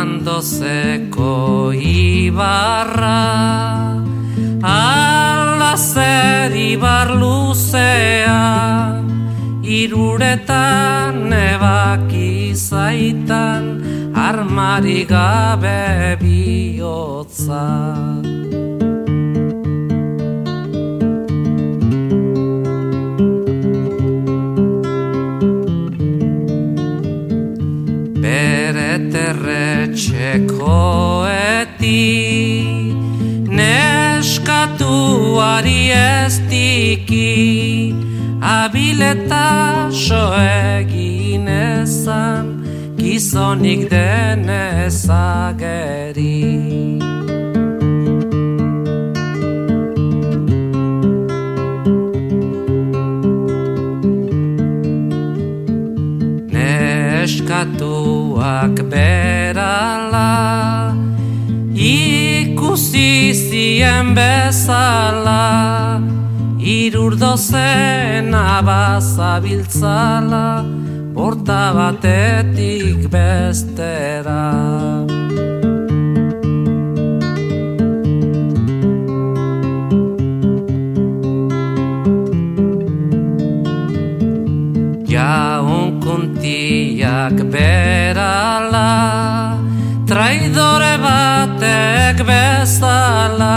Andozeko 0.06 1.72
ibarra 1.72 3.22
Ala 4.62 5.76
zer 5.78 6.50
ibar 6.50 7.14
luzea 7.14 9.05
Iruretan 9.66 11.30
nebak 11.30 12.12
izaitan 12.14 13.82
Armari 14.14 15.02
gabe 15.04 16.14
bihotza 16.22 17.66
terretxekoeti 29.16 32.04
neskatuari 33.58 35.82
ez 35.92 36.34
diki 36.50 38.05
abileta 38.46 39.90
so 39.90 40.32
egin 40.38 41.48
ezan 41.50 42.62
gizonik 42.96 43.90
denezageri. 43.90 45.16
Neskatuak 57.26 57.66
berala 58.90 60.32
Ikusi 61.74 63.34
zien 63.34 64.14
bezala 64.14 65.85
Irurdo 66.66 67.38
zen 67.38 68.34
abazabiltzala 68.34 70.66
Porta 71.14 71.70
batetik 71.76 73.06
bestera. 73.06 74.50
Jaun 85.06 86.02
kuntiak 86.02 87.46
berala 87.54 88.90
Traidore 90.10 90.98
batek 90.98 92.26
bezala 92.26 93.54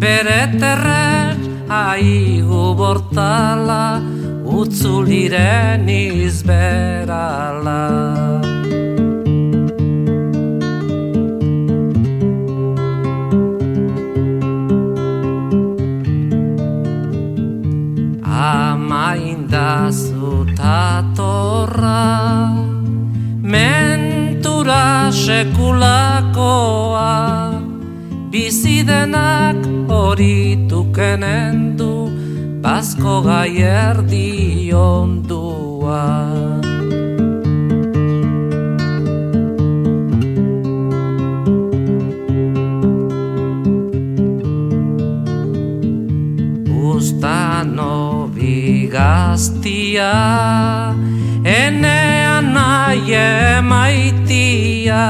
Bere 0.00 0.48
terret 0.56 1.11
aigu 1.72 2.74
bortala 2.76 3.84
Utzuliren 4.44 5.88
izberala. 5.88 7.84
Amainda 18.22 19.70
zutatorra 20.02 21.32
Mentura 23.54 25.08
sekulakoa 25.22 27.12
Bizidenak 28.32 29.60
horituken 29.92 31.24
du 31.76 32.08
Bazko 32.64 33.20
gai 33.20 33.60
erdi 33.60 34.72
ondua. 34.72 36.32
Ustanobi 46.94 48.88
gaztia 48.88 50.16
Enean 51.44 52.54
nahi 52.56 53.12
emaitia. 53.12 55.04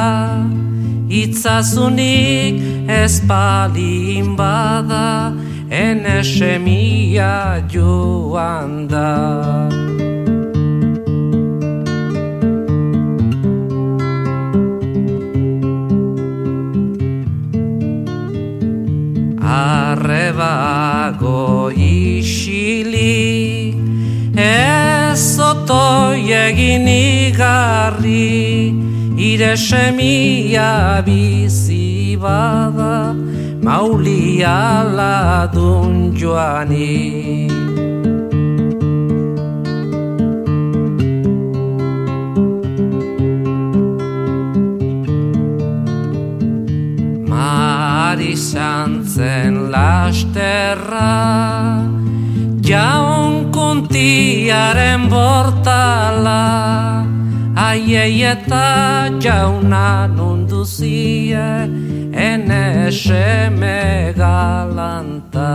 Itzazunik 1.22 2.71
espalin 2.92 4.36
bada 4.36 5.32
ene 5.70 6.20
semia 6.24 7.64
joan 7.72 8.88
da. 8.88 9.12
Arrebago 19.92 21.70
isili 21.76 23.22
Ez 24.36 25.38
otoi 25.38 26.32
egin 26.32 26.88
igarri 26.88 28.72
Ire 29.16 29.56
semia 29.56 31.02
bizi 31.06 31.71
bada 32.22 33.14
Maulia 33.62 34.82
ladun 34.98 36.14
joani. 36.14 37.46
Mari 47.30 48.34
santzen 48.36 49.70
lasterra 49.74 51.14
Jaun 52.62 53.50
kuntiaren 53.54 55.02
bortala 55.10 56.42
Aiei 57.62 58.22
eta 58.26 59.06
jauna 59.22 60.08
nunduzie 60.10 61.46
Ene 62.10 62.90
seme 62.90 64.12
galanta 64.16 65.50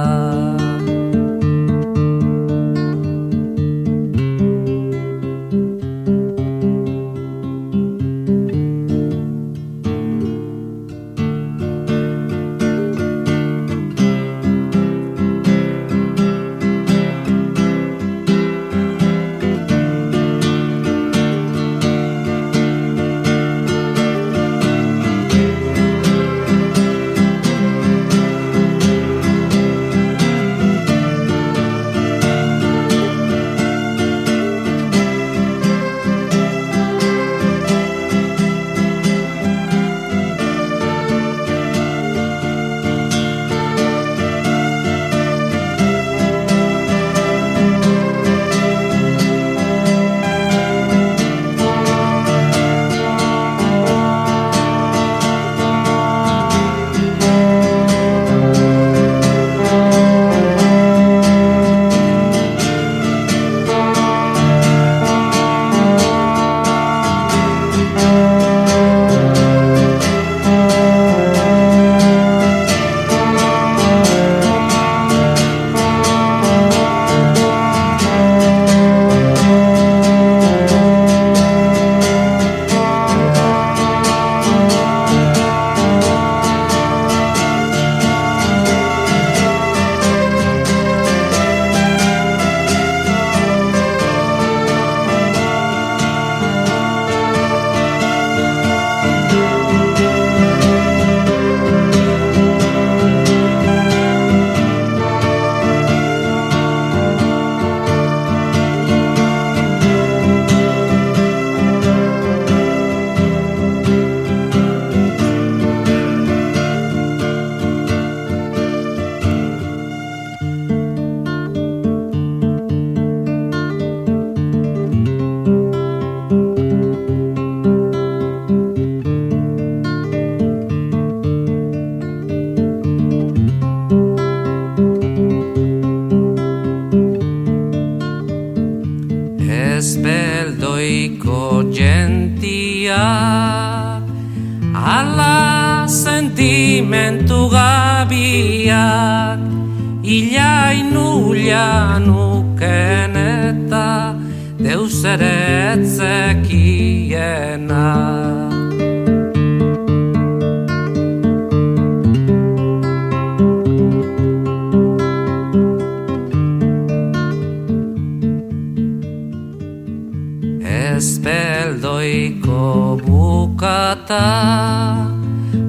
beldoiko 172.08 172.98
bukata 173.04 174.28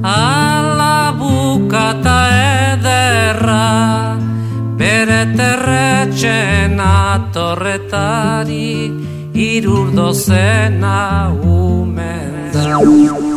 Ala 0.02 1.12
bukata 1.18 2.18
ederra 2.72 4.16
Bere 4.78 5.34
terretxen 5.34 6.78
atorretari 6.80 8.70
Irurdo 9.34 10.12
zena 10.12 11.32
umen 11.42 12.52
da 12.52 12.78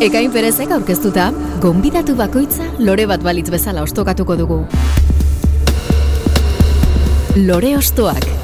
Ekain 0.02 0.32
perezek 0.34 0.72
aurkeztuta, 0.74 1.28
gonbidatu 1.62 2.16
bakoitza 2.18 2.66
lore 2.80 3.06
bat 3.06 3.22
balitz 3.22 3.52
bezala 3.54 3.84
ostokatuko 3.86 4.38
dugu. 4.40 4.60
Lore 7.46 7.76
ostoak. 7.78 8.41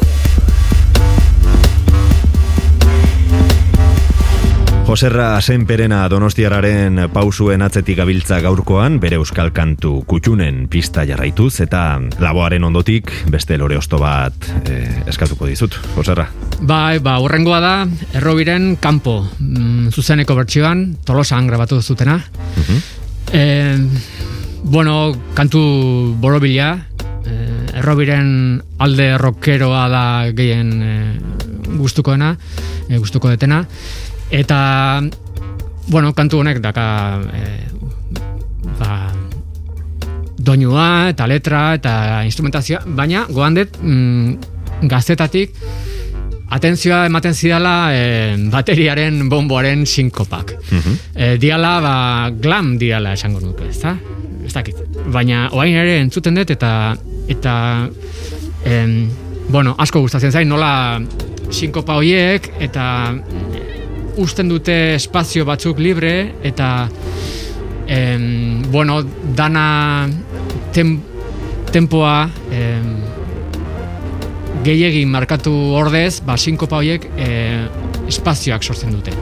Joserra 4.87 5.41
Senperena 5.43 6.05
Donostiararen 6.07 7.09
pausuen 7.11 7.59
atzetik 7.65 7.97
gabiltza 7.99 8.37
gaurkoan, 8.39 9.01
bere 9.03 9.17
euskal 9.19 9.49
kantu 9.51 9.97
kutxunen 10.07 10.61
pista 10.71 11.03
jarraituz, 11.03 11.57
eta 11.65 11.81
laboaren 12.23 12.63
ondotik 12.63 13.11
beste 13.27 13.57
lore 13.59 13.75
osto 13.75 13.99
bat 13.99 14.47
eh, 14.71 15.03
eskatuko 15.11 15.49
dizut, 15.51 15.75
Joserra. 15.91 16.29
Bai, 16.63 17.01
ba, 17.03 17.17
urrengoa 17.19 17.59
da, 17.59 17.73
errobiren 18.15 18.77
kanpo, 18.79 19.17
mm, 19.27 19.91
zuzeneko 19.91 20.39
bertsioan, 20.39 20.85
tolosan 21.03 21.51
grabatu 21.51 21.81
zutena. 21.83 22.21
Eh, 23.35 23.75
bueno, 24.63 25.11
kantu 25.35 26.15
borobila, 26.23 26.77
eh, 27.27 27.79
errobiren 27.83 28.63
alde 28.79 29.11
rockeroa 29.19 29.85
da 29.91 30.07
gehien 30.31 30.73
eh, 30.81 31.19
gustukoena, 31.75 32.37
eh, 32.87 32.97
gustuko 33.03 33.35
detena. 33.35 33.65
Eta, 34.31 35.01
bueno, 35.87 36.13
kantu 36.13 36.41
honek 36.43 36.59
daka, 36.59 36.87
eh, 37.33 37.67
ba, 38.79 39.11
doinua, 40.37 41.09
eta 41.13 41.27
letra, 41.27 41.73
eta 41.79 42.23
instrumentazioa, 42.27 42.83
baina 42.97 43.25
goan 43.29 43.55
dut 43.57 43.79
mm, 43.81 44.87
gaztetatik 44.87 45.55
atentzioa 46.47 47.05
ematen 47.07 47.35
zidala 47.35 47.91
e, 47.91 48.03
bateriaren 48.51 49.27
bomboaren 49.29 49.85
sinkopak. 49.85 50.53
E, 51.15 51.35
diala, 51.41 51.73
ba, 51.83 51.95
glam 52.31 52.75
diala 52.79 53.13
esango 53.17 53.41
nuke, 53.43 53.67
ez 53.67 53.81
da? 53.81 53.95
Ez 54.47 54.53
dakit. 54.55 54.79
Baina, 55.11 55.47
oain 55.55 55.75
ere 55.75 55.97
entzuten 56.05 56.37
dut, 56.39 56.53
eta, 56.55 56.71
eta 57.27 57.55
em, 58.65 59.09
bueno, 59.51 59.75
asko 59.77 60.03
gustatzen 60.05 60.31
zain, 60.31 60.47
nola 60.47 61.01
sinkopa 61.51 61.99
hoiek, 61.99 62.51
eta 62.63 62.85
usten 64.17 64.49
dute 64.49 64.95
espazio 64.95 65.45
batzuk 65.45 65.79
libre, 65.79 66.33
eta 66.43 66.89
em, 67.87 68.61
bueno, 68.71 69.01
dana 69.35 70.07
tem, 70.73 70.97
tempoa 71.71 72.29
em, 72.51 72.91
gehiegi 74.67 75.05
markatu 75.07 75.53
ordez, 75.79 76.19
ba, 76.25 76.37
sinkopa 76.37 76.81
horiek 76.81 77.07
e, 77.15 77.29
espazioak 78.07 78.63
sortzen 78.63 78.95
dute. 78.95 79.13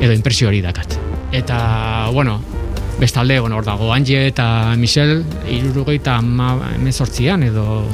Edo 0.00 0.12
impresio 0.12 0.48
hori 0.48 0.60
dakat. 0.64 0.96
Eta, 1.32 2.10
bueno, 2.12 2.40
bestalde, 3.00 3.38
bueno, 3.40 3.56
hor 3.56 3.64
dago, 3.64 3.92
Angie 3.94 4.26
eta 4.28 4.74
Michel, 4.76 5.22
irurogeita 5.48 6.18
emezortzian, 6.76 7.44
edo... 7.48 7.86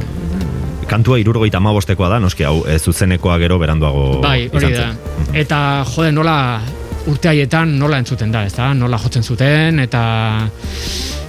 Kantua 0.87 1.19
irurogeita 1.19 1.59
amabostekoa 1.59 2.11
da, 2.14 2.21
noski 2.23 2.47
hau, 2.47 2.61
zuzenekoa 2.79 3.39
gero 3.43 3.59
beranduago 3.59 4.21
Bai, 4.23 4.47
hori 4.55 4.71
da. 4.75 4.93
Eta, 5.37 5.84
jode, 5.93 6.12
nola 6.16 6.37
urte 7.07 7.28
haietan 7.30 7.76
nola 7.78 7.99
entzuten 8.01 8.32
da, 8.32 8.45
ezta? 8.49 8.70
Nola 8.74 8.99
jotzen 8.99 9.22
zuten, 9.22 9.82
eta... 9.84 10.01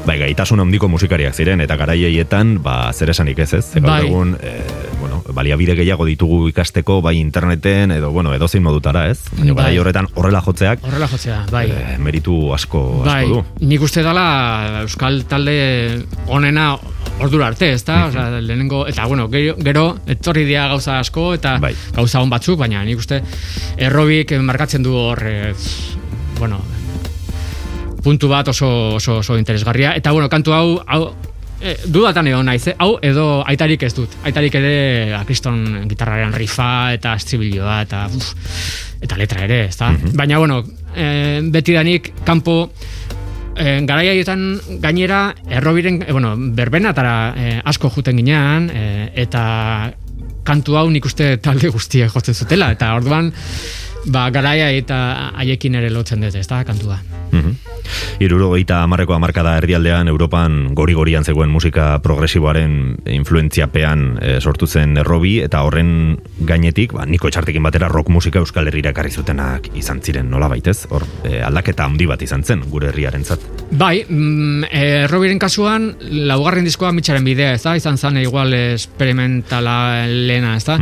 Bai, 0.07 0.15
gaitasun 0.21 0.61
handiko 0.63 0.87
musikariak 0.87 1.35
ziren, 1.35 1.59
eta 1.59 1.75
garaieietan, 1.75 2.53
ba, 2.63 2.93
zer 2.95 3.11
esanik 3.11 3.41
ez 3.43 3.49
ez? 3.57 3.65
Bai. 3.83 4.05
egun, 4.05 4.37
e, 4.39 4.53
bueno, 5.01 5.19
baliabide 5.35 5.75
gehiago 5.75 6.05
ditugu 6.07 6.47
ikasteko, 6.53 7.01
bai 7.03 7.17
interneten, 7.19 7.91
edo, 7.97 8.13
bueno, 8.15 8.31
edozein 8.33 8.63
modutara, 8.63 9.09
ez? 9.11 9.19
Baina 9.33 9.51
Bai. 9.51 9.65
garai 9.65 9.81
horretan 9.83 10.07
horrela 10.15 10.39
jotzeak, 10.45 10.85
Horrela 10.87 11.09
jotzea, 11.11 11.41
bai. 11.51 11.65
e, 11.75 11.97
meritu 11.99 12.37
asko, 12.55 12.85
Bai, 13.03 13.25
asko 13.25 13.41
du. 13.41 13.67
nik 13.67 13.83
uste 13.83 14.05
dala 14.07 14.27
Euskal 14.85 15.25
talde 15.27 15.57
onena 16.31 16.77
ordura 17.19 17.47
arte, 17.47 17.71
ezta? 17.73 18.05
Osea, 18.07 18.41
lehenengo 18.41 18.85
eta 18.87 19.05
bueno, 19.05 19.27
gero, 19.29 19.55
gero 19.63 19.85
etorri 20.07 20.45
dira 20.45 20.67
gauza 20.71 20.99
asko 20.99 21.31
eta 21.37 21.57
Bai. 21.61 21.73
gauza 21.95 22.21
on 22.21 22.29
batzuk, 22.29 22.59
baina 22.59 22.83
nik 22.85 22.99
uste 23.01 23.21
errobik 23.77 24.33
markatzen 24.41 24.83
du 24.85 24.93
hor 24.97 25.23
eh, 25.25 25.53
bueno, 26.39 26.59
puntu 28.03 28.29
bat 28.29 28.47
oso, 28.53 28.69
oso, 29.01 29.19
oso 29.23 29.37
interesgarria 29.37 29.95
eta 29.97 30.11
bueno, 30.11 30.29
kantu 30.29 30.53
hau, 30.53 30.67
hau 30.85 31.07
E, 31.57 31.71
dudatan 31.89 32.27
edo 32.29 32.43
naiz, 32.45 32.67
eh? 32.69 32.75
hau 32.77 32.99
edo 33.01 33.41
aitarik 33.49 33.81
ez 33.87 33.89
dut. 33.97 34.11
Aitarik 34.29 34.53
ere 34.59 35.15
akriston 35.17 35.87
gitarraren 35.89 36.35
rifa 36.37 36.93
eta 36.93 37.15
estribilloa 37.17 37.79
eta 37.81 38.03
uf, 38.13 38.27
eta 39.01 39.17
letra 39.17 39.41
ere, 39.47 39.63
ezta? 39.71 39.89
Baina 40.13 40.37
bueno, 40.37 40.59
e, 40.93 41.41
betidanik 41.49 42.11
kanpo 42.27 42.59
e, 43.57 43.81
garai 43.87 44.07
haietan 44.13 44.43
gainera 44.83 45.33
errobiren, 45.49 46.01
e, 46.05 46.11
bueno, 46.11 46.35
berbenatara 46.37 47.15
e, 47.35 47.55
asko 47.65 47.91
juten 47.93 48.21
ginean 48.21 48.69
e, 48.69 48.85
eta 49.25 49.43
kantu 50.47 50.77
hau 50.79 50.87
nik 50.89 51.05
uste 51.05 51.35
talde 51.43 51.71
guztiek 51.73 52.13
jotzen 52.13 52.37
zutela 52.37 52.71
eta 52.75 52.93
orduan 52.95 53.33
ba, 54.07 54.29
garaia 54.31 54.69
eta 54.71 54.97
haiekin 55.41 55.75
ere 55.79 55.91
lotzen 55.91 56.23
dut, 56.23 56.35
ezta, 56.39 56.63
kantua. 56.67 56.99
Irurogeita 58.23 58.81
amarreko 58.83 59.13
amarkada 59.13 59.57
erdialdean 59.61 60.09
Europan 60.09 60.73
gori-gorian 60.77 61.25
zegoen 61.27 61.51
musika 61.53 61.99
progresiboaren 62.03 62.73
influentziapean 63.17 64.05
e, 64.21 64.31
sortu 64.41 64.67
zen 64.67 64.97
errobi 64.97 65.37
eta 65.45 65.61
horren 65.67 66.17
gainetik, 66.49 66.95
ba, 66.97 67.05
niko 67.05 67.29
etxartekin 67.29 67.63
batera 67.63 67.89
rock 67.91 68.09
musika 68.13 68.41
Euskal 68.41 68.71
Herrira 68.71 68.93
ekarri 68.95 69.13
zutenak 69.13 69.69
izan 69.77 70.01
ziren 70.01 70.29
nola 70.31 70.49
baitez, 70.51 70.79
hor 70.89 71.05
e, 71.23 71.41
aldaketa 71.45 71.85
handi 71.85 72.09
bat 72.09 72.21
izan 72.25 72.43
zen 72.43 72.65
gure 72.71 72.91
herriarentzat. 72.91 73.43
Bai, 73.71 74.01
mm, 74.07 74.69
e, 74.71 74.85
Robiren 75.11 75.39
kasuan, 75.39 75.91
laugarren 76.27 76.65
diskoa 76.65 76.93
mitxaren 76.95 77.25
bidea, 77.27 77.53
ez 77.57 77.63
da? 77.65 77.75
Izan 77.77 77.97
zen 77.97 78.17
igual 78.23 78.53
experimentala 78.57 80.07
lehena, 80.07 80.55
ez 80.57 80.65
da? 80.65 80.79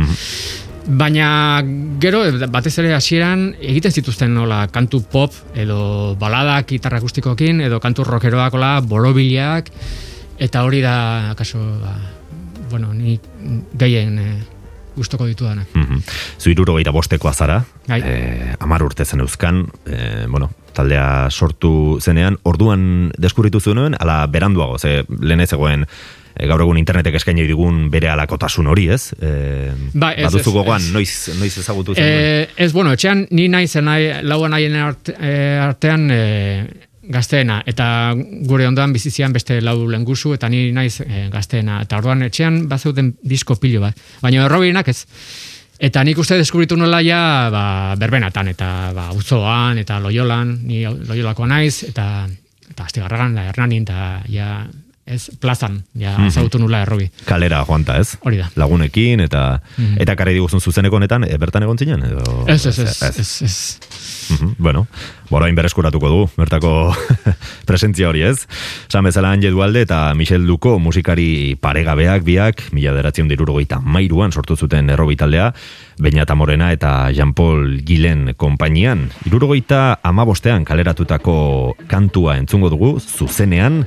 Baina 0.86 1.62
gero, 1.98 2.20
batez 2.52 2.76
ere 2.78 2.92
hasieran 2.94 3.48
egiten 3.58 3.90
zituzten 3.90 4.34
nola 4.34 4.66
kantu 4.70 5.00
pop 5.10 5.34
edo 5.58 6.14
baladak 6.20 6.68
gitarra 6.70 7.00
akustikoekin 7.02 7.64
edo 7.66 7.80
kantu 7.82 8.04
rockeroak 8.06 8.54
hola 8.54 8.76
borobilak 8.86 9.72
eta 10.38 10.62
hori 10.62 10.82
da 10.84 11.34
kaso 11.36 11.58
ba, 11.80 11.96
bueno, 12.70 12.92
ni 12.94 13.18
gehien 13.78 14.18
e, 14.18 14.26
gustoko 14.96 15.26
ditu 15.26 15.44
dana. 15.44 15.66
Mhm. 15.74 16.02
Zu 16.38 16.50
irurogeita 16.50 16.92
bostekoa 16.92 17.32
zara, 17.34 17.64
Bai. 17.88 18.00
e, 18.00 18.54
amar 18.60 18.82
urte 18.82 19.04
zen 19.04 19.20
euskan, 19.20 19.66
e, 19.86 20.26
bueno, 20.28 20.50
taldea 20.72 21.28
sortu 21.30 21.98
zenean, 22.00 22.38
orduan 22.44 23.12
deskurritu 23.18 23.60
zuen, 23.60 23.96
ala 23.98 24.26
beranduago, 24.26 24.78
ze 24.78 25.04
lehen 25.08 25.40
ez 25.40 25.50
zegoen 25.50 25.86
e, 26.36 26.46
gaur 26.48 26.62
egun 26.64 26.78
internetek 26.80 27.16
eskaini 27.20 27.46
digun 27.48 27.86
bere 27.92 28.10
alakotasun 28.12 28.68
hori, 28.70 28.88
ez? 28.92 29.10
E, 29.18 29.72
Ba, 29.94 30.12
ez, 30.12 30.28
baduzu 30.28 30.52
gogoan, 30.54 30.82
ez. 30.82 30.92
noiz, 30.94 31.38
noiz 31.40 31.54
ezagutu 31.62 31.96
zen? 31.96 32.04
E, 32.04 32.48
ez, 32.56 32.72
bueno, 32.76 32.92
etxean 32.96 33.26
ni 33.30 33.48
naiz 33.52 33.74
nahi, 33.80 34.10
laua 34.26 34.50
nahien 34.52 34.76
art, 34.80 35.12
e, 35.16 35.32
artean 35.62 36.08
e, 36.12 36.20
gazteena, 37.06 37.60
eta 37.66 37.88
gure 38.48 38.66
ondoan 38.66 38.92
bizizian 38.94 39.34
beste 39.34 39.60
lau 39.62 39.78
lengusu, 39.88 40.34
eta 40.34 40.50
ni 40.52 40.70
naiz 40.74 41.00
e, 41.04 41.26
gazteena, 41.32 41.80
eta 41.86 42.00
orduan 42.00 42.26
etxean 42.26 42.64
bazeuden 42.70 43.14
disko 43.22 43.56
pilo 43.62 43.84
bat, 43.84 44.00
baina 44.22 44.46
errobinak 44.46 44.90
ez. 44.92 45.02
Eta 45.76 46.00
nik 46.08 46.16
uste 46.18 46.38
deskubritu 46.40 46.76
nola 46.80 47.02
ja 47.04 47.20
ba, 47.52 47.62
berbenatan, 48.00 48.48
eta 48.54 48.70
ba, 48.96 49.10
uzoan, 49.12 49.78
eta 49.78 50.00
loiolan, 50.00 50.56
ni 50.64 50.82
loiolakoa 50.86 51.48
naiz, 51.52 51.84
eta 51.90 52.26
eta 52.66 52.84
astigarragan, 52.84 53.36
da 53.36 53.44
hernanin, 53.48 53.84
eta 53.86 54.22
ja, 54.28 54.48
ez, 55.06 55.30
plazan, 55.40 55.84
ja, 55.94 56.16
ezagutu 56.26 56.58
nula 56.58 56.82
errobi. 56.82 57.06
Kalera 57.28 57.62
joanta, 57.64 57.96
ez? 58.02 58.16
Hori 58.26 58.40
da. 58.42 58.48
Lagunekin, 58.58 59.22
eta 59.22 59.60
eta 60.02 60.16
karri 60.18 60.34
diguzun 60.34 60.60
zuzeneko 60.60 60.98
honetan, 60.98 61.24
e, 61.24 61.38
bertan 61.38 61.62
egon 61.62 61.78
zinen? 61.78 62.02
Edo, 62.10 62.42
Ez, 62.50 62.66
ez, 62.66 62.78
ez, 62.78 63.02
ez, 63.02 63.42
ez. 63.46 63.56
Mhm, 64.34 64.56
Bueno, 64.58 64.86
bora 65.30 65.46
berreskuratuko 65.54 66.08
du, 66.10 66.28
bertako 66.36 66.94
presentzia 67.68 68.08
hori 68.08 68.22
ez. 68.26 68.48
San 68.88 69.04
bezala 69.06 69.30
Anje 69.30 69.50
Dualde 69.50 69.84
eta 69.86 70.12
Michel 70.14 70.46
Duko 70.46 70.78
musikari 70.82 71.54
paregabeak 71.60 72.24
biak, 72.26 72.64
mila 72.72 72.92
deratzen 72.92 73.28
dirurogeita 73.28 73.78
mairuan 73.80 74.32
sortu 74.32 74.56
zuten 74.56 74.90
errobi 74.90 75.16
taldea, 75.16 75.52
Beñat 76.02 76.34
Morena 76.34 76.72
eta 76.72 77.10
Jean-Paul 77.12 77.80
Gilen 77.86 78.34
konpainian. 78.36 79.08
Irurogeita 79.24 80.00
amabostean 80.02 80.64
kaleratutako 80.64 81.76
kantua 81.86 82.36
entzungo 82.36 82.68
dugu, 82.68 82.98
zuzenean, 83.00 83.86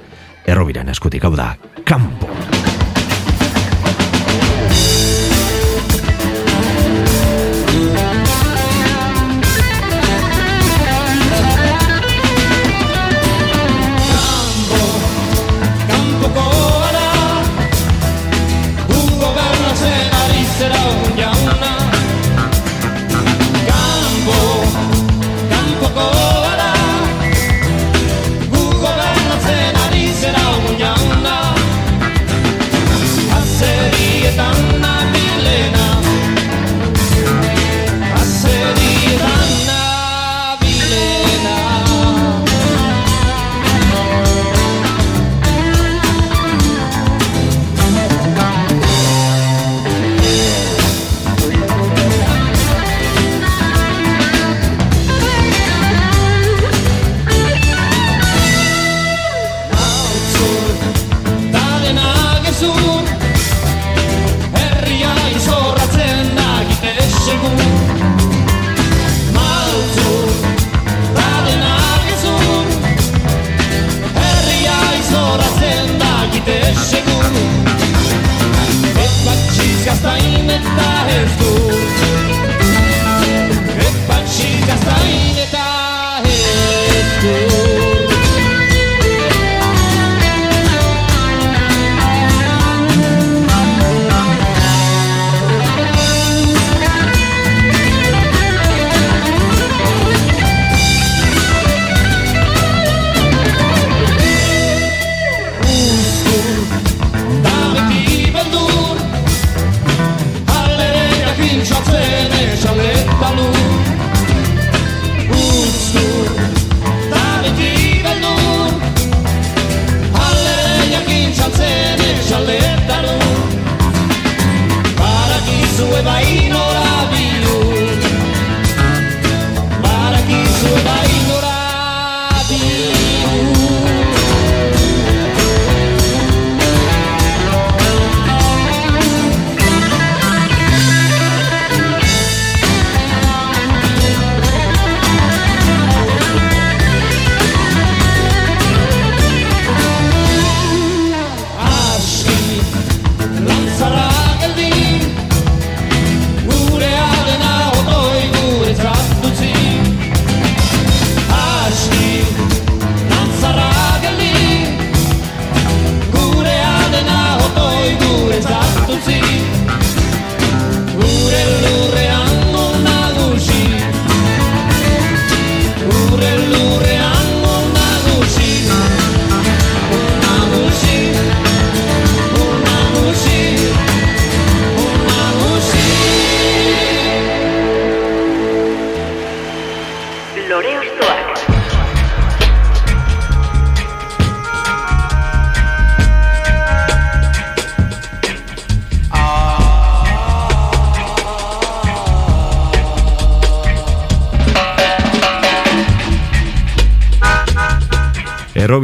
errobiren 0.49 0.89
eskutik 0.89 1.25
hau 1.25 1.35
da, 1.37 1.53
Campo. 1.85 2.29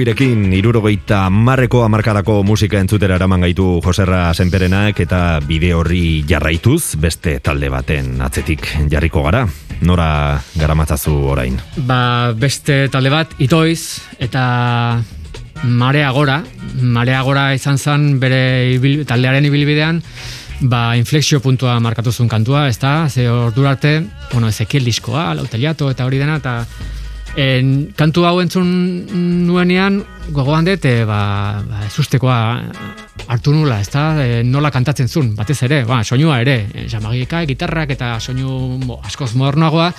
Errobirekin 0.06 0.52
irurogeita 0.54 1.32
marreko 1.34 1.80
amarkadako 1.82 2.36
musika 2.46 2.78
entzutera 2.78 3.16
eraman 3.18 3.42
gaitu 3.42 3.80
Joserra 3.82 4.28
Senperenak 4.38 5.00
eta 5.02 5.40
bide 5.42 5.72
horri 5.74 6.22
jarraituz 6.30 6.94
beste 7.02 7.40
talde 7.42 7.72
baten 7.74 8.22
atzetik 8.22 8.68
jarriko 8.92 9.24
gara. 9.26 9.48
Nora 9.82 10.38
garamatzazu 10.62 11.16
orain. 11.34 11.58
Ba, 11.90 11.98
beste 12.38 12.84
talde 12.94 13.10
bat, 13.10 13.34
itoiz, 13.42 13.98
eta 14.22 15.02
marea 15.64 16.14
gora, 16.14 16.38
marea 16.86 17.26
gora 17.26 17.48
izan 17.58 17.82
zen 17.82 18.20
bere 18.22 18.76
ibil, 18.76 19.08
taldearen 19.10 19.50
ibilbidean, 19.50 20.04
ba, 20.70 20.96
inflexio 21.02 21.42
puntua 21.42 21.80
markatu 21.82 22.14
zuen 22.14 22.30
kantua, 22.30 22.68
ez 22.70 22.78
da, 22.78 23.10
ze 23.10 23.26
ordura 23.26 23.74
arte, 23.74 24.04
bueno, 24.32 24.54
Ezekiel 24.54 24.86
diskoa, 24.86 25.32
lauteliato 25.34 25.90
eta 25.90 26.06
hori 26.06 26.22
dena, 26.22 26.38
eta 26.38 26.60
en, 27.36 27.72
kantu 27.96 28.26
hau 28.26 28.40
entzun 28.42 28.68
nuenean, 29.46 30.02
gogoan 30.36 30.66
dut, 30.68 30.86
e, 30.86 31.04
ba, 31.08 31.62
ba, 31.66 31.86
ezustekoa 31.88 32.38
hartu 33.28 33.54
nula, 33.54 33.80
ez 33.82 33.90
da, 33.94 34.06
e, 34.24 34.44
nola 34.44 34.72
kantatzen 34.74 35.10
zuen, 35.10 35.34
batez 35.38 35.62
ere, 35.68 35.84
ba, 35.88 36.04
soinua 36.04 36.42
ere, 36.44 36.58
e, 36.74 36.86
jamagika, 36.92 37.44
gitarrak 37.50 37.96
eta 37.98 38.16
soinu 38.20 38.78
mo, 38.86 39.02
askoz 39.06 39.34
modernoagoa, 39.36 39.92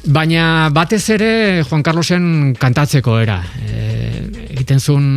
Baina 0.00 0.70
batez 0.72 1.02
ere 1.12 1.62
Juan 1.68 1.82
Carlosen 1.84 2.54
kantatzeko 2.56 3.18
era. 3.20 3.42
E, 3.68 3.90
egiten 4.54 4.80
zuen 4.80 5.08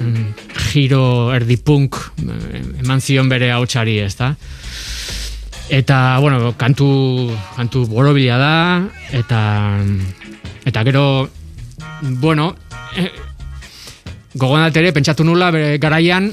mm, 0.00 0.24
giro 0.72 1.30
erdipunk 1.34 1.98
eh, 2.26 2.62
eman 2.82 3.00
zion 3.00 3.30
bere 3.30 3.52
hautsari, 3.54 4.00
ez 4.02 4.14
da? 4.18 4.32
Eta, 5.72 6.18
bueno, 6.20 6.52
kantu, 6.60 7.32
kantu 7.56 7.86
borobila 7.88 8.36
da, 8.36 8.56
eta, 9.16 9.40
eta 10.68 10.82
gero, 10.84 11.30
bueno, 12.20 12.50
e, 12.92 13.08
gogonat 14.36 14.76
ere, 14.76 14.92
pentsatu 14.92 15.24
nula, 15.24 15.48
bere 15.50 15.78
garaian, 15.80 16.28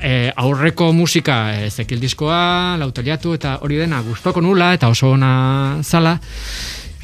e, 0.00 0.32
aurreko 0.40 0.88
musika 0.96 1.52
e, 1.52 1.68
zekil 1.68 2.00
diskoa, 2.00 2.78
lauteliatu, 2.80 3.36
eta 3.36 3.58
hori 3.60 3.76
dena 3.76 4.00
gustoko 4.06 4.40
nula, 4.40 4.72
eta 4.78 4.88
oso 4.88 5.12
ona 5.18 5.34
zala, 5.84 6.16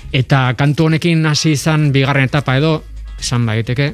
Eta 0.08 0.54
kantu 0.56 0.86
honekin 0.88 1.26
hasi 1.28 1.52
izan 1.52 1.90
bigarren 1.92 2.30
etapa 2.30 2.54
edo, 2.56 2.78
esan 3.20 3.44
baiteke, 3.44 3.90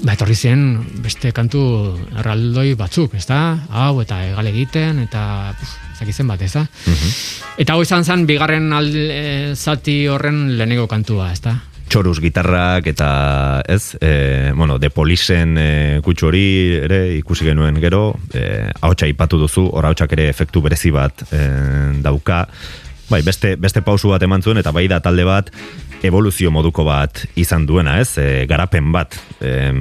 ba, 0.00 0.14
etorri 0.14 0.32
zen 0.32 0.62
beste 1.04 1.32
kantu 1.36 1.60
erraldoi 2.22 2.72
batzuk, 2.78 3.18
ez 3.18 3.26
da? 3.28 3.40
Hau, 3.68 4.00
eta 4.00 4.22
egal 4.30 4.48
egiten, 4.48 5.02
eta 5.04 5.52
puf, 5.58 5.74
zakizen 6.00 6.30
bat, 6.30 6.42
ez 6.42 6.52
da? 6.56 6.66
Eta 7.60 7.74
hau 7.76 7.84
izan 7.84 8.04
zen 8.04 8.26
bigarren 8.28 8.72
alde, 8.72 9.54
zati 9.54 10.02
horren 10.08 10.56
lehenengo 10.58 10.88
kantua, 10.90 11.30
ez 11.32 11.42
da? 11.44 11.56
Txoruz 11.90 12.20
gitarrak 12.22 12.86
eta 12.86 13.08
ez, 13.66 13.96
e, 14.00 14.52
bueno, 14.54 14.78
de 14.78 14.92
polisen 14.94 15.56
e, 15.58 15.70
kutsu 16.06 16.28
hori 16.28 16.44
ere 16.84 17.00
ikusi 17.16 17.48
genuen 17.48 17.80
gero, 17.82 18.14
e, 18.32 18.70
ahotsa 18.80 19.08
ipatu 19.10 19.40
duzu, 19.42 19.66
hor 19.74 19.88
ahotsak 19.88 20.14
ere 20.14 20.28
efektu 20.30 20.62
berezi 20.62 20.94
bat 20.94 21.26
e, 21.34 21.42
dauka, 22.04 22.44
Bai, 23.10 23.24
beste, 23.26 23.56
beste 23.58 23.82
pausu 23.82 24.12
bat 24.12 24.22
eman 24.22 24.38
zuen, 24.38 24.60
eta 24.60 24.70
bai 24.70 24.84
da 24.86 25.00
talde 25.02 25.24
bat, 25.26 25.48
evoluzio 26.06 26.52
moduko 26.54 26.84
bat 26.86 27.24
izan 27.34 27.64
duena, 27.66 27.96
ez? 27.98 28.12
E, 28.22 28.44
garapen 28.46 28.92
bat. 28.94 29.16
E, 29.42 29.72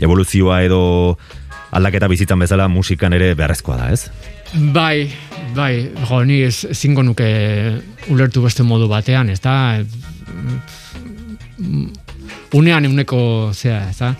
evoluzioa 0.00 0.62
edo 0.64 0.80
aldaketa 1.76 2.08
bizitzan 2.08 2.40
bezala 2.40 2.70
musikan 2.72 3.12
ere 3.12 3.34
beharrezkoa 3.36 3.76
da, 3.76 3.90
ez? 3.92 4.08
Bai, 4.72 5.10
bai, 5.56 5.90
jo, 6.08 6.22
ni 6.24 6.42
ez, 6.46 6.66
zingo 6.72 7.02
nuke 7.04 7.28
ulertu 8.12 8.42
beste 8.44 8.64
modu 8.66 8.88
batean, 8.90 9.30
ez 9.32 9.40
da? 9.42 9.78
Unean 12.52 12.84
euneko 12.84 13.22
zea, 13.54 13.80
ez 13.90 13.98
da? 13.98 14.12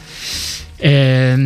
Eh, 0.83 1.37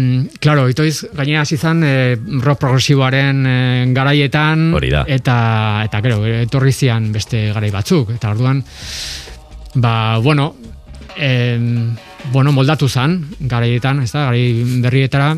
claro, 0.41 0.65
itoiz 0.73 1.11
gainera 1.13 1.43
hasi 1.45 1.59
izan 1.59 1.83
eh, 1.85 2.17
rock 2.41 2.63
progresiboaren 2.63 3.43
eh, 3.45 3.83
garaietan 3.93 4.71
Hori 4.79 4.89
da. 4.95 5.03
eta 5.05 5.35
eta 5.85 6.01
gero 6.07 6.23
etorri 6.25 6.73
zian 6.73 7.11
beste 7.13 7.51
garai 7.53 7.69
batzuk 7.75 8.15
eta 8.15 8.31
orduan 8.33 8.63
ba 9.75 10.17
bueno, 10.25 10.55
eh, 11.21 11.61
bueno, 12.33 12.53
moldatu 12.53 12.89
zan 12.89 13.19
garaietan, 13.41 14.01
ez 14.03 14.11
da, 14.13 14.25
garai 14.31 14.81
berrietara 14.81 15.35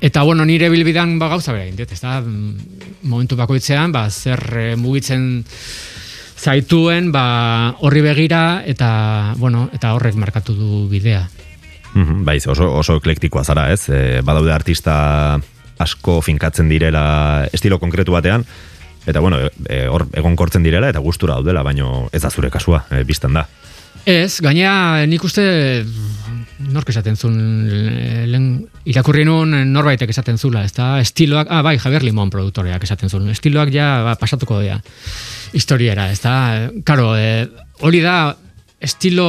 Eta 0.00 0.22
bueno, 0.22 0.44
nire 0.44 0.68
bilbidan 0.68 1.18
ba 1.18 1.28
gauza 1.32 1.54
bera 1.54 1.64
egin 1.64 1.78
dut, 1.78 1.92
ez 1.92 2.00
da, 2.02 2.20
momentu 2.20 3.36
bakoitzean, 3.36 3.92
ba, 3.92 4.06
zer 4.10 4.42
eh, 4.60 4.74
mugitzen 4.76 5.44
zaituen, 6.36 7.10
ba, 7.12 7.74
horri 7.80 8.02
begira, 8.04 8.62
eta, 8.68 9.34
bueno, 9.40 9.70
eta 9.72 9.94
horrek 9.96 10.18
markatu 10.20 10.54
du 10.54 10.84
bidea. 10.90 11.24
Mhm, 11.94 12.24
Baiz, 12.28 12.44
oso, 12.46 12.68
oso 12.76 12.98
eklektikoa 13.00 13.44
zara, 13.44 13.70
ez? 13.72 13.88
E, 13.88 14.20
badaude 14.20 14.52
artista 14.52 15.40
asko 15.80 16.20
finkatzen 16.24 16.68
direla 16.68 17.48
estilo 17.56 17.78
konkretu 17.80 18.12
batean, 18.12 18.44
eta 19.06 19.20
bueno, 19.20 19.38
e, 19.68 19.86
hor 19.88 20.06
egonkortzen 20.12 20.64
direla 20.66 20.90
eta 20.92 21.00
gustura 21.00 21.38
daudela, 21.40 21.62
baino 21.64 22.10
ez 22.12 22.20
da 22.20 22.30
zure 22.30 22.50
kasua, 22.52 22.84
e, 22.90 23.02
biztan 23.08 23.40
da. 23.40 23.46
Ez, 24.04 24.42
gaina 24.44 25.06
nik 25.08 25.24
uste 25.24 25.46
nork 26.58 26.88
esaten 26.88 27.16
zuen 27.16 27.36
lehen 28.30 28.46
irakurri 28.88 29.26
nuen 29.28 29.52
norbaitek 29.72 30.10
esaten 30.12 30.38
zula, 30.38 30.64
ez 30.64 30.72
da, 30.76 30.96
estiloak, 31.02 31.50
ah, 31.52 31.60
bai, 31.66 31.76
Javier 31.82 32.06
Limon 32.06 32.32
produktoreak 32.32 32.86
esaten 32.86 33.12
zuen, 33.12 33.28
estiloak 33.32 33.72
ja 33.74 33.90
ba, 34.06 34.16
pasatuko 34.20 34.62
dira 34.62 34.78
historiera, 35.56 36.08
ez 36.12 36.20
da, 36.24 36.36
karo, 36.86 37.12
e, 37.18 37.44
hori 37.84 38.00
da 38.04 38.16
estilo 38.80 39.28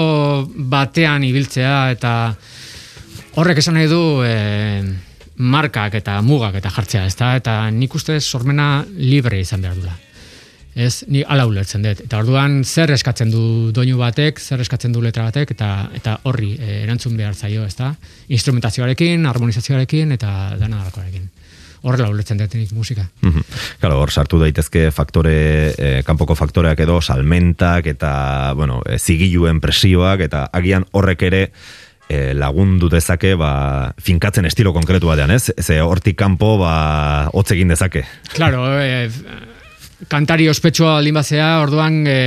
batean 0.72 1.26
ibiltzea 1.28 1.76
eta 1.96 2.14
horrek 3.38 3.62
esan 3.62 3.78
nahi 3.78 3.92
du 3.92 4.02
e, 4.24 4.34
markak 5.38 6.00
eta 6.00 6.22
mugak 6.26 6.58
eta 6.62 6.72
jartzea, 6.74 7.06
ez 7.06 7.16
da, 7.20 7.36
eta 7.38 7.60
nik 7.72 7.96
uste 7.96 8.22
sormena 8.22 8.86
libre 8.98 9.44
izan 9.44 9.64
behar 9.64 9.80
dula. 9.80 9.96
Ez, 10.78 11.02
ni 11.10 11.24
ala 11.26 11.48
ulertzen 11.50 11.82
dut. 11.82 12.04
Eta 12.06 12.20
orduan 12.22 12.60
zer 12.62 12.92
eskatzen 12.94 13.32
du 13.34 13.72
doinu 13.74 13.98
batek, 13.98 14.38
zer 14.38 14.62
eskatzen 14.62 14.94
du 14.94 15.02
letra 15.02 15.26
batek, 15.26 15.56
eta 15.56 15.70
eta 15.98 16.20
horri 16.30 16.52
eh, 16.60 16.84
erantzun 16.84 17.18
behar 17.18 17.34
zaio, 17.34 17.66
ez 17.66 17.74
da? 17.80 17.96
Instrumentazioarekin, 18.30 19.26
harmonizazioarekin, 19.26 20.14
eta 20.20 20.30
dana 20.60 20.84
dalakoarekin. 20.84 21.26
Horrela 21.88 22.12
ulertzen 22.14 22.38
dut 22.38 22.54
nik 22.58 22.76
musika. 22.78 23.08
Mhm. 23.26 23.58
Claro, 23.82 23.98
hor 24.04 24.14
sartu 24.14 24.38
daitezke 24.42 24.92
faktore, 24.94 25.34
eh, 25.74 25.98
kanpoko 26.06 26.38
faktoreak 26.38 26.86
edo, 26.86 27.02
salmentak 27.02 27.90
eta, 27.90 28.54
bueno, 28.54 28.84
eh, 28.86 29.00
zigiluen 29.00 29.62
presioak, 29.64 30.22
eta 30.30 30.46
agian 30.54 30.86
horrek 30.92 31.28
ere 31.32 31.44
eh, 32.10 32.34
lagundu 32.34 32.88
dezake, 32.90 33.34
ba, 33.36 33.94
finkatzen 34.00 34.46
estilo 34.48 34.72
konkretu 34.74 35.10
batean, 35.10 35.32
ez? 35.32 35.52
Ze 35.60 35.82
hortik 35.82 36.16
kanpo, 36.18 36.58
ba, 36.62 37.30
hotz 37.34 37.52
egin 37.52 37.74
dezake. 37.74 38.06
Claro, 38.34 38.64
eh, 38.80 39.10
kantari 40.06 40.46
ospetsua 40.50 40.98
aldin 41.00 41.16
bazea, 41.18 41.48
orduan 41.64 42.04
e, 42.06 42.18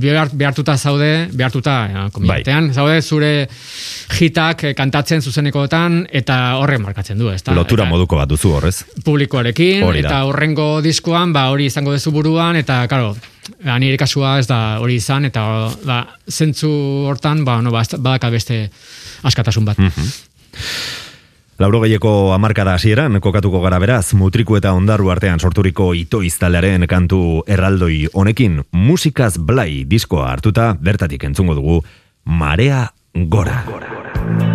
behar, 0.00 0.30
behartuta 0.32 0.76
zaude, 0.80 1.28
behartuta, 1.36 1.74
ja, 1.92 2.04
komiatean, 2.14 2.70
zaude 2.72 3.02
zure 3.02 3.32
hitak 4.20 4.64
eh, 4.64 4.74
kantatzen 4.74 5.20
zuzenekoetan, 5.20 6.06
eta 6.10 6.38
horrek 6.56 6.80
markatzen 6.80 7.18
du, 7.20 7.28
ezta? 7.28 7.52
Lotura 7.56 7.84
Eta- 7.84 7.90
moduko 7.92 8.16
bat 8.16 8.28
duzu 8.30 8.54
horrez. 8.56 8.84
publikoarekin 9.04 9.84
eta 10.00 10.22
horrengo 10.24 10.80
diskoan 10.80 11.32
ba 11.36 11.50
hori 11.52 11.66
izango 11.68 11.92
dezu 11.92 12.10
buruan 12.10 12.56
eta 12.56 12.86
claro 12.88 13.14
ba, 13.64 13.78
nire 13.78 13.96
kasua 14.00 14.38
ez 14.40 14.46
da 14.48 14.78
hori 14.80 14.96
izan 14.96 15.24
eta 15.28 15.44
ba 15.84 16.00
zentzu 16.28 16.70
hortan 17.10 17.44
ba 17.44 17.60
no 17.60 17.70
ba, 17.70 17.82
badaka 17.98 18.30
beste 18.30 18.70
askatasun 19.22 19.64
bat. 19.64 19.76
Lauro 19.78 21.09
gehieko 21.60 22.32
amarkada 22.32 22.72
hasieran 22.72 23.20
kokatuko 23.20 23.60
gara 23.60 23.78
beraz, 23.78 24.14
mutriku 24.14 24.56
eta 24.56 24.72
ondaru 24.72 25.10
artean 25.12 25.38
sorturiko 25.38 25.92
ito 25.94 26.22
iztalaren 26.22 26.86
kantu 26.88 27.42
erraldoi 27.46 28.08
honekin, 28.14 28.62
musikaz 28.72 29.36
blai 29.36 29.84
diskoa 29.84 30.30
hartuta, 30.30 30.74
bertatik 30.80 31.24
entzungo 31.24 31.54
dugu, 31.54 31.82
marea 32.24 32.88
gora. 33.14 33.60
Adibidez 33.64 34.49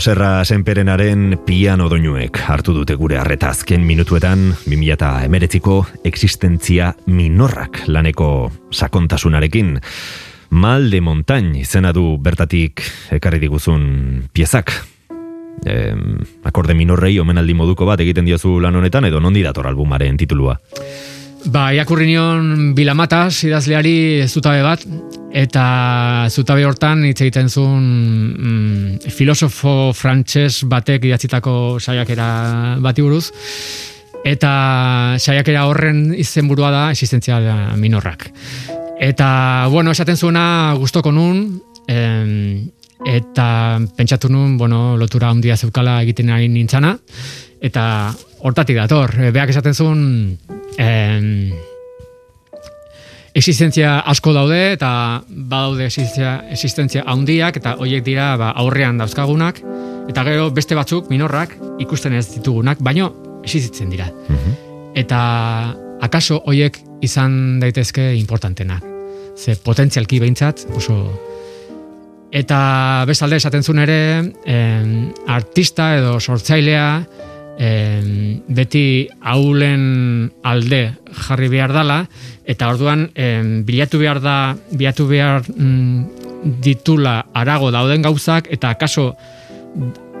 Joserra 0.00 0.46
Senperenaren 0.48 1.42
piano 1.44 1.84
doinuek 1.92 2.38
hartu 2.48 2.72
dute 2.72 2.94
gure 2.96 3.18
harreta 3.20 3.50
azken 3.52 3.82
minutuetan 3.84 4.46
2019ko 4.64 5.74
existentzia 6.08 6.86
minorrak 7.12 7.82
laneko 7.84 8.48
sakontasunarekin. 8.72 9.74
Mal 10.56 10.88
de 10.88 11.02
Montañ 11.04 11.52
izena 11.60 11.92
du 11.92 12.16
bertatik 12.16 12.80
ekarri 13.12 13.42
diguzun 13.44 14.24
piezak. 14.32 14.72
E, 15.68 15.92
akorde 16.48 16.72
minorrei 16.72 17.18
omenaldi 17.20 17.52
moduko 17.52 17.84
bat 17.84 18.00
egiten 18.00 18.24
diozu 18.24 18.56
lan 18.56 18.80
honetan 18.80 19.04
edo 19.04 19.20
nondi 19.20 19.44
dator 19.44 19.68
albumaren 19.68 20.16
titulua. 20.16 20.56
Ba, 21.44 21.74
irakurri 21.76 22.08
nion 22.08 22.72
bilamatas 22.72 23.44
idazleari 23.44 24.24
zutabe 24.32 24.64
bat, 24.64 24.88
eta 25.30 26.26
zutabe 26.30 26.64
hortan 26.66 27.04
hitz 27.06 27.20
egiten 27.20 27.48
zuen 27.48 27.84
mm, 28.34 29.12
filosofo 29.14 29.92
frantses 29.94 30.64
batek 30.68 31.06
idatzitako 31.10 31.78
saiakera 31.78 32.76
bati 32.82 33.04
buruz, 33.04 33.30
eta 34.26 34.52
saiakera 35.18 35.66
horren 35.70 36.10
izenburua 36.18 36.70
da 36.74 36.82
existentzia 36.90 37.38
minorrak. 37.76 38.28
Eta, 39.00 39.66
bueno, 39.72 39.94
esaten 39.94 40.16
zuena 40.16 40.74
gustoko 40.76 41.12
nun, 41.12 41.60
em, 41.88 42.68
eta 43.06 43.80
pentsatu 43.96 44.28
nun, 44.28 44.58
bueno, 44.58 44.98
lotura 45.00 45.30
handia 45.30 45.56
zeukala 45.56 46.02
egiten 46.02 46.28
ari 46.34 46.50
nintzana, 46.52 46.92
eta 47.60 47.84
hortatik 48.44 48.76
dator, 48.76 49.14
beak 49.32 49.54
esaten 49.54 49.74
zuen 49.74 50.02
em, 50.76 51.52
existentzia 53.34 54.00
asko 54.10 54.32
daude 54.34 54.58
eta 54.74 54.90
badaude 55.28 55.86
existentzia, 55.86 56.34
existentzia 56.50 57.04
handiak 57.06 57.60
eta 57.60 57.76
hoiek 57.78 58.04
dira 58.04 58.34
ba, 58.40 58.50
aurrean 58.62 58.98
dauzkagunak 59.00 59.60
eta 60.10 60.24
gero 60.26 60.50
beste 60.54 60.74
batzuk 60.74 61.10
minorrak 61.10 61.54
ikusten 61.82 62.16
ez 62.18 62.26
ditugunak, 62.34 62.80
baino 62.82 63.12
existitzen 63.44 63.90
dira. 63.92 64.10
Eta 64.98 65.20
akaso 66.02 66.40
hoiek 66.50 66.80
izan 67.04 67.60
daitezke 67.62 68.10
importantenak. 68.18 68.84
Ze 69.38 69.56
potentzialki 69.64 70.20
behintzat 70.20 70.66
oso 70.76 71.00
Eta 72.30 73.02
bestalde 73.10 73.40
esaten 73.40 73.64
zuen 73.66 73.80
ere, 73.82 73.94
em, 74.46 74.90
artista 75.26 75.88
edo 75.98 76.12
sortzailea 76.20 76.84
em, 77.60 78.40
beti 78.48 79.08
haulen 79.20 80.30
alde 80.42 80.82
jarri 81.26 81.50
behar 81.52 81.74
dala, 81.76 82.00
eta 82.48 82.70
orduan 82.72 83.10
em, 83.14 83.60
bilatu 83.68 84.00
behar 84.00 84.22
da, 84.24 84.36
bilatu 84.72 85.06
behar 85.10 85.44
mm, 85.44 86.56
ditula 86.64 87.20
arago 87.36 87.68
dauden 87.74 88.02
gauzak, 88.02 88.48
eta 88.50 88.72
kaso 88.80 89.12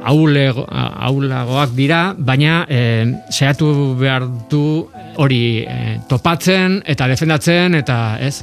haulego, 0.04 0.66
haulagoak 0.68 1.72
dira, 1.76 2.00
baina 2.16 2.64
em, 2.68 3.16
saiatu 3.32 3.96
behar 4.00 4.28
du 4.52 4.86
hori 5.20 5.64
eh, 5.64 5.96
topatzen 6.08 6.80
eta 6.88 7.08
defendatzen 7.08 7.74
eta 7.80 8.18
ez. 8.20 8.40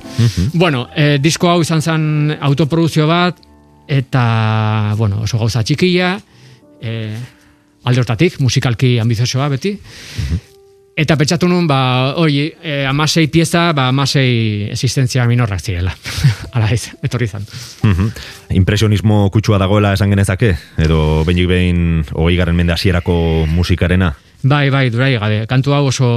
Bueno, 0.54 0.88
eh, 0.95 1.18
disko 1.22 1.50
hau 1.50 1.62
izan 1.62 1.82
zen 1.82 2.36
autoproduzio 2.41 3.08
bat 3.10 3.39
eta 3.88 4.93
bueno, 5.00 5.24
oso 5.24 5.39
gauza 5.39 5.64
txikia, 5.64 6.18
eh, 6.82 7.16
alde 7.88 8.04
hortatik, 8.04 8.40
musikalki 8.44 8.98
ambiziosoa 9.00 9.48
beti. 9.56 9.78
Eta 10.98 11.14
pentsatu 11.14 11.46
nun, 11.46 11.68
ba, 11.70 11.78
hori, 12.18 12.48
e, 12.58 12.80
amasei 12.90 13.28
pieza, 13.30 13.68
ba, 13.78 13.92
amasei 13.92 14.72
existentzia 14.74 15.28
minorrak 15.30 15.62
zirela. 15.62 15.94
Ala 16.58 16.72
ez, 16.74 16.88
etorri 17.06 17.28
zan. 17.30 17.46
Mhm. 17.86 18.08
Impresionismo 18.58 19.28
kutsua 19.34 19.60
dagoela 19.62 19.94
esan 19.94 20.10
genezake? 20.16 20.56
Edo 20.82 21.24
behinik 21.28 21.52
behin 21.52 21.84
hogei 22.14 22.40
garen 22.40 22.58
mende 22.58 22.74
hasierako 22.74 23.46
musikarena? 23.52 24.16
Bai, 24.44 24.70
bai, 24.70 24.90
durai 24.94 25.16
gabe. 25.18 25.40
Kantu 25.50 25.74
hau 25.74 25.88
oso 25.90 26.08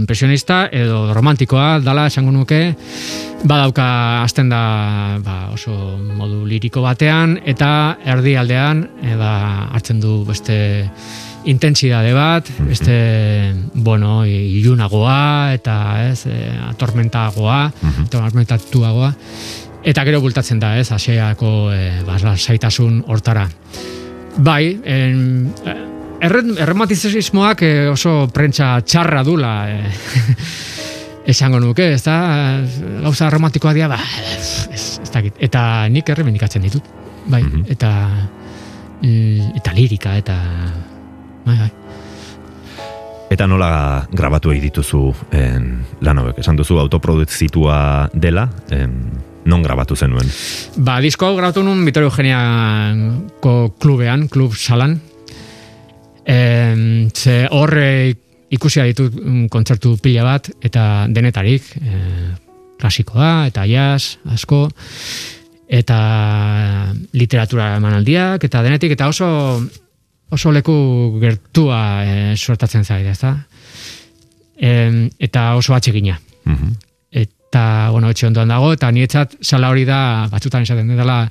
impresionista 0.00 0.66
edo 0.74 1.12
romantikoa 1.14 1.78
dala 1.78 2.08
esango 2.10 2.32
nuke. 2.34 2.74
Badauka 3.46 3.86
hasten 4.24 4.48
da 4.50 5.18
ba, 5.22 5.36
oso 5.54 5.72
modu 6.18 6.42
liriko 6.46 6.82
batean 6.82 7.36
eta 7.46 7.70
erdi 8.04 8.34
aldean 8.36 8.82
eda 8.98 9.32
hartzen 9.70 10.00
du 10.02 10.24
beste 10.26 10.58
intentsidade 11.48 12.10
bat, 12.12 12.50
beste 12.66 13.54
bueno, 13.74 14.24
ilunagoa 14.26 15.54
eta 15.54 15.76
ez, 16.10 16.26
e, 16.26 16.50
atormentagoa, 16.72 17.60
atormentatuagoa. 18.04 19.12
Eta 19.88 20.02
gero 20.04 20.20
bultatzen 20.20 20.58
da, 20.58 20.74
ez, 20.76 20.90
asiako 20.92 21.70
e, 21.72 22.02
ba, 22.04 22.18
saitasun 22.34 23.04
hortara. 23.06 23.46
Bai, 24.38 24.80
en, 24.84 25.54
eh, 25.64 25.97
errematizismoak 26.20 27.62
eh, 27.62 27.88
oso 27.92 28.28
prentsa 28.34 28.80
txarra 28.82 29.22
dula 29.26 29.52
eh, 29.70 29.92
esango 31.32 31.60
nuke, 31.60 31.92
ez 31.94 32.02
da, 32.06 32.16
gauza 33.04 33.28
romantikoa 33.30 33.74
dira, 33.76 33.88
ba, 33.92 33.98
ez, 34.32 34.68
ez 35.04 35.10
dakit. 35.12 35.36
Eta 35.44 35.60
nik 35.92 36.08
erremenikatzen 36.08 36.62
ditut, 36.64 36.86
bai, 37.28 37.42
Mhm. 37.42 37.66
eta 37.68 37.90
mm, 39.02 39.52
eta 39.60 39.74
lirika, 39.76 40.16
eta 40.16 40.36
bai, 41.44 41.58
bai. 41.58 41.70
Eta 43.28 43.44
nola 43.46 44.06
grabatu 44.10 44.50
egin 44.54 44.62
dituzu 44.70 45.02
en, 45.36 45.84
lan 46.00 46.18
hauek? 46.22 46.38
Esan 46.40 46.56
duzu 46.56 46.78
autoproduzitua 46.80 48.08
dela, 48.14 48.46
en, 48.72 48.94
non 49.44 49.60
grabatu 49.62 49.96
zenuen? 49.96 50.30
Ba, 50.80 50.96
disko 51.04 51.26
hau 51.28 51.36
grabatu 51.36 51.60
nun 51.62 51.84
Vitorio 51.84 52.08
Eugeniako 52.08 53.74
klubean, 53.78 54.28
klub 54.32 54.56
salan. 54.56 54.96
E, 56.28 57.08
ze 57.14 57.46
horre 57.50 58.14
ikusia 58.52 58.84
ditut 58.88 59.14
mm, 59.16 59.48
kontzertu 59.52 59.96
pila 60.02 60.24
bat, 60.24 60.50
eta 60.64 61.06
denetarik, 61.08 61.64
e, 61.80 61.98
klasikoa, 62.78 63.46
eta 63.48 63.64
jazz, 63.68 64.18
asko, 64.32 64.66
eta 65.68 65.98
literatura 67.12 67.74
emanaldiak, 67.76 68.44
eta 68.44 68.62
denetik, 68.64 68.94
eta 68.96 69.08
oso 69.08 69.28
oso 70.30 70.52
leku 70.52 70.74
gertua 71.20 71.80
e, 72.04 72.36
suertatzen 72.36 72.84
zaide, 72.84 73.12
ezta? 73.16 73.34
E, 74.60 75.08
eta 75.18 75.54
oso 75.56 75.74
atsegina 75.74 76.18
Mhm. 76.44 76.76
eta 77.12 77.88
bueno, 77.90 78.10
etxe 78.10 78.26
ondoan 78.26 78.48
dago, 78.48 78.72
eta 78.72 78.90
niretzat 78.92 79.36
sala 79.40 79.68
hori 79.68 79.84
da, 79.84 80.28
batzutan 80.30 80.62
esaten 80.62 80.88
dela, 80.96 81.22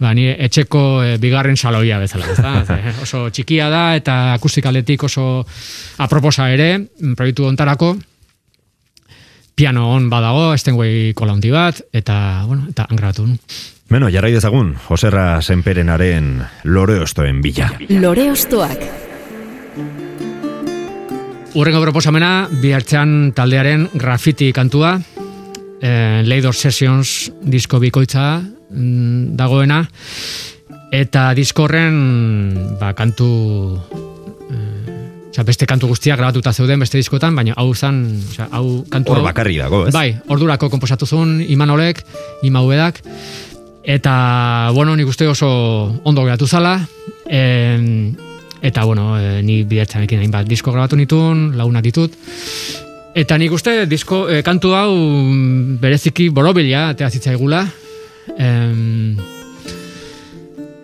ba, 0.00 0.14
ni 0.14 0.28
etxeko 0.30 1.02
e, 1.02 1.18
bigarren 1.22 1.56
saloia 1.56 1.98
bezala, 1.98 2.30
ezta? 2.32 2.54
Ze, 2.68 2.94
oso 3.02 3.26
txikia 3.30 3.68
da, 3.72 3.84
eta 3.98 4.34
akustikaletik 4.38 5.04
oso 5.08 5.44
aproposa 5.98 6.48
ere, 6.52 6.78
mm, 6.78 7.14
proiektu 7.18 7.46
ontarako, 7.50 7.94
piano 9.54 9.90
on 9.92 10.08
badago, 10.10 10.56
Stenway 10.56 11.12
kola 11.14 11.36
handi 11.36 11.52
bat, 11.52 11.82
eta, 11.92 12.44
bueno, 12.46 12.66
eta 12.70 12.86
angratu. 12.90 13.28
Beno, 13.92 14.08
jarrai 14.08 14.32
dezagun, 14.32 14.72
Joserra 14.88 15.42
Senperenaren 15.42 16.38
loreostoen 16.64 17.42
bila. 17.44 17.68
Lore 18.00 18.30
ostoak. 18.32 18.86
Urrengo 21.52 21.82
proposamena, 21.84 22.48
bihartzean 22.62 23.34
taldearen 23.36 23.90
graffiti 23.92 24.48
kantua, 24.56 24.94
eh, 25.82 26.22
Leidor 26.24 26.54
Sessions 26.56 27.30
disko 27.44 27.78
bikoitza 27.82 28.40
dagoena, 28.72 29.82
eta 30.92 31.32
diskorren 31.36 31.96
ba, 32.80 32.92
kantu 32.96 33.28
eh, 34.50 34.82
Osea, 35.32 35.46
beste 35.48 35.64
kantu 35.64 35.88
guztiak 35.88 36.18
grabatuta 36.20 36.52
zeuden 36.52 36.82
beste 36.84 37.00
diskotan, 37.00 37.32
baina 37.32 37.54
hau 37.56 37.70
zan, 37.72 38.02
osea, 38.28 38.50
hau 38.52 38.82
kantu 38.92 39.14
Hor 39.14 39.22
bakarri 39.24 39.56
dago, 39.56 39.86
ez? 39.88 39.94
Bai, 39.94 40.10
ordurako 40.28 40.68
komposatu 40.68 41.08
zuen 41.08 41.38
Imanolek, 41.48 42.02
Imaubedak, 42.44 43.00
eta, 43.82 44.12
bueno, 44.76 44.92
nik 44.96 45.08
uste 45.08 45.24
oso 45.32 45.48
ondo 46.04 46.26
geratu 46.26 46.46
zala, 46.46 46.74
em, 47.24 48.12
eta, 48.60 48.84
bueno, 48.84 49.16
e, 49.16 49.40
ni 49.42 49.62
bidertzanekin 49.64 50.20
hainbat 50.20 50.50
disko 50.52 50.74
grabatu 50.74 51.00
nituen, 51.00 51.56
lagunak 51.56 51.88
ditut, 51.88 52.12
eta 53.16 53.40
nik 53.40 53.56
uste 53.56 53.86
disko, 53.88 54.26
e, 54.28 54.42
kantu 54.44 54.76
hau 54.76 54.92
mm, 54.92 55.78
bereziki 55.80 56.28
borobila, 56.28 56.90
atea 56.92 57.08
zitzaigula, 57.08 57.64
em, 58.38 59.16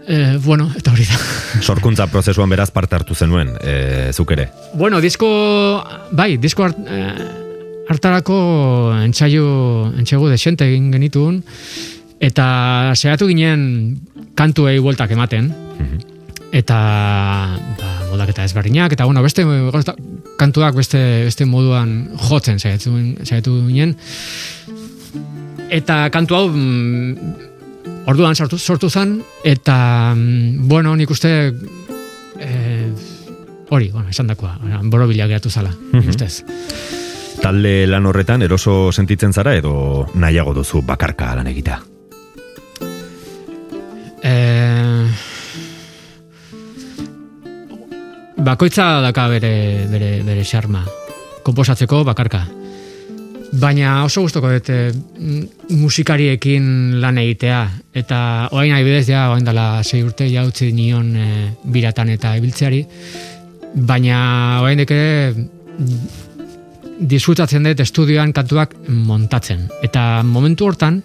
e, 0.08 0.38
bueno, 0.42 0.70
eta 0.76 0.92
hori 0.92 1.04
da. 1.04 1.18
Sorkuntza 1.60 2.08
prozesuan 2.08 2.50
beraz 2.50 2.70
parte 2.70 2.96
hartu 2.96 3.14
zenuen, 3.14 3.52
e, 3.60 4.10
zuk 4.12 4.32
ere. 4.32 4.48
Bueno, 4.74 5.00
disko, 5.04 5.28
bai, 6.12 6.36
disko 6.40 6.64
hart, 6.64 6.80
eh, 6.86 7.28
hartarako 7.88 8.38
entsaio, 9.04 9.92
entsaio 9.96 10.28
desente 10.28 10.66
egin 10.68 10.90
genitun, 10.92 11.42
eta 12.20 12.48
saiatu 12.94 13.28
ginen 13.30 13.98
kantuei 14.36 14.78
bueltak 14.82 15.12
ematen, 15.14 15.52
eta 16.52 16.78
ba, 17.78 17.92
moldaketa 18.10 18.44
ezberdinak, 18.48 18.92
eta 18.96 19.04
bueno, 19.04 19.22
beste 19.22 19.44
kantuak 20.38 20.76
beste, 20.76 21.00
beste 21.28 21.46
moduan 21.48 22.10
jotzen 22.28 22.60
saiatu, 22.60 22.92
saiatu 23.24 23.56
ginen, 23.68 23.96
eta 25.70 26.08
kantu 26.10 26.36
hau 26.36 26.48
mm, 26.48 27.34
orduan 28.08 28.36
sortu, 28.36 28.58
sortu 28.58 28.90
zen, 28.90 29.18
eta 29.44 30.14
mm, 30.14 30.68
bueno, 30.68 30.94
nik 30.96 31.10
uste 31.10 31.32
eh, 32.40 32.88
hori, 33.70 33.90
bueno, 33.90 34.08
esan 34.08 34.26
dakoa, 34.32 34.56
borobila 34.84 35.28
geratu 35.28 35.50
zala, 35.50 35.72
nik 35.92 36.08
ustez. 36.08 36.42
Talde 37.38 37.86
lan 37.86 38.06
horretan 38.10 38.42
eroso 38.42 38.90
sentitzen 38.90 39.32
zara 39.32 39.54
edo 39.54 40.08
nahiago 40.18 40.56
duzu 40.56 40.82
bakarka 40.82 41.34
lan 41.38 41.46
egitea? 41.46 41.78
Eh, 44.26 45.06
bakoitza 48.42 48.88
daka 49.04 49.28
bere, 49.30 49.52
bere, 49.92 50.10
bere 50.26 50.44
xarma. 50.44 50.82
Komposatzeko 51.46 52.02
bakarka. 52.04 52.46
Baina 53.48 54.02
oso 54.04 54.20
gustoko 54.26 54.50
dut 54.52 54.68
eh, 54.72 54.90
musikariekin 55.72 56.98
lan 57.00 57.18
egitea. 57.22 57.60
Eta 57.96 58.18
oain 58.52 58.74
nahi 58.74 59.02
ja, 59.06 59.30
oain 59.32 59.44
dela 59.44 59.82
sei 59.82 60.02
urte 60.04 60.28
ja 60.28 60.44
utzi 60.44 60.72
nion 60.72 61.14
eh, 61.16 61.50
biratan 61.64 62.10
eta 62.10 62.34
ibiltzeari. 62.36 62.84
Baina 63.74 64.60
oain 64.62 64.80
ere 64.80 65.32
disfrutatzen 66.98 67.64
dut 67.64 67.80
estudioan 67.80 68.32
kantuak 68.32 68.74
montatzen. 68.88 69.68
Eta 69.82 70.22
momentu 70.24 70.66
hortan, 70.66 71.02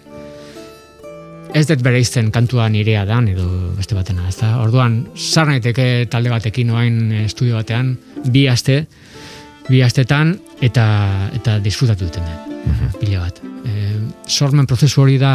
ez 1.54 1.64
dut 1.70 1.82
bere 1.86 2.00
izten 2.02 2.30
kantua 2.34 2.66
nirea 2.68 3.04
dan 3.06 3.28
edo 3.30 3.46
beste 3.78 3.94
batena, 3.94 4.26
ez 4.28 4.36
da? 4.40 4.56
Orduan, 4.60 5.04
sar 5.14 5.46
naiteke 5.48 6.06
talde 6.10 6.32
batekin 6.32 6.72
oain 6.74 7.12
estudio 7.24 7.60
batean, 7.60 7.94
bi 8.26 8.48
aste, 8.50 8.82
bi 9.68 9.80
astetan, 9.82 10.34
eta, 10.64 10.84
eta 11.36 11.58
disfrutatu 11.64 12.08
duten 12.08 12.26
dut, 12.28 12.98
pila 13.00 13.24
bat. 13.24 13.40
E, 13.64 13.94
sormen 14.28 14.68
prozesu 14.68 15.02
hori 15.02 15.16
da, 15.20 15.34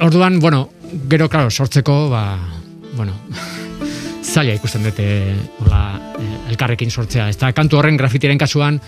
orduan, 0.00 0.38
bueno, 0.40 0.68
gero, 1.10 1.28
claro, 1.28 1.50
sortzeko, 1.50 2.08
ba, 2.10 2.24
bueno, 2.94 3.14
zaila 4.34 4.54
ikusten 4.56 4.82
dute 4.82 5.06
hola, 5.62 5.80
eh, 6.18 6.50
elkarrekin 6.50 6.90
sortzea. 6.90 7.28
Ez 7.30 7.36
da, 7.38 7.52
kantu 7.54 7.78
horren 7.78 7.98
grafitiren 7.98 8.40
kasuan, 8.40 8.80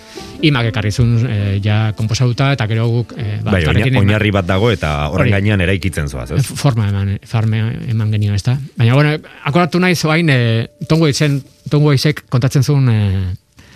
imak 0.46 0.70
ekarri 0.72 0.90
zuen 0.90 1.14
eh, 1.30 1.38
ja 1.62 1.92
komposatuta, 1.96 2.50
eta 2.56 2.66
gero 2.70 2.88
guk 2.90 3.14
eh, 3.16 3.38
ba, 3.44 3.54
bai, 3.54 3.62
oinarri 4.02 4.32
bat 4.34 4.48
dago 4.48 4.72
eta 4.74 4.92
horren 5.12 5.30
gainean 5.36 5.62
eraikitzen 5.62 6.10
zoaz, 6.10 6.32
ez? 6.34 6.42
forma 6.58 6.88
eman, 6.90 7.14
farme 7.26 7.62
eman 7.92 8.12
genio, 8.16 8.34
ez 8.34 8.42
da? 8.46 8.56
Baina, 8.76 8.98
bueno, 8.98 9.14
akoratu 9.46 9.80
nahi 9.82 9.94
zoain, 9.94 10.30
e, 10.32 10.66
tongo 10.90 11.08
izen, 11.12 11.38
tongo 11.70 11.94
izek 11.94 12.24
kontatzen 12.32 12.66
zuen, 12.66 12.90
e, 12.90 13.70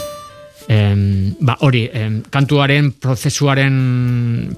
em, 0.74 1.06
ba, 1.38 1.58
hori, 1.66 1.86
em, 1.94 2.20
kantuaren 2.34 2.92
prozesuaren, 2.98 3.80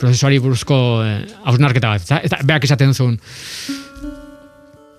prozesuari 0.01 0.41
buruzko 0.41 0.83
e, 1.05 1.15
hausnarketa 1.45 1.93
bat, 1.93 2.05
ez 2.05 2.13
da? 2.15 2.25
Eta 2.25 2.41
beak 2.49 2.69
esaten 2.71 2.97
zuen, 2.97 3.21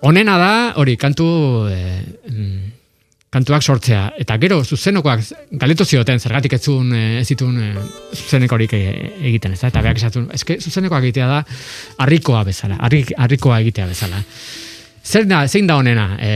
onena 0.04 0.38
da, 0.38 0.54
hori, 0.80 0.98
kantu, 1.00 1.28
e, 1.72 2.74
kantuak 3.34 3.66
sortzea. 3.66 4.04
Eta 4.22 4.38
gero, 4.42 4.60
zuzenokoak 4.64 5.24
galetu 5.62 5.86
zioten, 5.86 6.22
zergatik 6.22 6.54
ez 6.58 6.62
zuen, 6.62 6.92
eh, 6.94 7.22
ez 7.22 7.28
zituen 7.28 7.58
eh, 7.62 7.72
zuzenekorik 8.14 8.76
egiten, 8.78 9.56
ez 9.56 9.62
da? 9.64 9.72
Eta 9.72 9.82
beak 9.86 10.02
esatun, 10.02 10.30
eske 10.38 10.60
zuzenekoak 10.62 11.08
egitea 11.08 11.30
da 11.32 11.42
harrikoa 12.06 12.44
bezala, 12.50 12.78
harrik, 12.86 13.14
harrikoa 13.18 13.60
egitea 13.66 13.90
bezala. 13.90 14.22
Zer 15.04 15.26
da, 15.28 15.44
zein 15.48 15.68
da 15.68 15.80
honena? 15.82 16.14
E, 16.22 16.34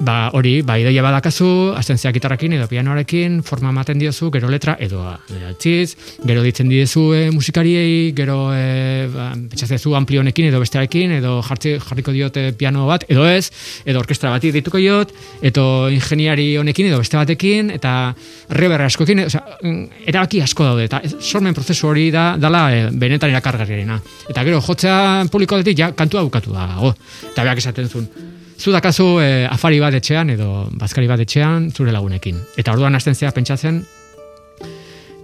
ba, 0.00 0.30
hori, 0.32 0.60
ba, 0.62 0.76
idoia 0.78 1.02
badakazu, 1.02 1.74
astentziak 1.78 2.14
gitarrakin 2.16 2.54
edo 2.58 2.68
pianoarekin, 2.70 3.40
forma 3.46 3.72
ematen 3.72 3.98
diozu, 3.98 4.30
gero 4.34 4.50
letra, 4.50 4.76
edo 4.80 5.02
altziz, 5.48 5.96
gero 6.24 6.42
ditzen 6.44 6.70
diezu 6.70 7.08
e, 7.16 7.22
musikariei, 7.34 8.12
gero 8.16 8.38
e, 8.54 9.08
ba, 9.12 9.30
betxazezu 9.50 9.94
amplionekin 9.98 10.50
edo 10.50 10.62
bestearekin, 10.62 11.16
edo 11.18 11.38
jartzi, 11.46 11.76
jarriko 11.82 12.14
diote 12.14 12.52
piano 12.58 12.86
bat, 12.88 13.06
edo 13.10 13.26
ez, 13.28 13.50
edo 13.84 14.02
orkestra 14.02 14.30
bati 14.34 14.52
dituko 14.54 14.80
diot, 14.82 15.12
edo 15.42 15.88
ingeniari 15.92 16.50
honekin 16.60 16.92
edo 16.92 17.02
beste 17.02 17.18
batekin, 17.18 17.74
eta 17.74 18.14
reberra 18.54 18.88
askokin, 18.90 19.26
mm, 19.26 20.02
erabaki 20.06 20.42
asko 20.44 20.70
daude, 20.70 20.88
eta 20.88 21.02
sormen 21.18 21.56
prozesu 21.56 21.90
hori 21.90 22.08
da, 22.14 22.30
dala 22.38 22.68
e, 22.74 22.88
benetan 22.92 23.34
irakargarriena. 23.34 24.00
Eta 24.28 24.46
gero, 24.46 24.62
jotzea 24.62 25.26
publikoatik, 25.32 25.78
ja, 25.78 25.92
kantua 25.96 26.22
bukatu 26.26 26.54
dago. 26.54 26.94
Eta 27.32 27.46
beak 27.46 27.64
esaten 27.64 27.88
zuen, 27.90 28.10
zu 28.58 28.72
dakazu 28.74 29.20
e, 29.22 29.46
afari 29.46 29.78
bat 29.80 29.94
etxean 29.94 30.30
edo 30.34 30.68
bazkari 30.80 31.06
bat 31.08 31.20
etxean 31.22 31.70
zure 31.70 31.92
lagunekin. 31.94 32.38
Eta 32.58 32.72
orduan 32.74 32.94
hasten 32.98 33.14
zea 33.14 33.30
pentsatzen 33.32 33.84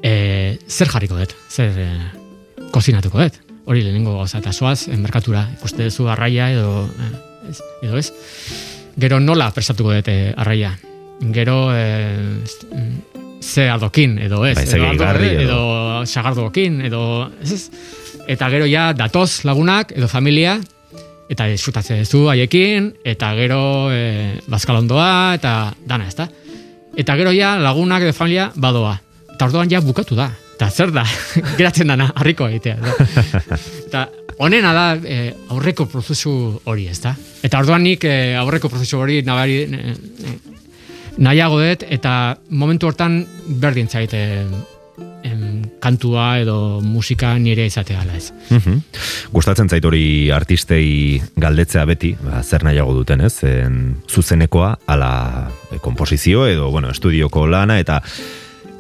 e, 0.03 0.59
zer 0.69 0.89
jarriko 0.93 1.19
dut, 1.19 1.35
zer 1.51 1.79
e, 1.79 1.89
kozinatuko 2.75 3.21
dut. 3.25 3.41
Hori 3.65 3.81
lehenengo 3.83 4.19
gauza 4.19 4.39
eta 4.43 4.53
zoaz, 4.53 4.89
e, 4.89 4.97
merkatura, 5.01 5.47
ikuste 5.57 5.87
duzu 5.89 6.09
arraia 6.13 6.51
edo, 6.53 6.85
e, 6.87 7.11
ez, 7.51 7.59
edo 7.83 7.99
ez. 7.99 8.11
gero 9.01 9.19
nola 9.21 9.51
prestatuko 9.51 9.95
dute 9.95 10.35
arraia. 10.37 10.75
Gero 11.33 11.71
e, 11.75 12.45
ze 13.41 13.69
ardokin, 13.71 14.19
edo 14.19 14.45
ez. 14.47 14.59
Edo, 14.59 14.93
edo- 14.93 15.41
edo 15.47 16.07
sagardokin, 16.07 16.81
edo 16.87 17.31
ez, 17.43 17.53
ez. 17.53 17.71
Eta 18.29 18.49
gero 18.53 18.67
ja 18.71 18.93
datoz 18.97 19.45
lagunak, 19.45 19.93
edo 19.97 20.09
familia, 20.09 20.59
eta 21.31 21.47
disfrutatzen 21.49 22.03
duzu 22.03 22.29
haiekin, 22.33 22.91
eta 23.05 23.33
gero 23.39 23.61
e, 23.93 24.41
bazkalondoa, 24.51 25.35
eta 25.39 25.55
dana, 25.87 26.09
ezta? 26.09 26.29
Eta 26.97 27.17
gero 27.19 27.33
ja 27.35 27.57
lagunak 27.59 28.05
edo 28.05 28.15
familia 28.15 28.51
badoa. 28.55 28.97
Eta 29.35 29.49
orduan 29.49 29.71
ja 29.71 29.81
bukatu 29.83 30.19
da. 30.19 30.29
Eta 30.55 30.71
zer 30.71 30.93
da, 30.95 31.05
geratzen 31.59 31.91
dana, 31.91 32.11
harriko 32.15 32.49
egitea. 32.49 32.77
Da. 32.79 32.95
Eta 33.89 34.07
honena 34.39 34.73
da 34.75 34.87
e, 34.99 35.33
aurreko 35.55 35.87
prozesu 35.91 36.35
hori, 36.71 36.89
ez 36.91 37.01
da? 37.03 37.15
Eta 37.43 37.63
orduan 37.63 37.83
nik 37.87 38.05
e, 38.07 38.35
aurreko 38.39 38.71
prozesu 38.71 39.01
hori 39.01 39.23
nabari, 39.27 39.63
e, 39.65 39.95
e, 39.95 40.37
nahiago 41.19 41.61
dut, 41.63 41.85
eta 41.95 42.35
momentu 42.51 42.89
hortan 42.91 43.21
berdin 43.63 43.89
zait 43.89 44.15
e, 44.15 44.25
em, 45.25 45.65
kantua 45.81 46.39
edo 46.39 46.81
musika 46.85 47.33
nire 47.39 47.67
izatea 47.67 48.05
ala 48.05 48.17
ez. 48.17 48.31
Mhm. 48.51 48.79
Gustatzen 49.33 49.69
zait 49.69 49.85
hori 49.85 50.31
artistei 50.31 51.21
galdetzea 51.37 51.85
beti, 51.89 52.15
ba, 52.21 52.43
zer 52.43 52.65
nahiago 52.65 52.95
duten, 52.95 53.25
ez? 53.25 53.43
En, 53.49 53.97
zuzenekoa, 54.09 54.79
ala 54.87 55.51
e, 55.73 55.81
komposizio 55.83 56.47
edo, 56.47 56.71
bueno, 56.71 56.91
estudioko 56.91 57.47
lana, 57.49 57.81
eta 57.81 58.03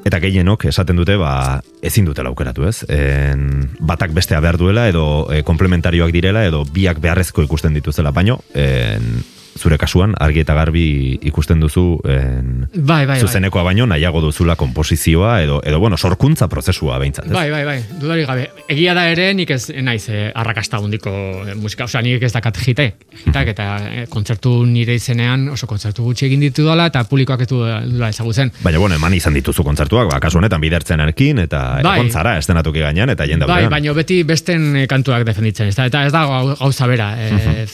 eta 0.04 0.20
gehienok 0.20 0.66
esaten 0.68 0.98
dute, 1.00 1.16
ba, 1.16 1.62
ezin 1.82 2.04
dutela 2.04 2.28
aukeratu, 2.28 2.68
ez? 2.68 2.84
En, 2.92 3.70
batak 3.80 4.12
bestea 4.12 4.40
behar 4.44 4.60
duela, 4.60 4.86
edo 4.92 5.32
e, 5.32 5.42
komplementarioak 5.42 6.12
direla, 6.12 6.44
edo 6.44 6.64
biak 6.68 7.00
beharrezko 7.00 7.42
ikusten 7.42 7.74
dituzela, 7.74 8.12
baino, 8.12 8.42
en, 8.52 9.24
zure 9.58 9.78
kasuan, 9.78 10.14
argi 10.20 10.40
eta 10.42 10.54
garbi 10.54 11.18
ikusten 11.22 11.60
duzu 11.60 12.00
en, 12.04 12.66
Bai, 12.74 13.04
bai, 13.04 13.14
bai. 13.14 13.20
zuzenekoa 13.20 13.62
baino 13.62 13.86
nahiago 13.86 14.20
duzula 14.20 14.56
komposizioa 14.56 15.42
edo 15.42 15.60
edo 15.64 15.78
bueno, 15.80 15.96
sorkuntza 15.96 16.48
prozesua 16.48 16.98
behintzat, 16.98 17.26
ez? 17.26 17.32
Bai, 17.32 17.50
bai, 17.50 17.64
bai, 17.64 17.76
dudari 18.00 18.24
gabe. 18.26 18.48
Egia 18.68 18.94
da 18.94 19.06
ere, 19.10 19.32
nik 19.34 19.50
ez 19.50 19.70
naiz 19.82 20.08
eh, 20.08 20.30
arrakasta 20.34 20.78
hundiko 20.82 21.10
eh, 21.46 21.54
musika, 21.54 21.84
osea, 21.84 22.02
nik 22.02 22.22
ez 22.22 22.32
dakat 22.34 22.58
jite, 22.64 22.88
jitak, 23.24 23.48
eta 23.54 23.68
eh, 23.90 24.04
kontzertu 24.10 24.64
nire 24.66 24.94
izenean 24.98 25.48
oso 25.54 25.66
kontzertu 25.70 26.02
gutxi 26.04 26.26
egin 26.26 26.40
ditu 26.40 26.66
dela, 26.66 26.86
eta 26.90 27.04
publikoak 27.08 27.40
ez 27.46 27.48
du 27.48 27.62
dula 27.62 28.08
ezagutzen. 28.10 28.50
Baina, 28.62 28.78
bueno, 28.82 28.94
eman 28.98 29.14
izan 29.14 29.34
dituzu 29.38 29.62
kontzertuak, 29.64 30.10
ba, 30.10 30.20
kasu 30.20 30.38
honetan 30.42 30.60
bidertzenarekin, 30.60 31.38
eta 31.46 31.64
Bai. 31.84 31.98
egon 32.00 32.10
zara 32.10 32.36
estenatuki 32.38 32.80
gainean, 32.84 33.10
eta 33.14 33.26
jende 33.30 33.46
Bai, 33.46 33.66
baina 33.70 33.92
beti 33.96 34.22
besten 34.26 34.74
eh, 34.82 34.86
kantuak 34.90 35.24
defenditzen, 35.26 35.68
ez 35.70 35.76
da, 35.78 35.86
eta 35.86 36.04
ez 36.06 36.12
da 36.12 36.24
gau- 36.26 36.56
gauza 36.58 36.86
bera. 36.90 37.12
Eh, 37.20 37.62
eh, 37.62 37.66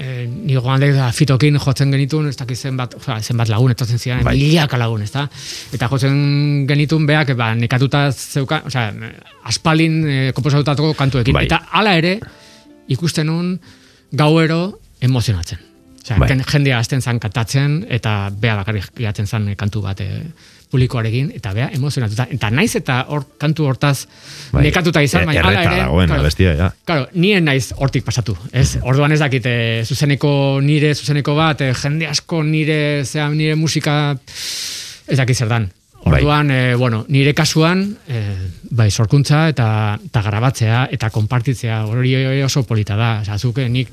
ni 0.00 0.54
gogoan 0.56 0.80
dut, 0.80 0.94
da, 0.96 1.10
fitokin 1.12 1.58
jotzen 1.60 1.92
genitun, 1.92 2.28
ez 2.30 2.36
dakit 2.38 2.58
zenbat, 2.58 2.94
osea, 2.96 3.18
zenbat 3.20 3.50
lagun, 3.52 3.72
etortzen 3.74 4.00
ziren, 4.00 4.22
Bai. 4.24 4.36
milaka 4.38 4.78
lagun, 4.80 5.02
ez 5.04 5.10
da? 5.12 5.26
Eta 5.76 5.88
jotzen 5.92 6.20
genitun 6.68 7.06
beak, 7.08 7.34
ba, 7.36 7.50
nekatuta 7.58 8.06
zeuka, 8.12 8.62
osea, 8.70 8.86
aspalin 9.50 9.98
eh, 10.08 10.28
komposatutako 10.36 10.94
kantuekin. 10.98 11.36
Bai. 11.36 11.44
Eta 11.48 11.60
hala 11.76 11.96
ere, 12.00 12.16
ikusten 12.88 13.28
nun 13.28 13.58
gauero 14.12 14.62
emozionatzen. 15.00 15.60
Osea, 16.00 16.16
Bai. 16.22 16.30
jendea 16.48 16.80
hasten 16.80 17.04
zan 17.04 17.20
kantatzen, 17.20 17.82
eta 17.88 18.30
bea 18.32 18.56
bakarrik 18.62 18.92
geratzen 18.96 19.28
zan 19.28 19.50
eh, 19.52 19.58
kantu 19.60 19.84
bat 19.84 20.00
eh, 20.00 20.24
publikoarekin, 20.70 21.32
eta 21.34 21.52
bea 21.56 21.68
emozionatuta. 21.74 22.28
Eta 22.30 22.50
naiz 22.54 22.70
eta 22.78 23.00
hor, 23.10 23.24
kantu 23.40 23.66
hortaz 23.66 24.06
Bai. 24.52 24.64
nekatuta 24.68 25.02
izan, 25.02 25.24
E- 25.24 25.30
baina 25.30 25.42
hala 25.42 25.52
erreta 25.56 25.72
ere... 25.74 25.82
dagoen, 25.82 26.12
claro, 26.12 26.22
abestia, 26.26 26.54
ja. 26.58 26.70
Claro, 26.86 27.08
nien 27.14 27.44
naiz 27.44 27.72
hortik 27.76 28.06
pasatu, 28.06 28.36
ez? 28.52 28.78
Orduan 28.82 29.12
ez 29.12 29.18
dakit, 29.22 29.46
eh, 29.50 29.82
zuzeneko 29.86 30.32
nire, 30.62 30.94
zuzeneko 30.94 31.34
bat, 31.34 31.64
eh, 31.66 31.74
jende 31.74 32.06
asko 32.06 32.42
nire, 32.46 33.04
zea, 33.04 33.28
nire 33.34 33.58
musika, 33.58 34.16
ez 35.08 35.18
dakit 35.18 35.36
zer 35.36 35.50
dan. 35.50 35.70
Bai. 36.04 36.20
Orduan, 36.20 36.50
eh, 36.50 36.74
bueno, 36.78 37.04
nire 37.08 37.34
kasuan, 37.34 37.82
eh, 38.08 38.48
bai, 38.70 38.90
sorkuntza 38.90 39.48
eta, 39.50 39.98
eta 40.06 40.22
grabatzea 40.22 40.86
eta 40.90 41.10
konpartitzea, 41.10 41.84
hori 41.90 42.14
oso 42.42 42.62
polita 42.64 42.96
da. 42.96 43.20
Osea, 43.20 43.38
zuk, 43.38 43.58
eh, 43.58 43.68
nik 43.68 43.90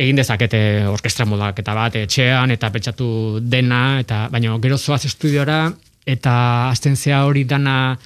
egin 0.00 0.16
dezakete 0.16 0.86
orkestra 0.88 1.26
modaketa 1.28 1.74
bat 1.76 1.96
etxean 1.96 2.50
eta 2.54 2.70
pentsatu 2.72 3.40
dena, 3.42 4.00
eta 4.00 4.28
baina 4.32 4.56
gero 4.62 4.78
zoaz 4.78 5.04
estudiora 5.08 5.72
eta 6.06 6.70
azten 6.70 6.96
zea 6.96 7.24
hori 7.24 7.44
dana 7.44 7.98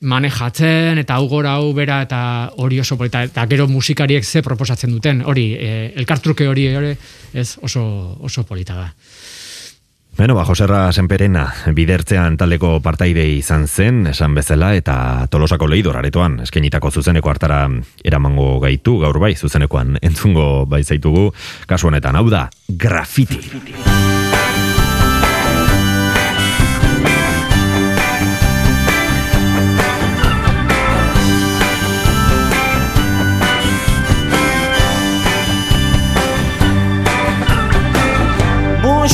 manejatzen 0.00 0.98
eta 0.98 1.18
hau 1.18 1.28
gora 1.28 1.58
hau 1.58 1.72
bera 1.76 2.00
eta 2.06 2.20
hori 2.56 2.80
oso 2.80 2.96
polita 2.96 3.22
eta 3.28 3.44
gero 3.46 3.68
musikariek 3.68 4.24
ze 4.24 4.42
proposatzen 4.42 4.90
duten. 4.90 5.22
Hori 5.26 5.52
eh, 5.58 5.92
elkartruke 5.96 6.48
hori 6.48 6.66
ere 6.66 6.96
ez 7.34 7.58
oso, 7.62 8.16
oso 8.20 8.44
polita 8.44 8.74
da. 8.74 8.88
Beno, 10.20 10.34
ba, 10.34 10.42
Joserra 10.44 10.90
Senperena 10.92 11.46
bidertzean 11.72 12.34
taldeko 12.36 12.74
partaide 12.84 13.22
izan 13.38 13.68
zen, 13.68 14.02
esan 14.10 14.34
bezala, 14.36 14.74
eta 14.76 14.96
tolosako 15.30 15.70
lehidor 15.70 15.96
aretoan, 15.96 16.40
eskenitako 16.44 16.90
zuzeneko 16.90 17.30
hartara 17.30 17.62
eramango 18.04 18.58
gaitu, 18.60 18.98
gaur 19.00 19.20
bai, 19.22 19.32
zuzenekoan 19.36 19.96
entzungo 20.02 20.66
bai 20.68 20.82
zaitugu, 20.84 21.30
kasu 21.70 21.88
honetan, 21.88 22.20
hau 22.20 22.26
da, 22.28 22.48
grafiti. 22.68 23.40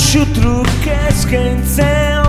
Muxu 0.07 0.23
truke 0.35 0.93
eskaintzen 1.09 2.07
ditu 2.07 2.26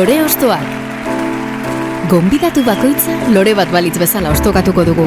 Lore 0.00 0.14
ostoak. 0.24 0.68
Gonbidatu 2.08 2.62
bakoitza 2.64 3.12
lore 3.34 3.52
bat 3.58 3.68
balitz 3.68 3.98
bezala 4.00 4.30
ostokatuko 4.32 4.84
dugu. 4.88 5.04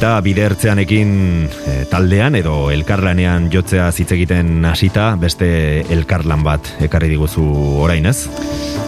Eta 0.00 0.16
bide 0.24 0.48
ertzeanekin 0.48 1.12
eh, 1.44 1.59
taldean 1.90 2.36
edo 2.38 2.70
elkarlanean 2.70 3.48
jotzea 3.52 3.88
hitz 3.90 4.10
egiten 4.14 4.64
hasita 4.64 5.10
beste 5.20 5.48
elkarlan 5.90 6.44
bat 6.46 6.70
ekarri 6.86 7.10
diguzu 7.10 7.44
orain 7.82 8.06
ez? 8.06 8.28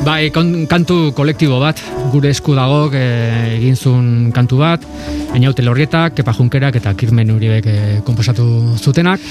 Bai, 0.07 0.31
kon, 0.35 0.67
kantu 0.71 1.13
kolektibo 1.15 1.59
bat, 1.63 1.79
gure 2.15 2.31
esku 2.35 2.55
dago 2.59 2.89
e, 2.95 3.03
egin 3.59 3.77
zuen 3.77 4.09
kantu 4.35 4.59
bat, 4.63 4.87
Einaute 5.33 5.63
Lorrietak, 5.63 6.17
Kepa 6.19 6.35
Junkerak 6.35 6.79
eta 6.81 6.95
Kirmen 6.99 7.31
Uribek 7.35 7.69
e, 7.71 7.77
komposatu 8.07 8.47
zutenak. 8.79 9.23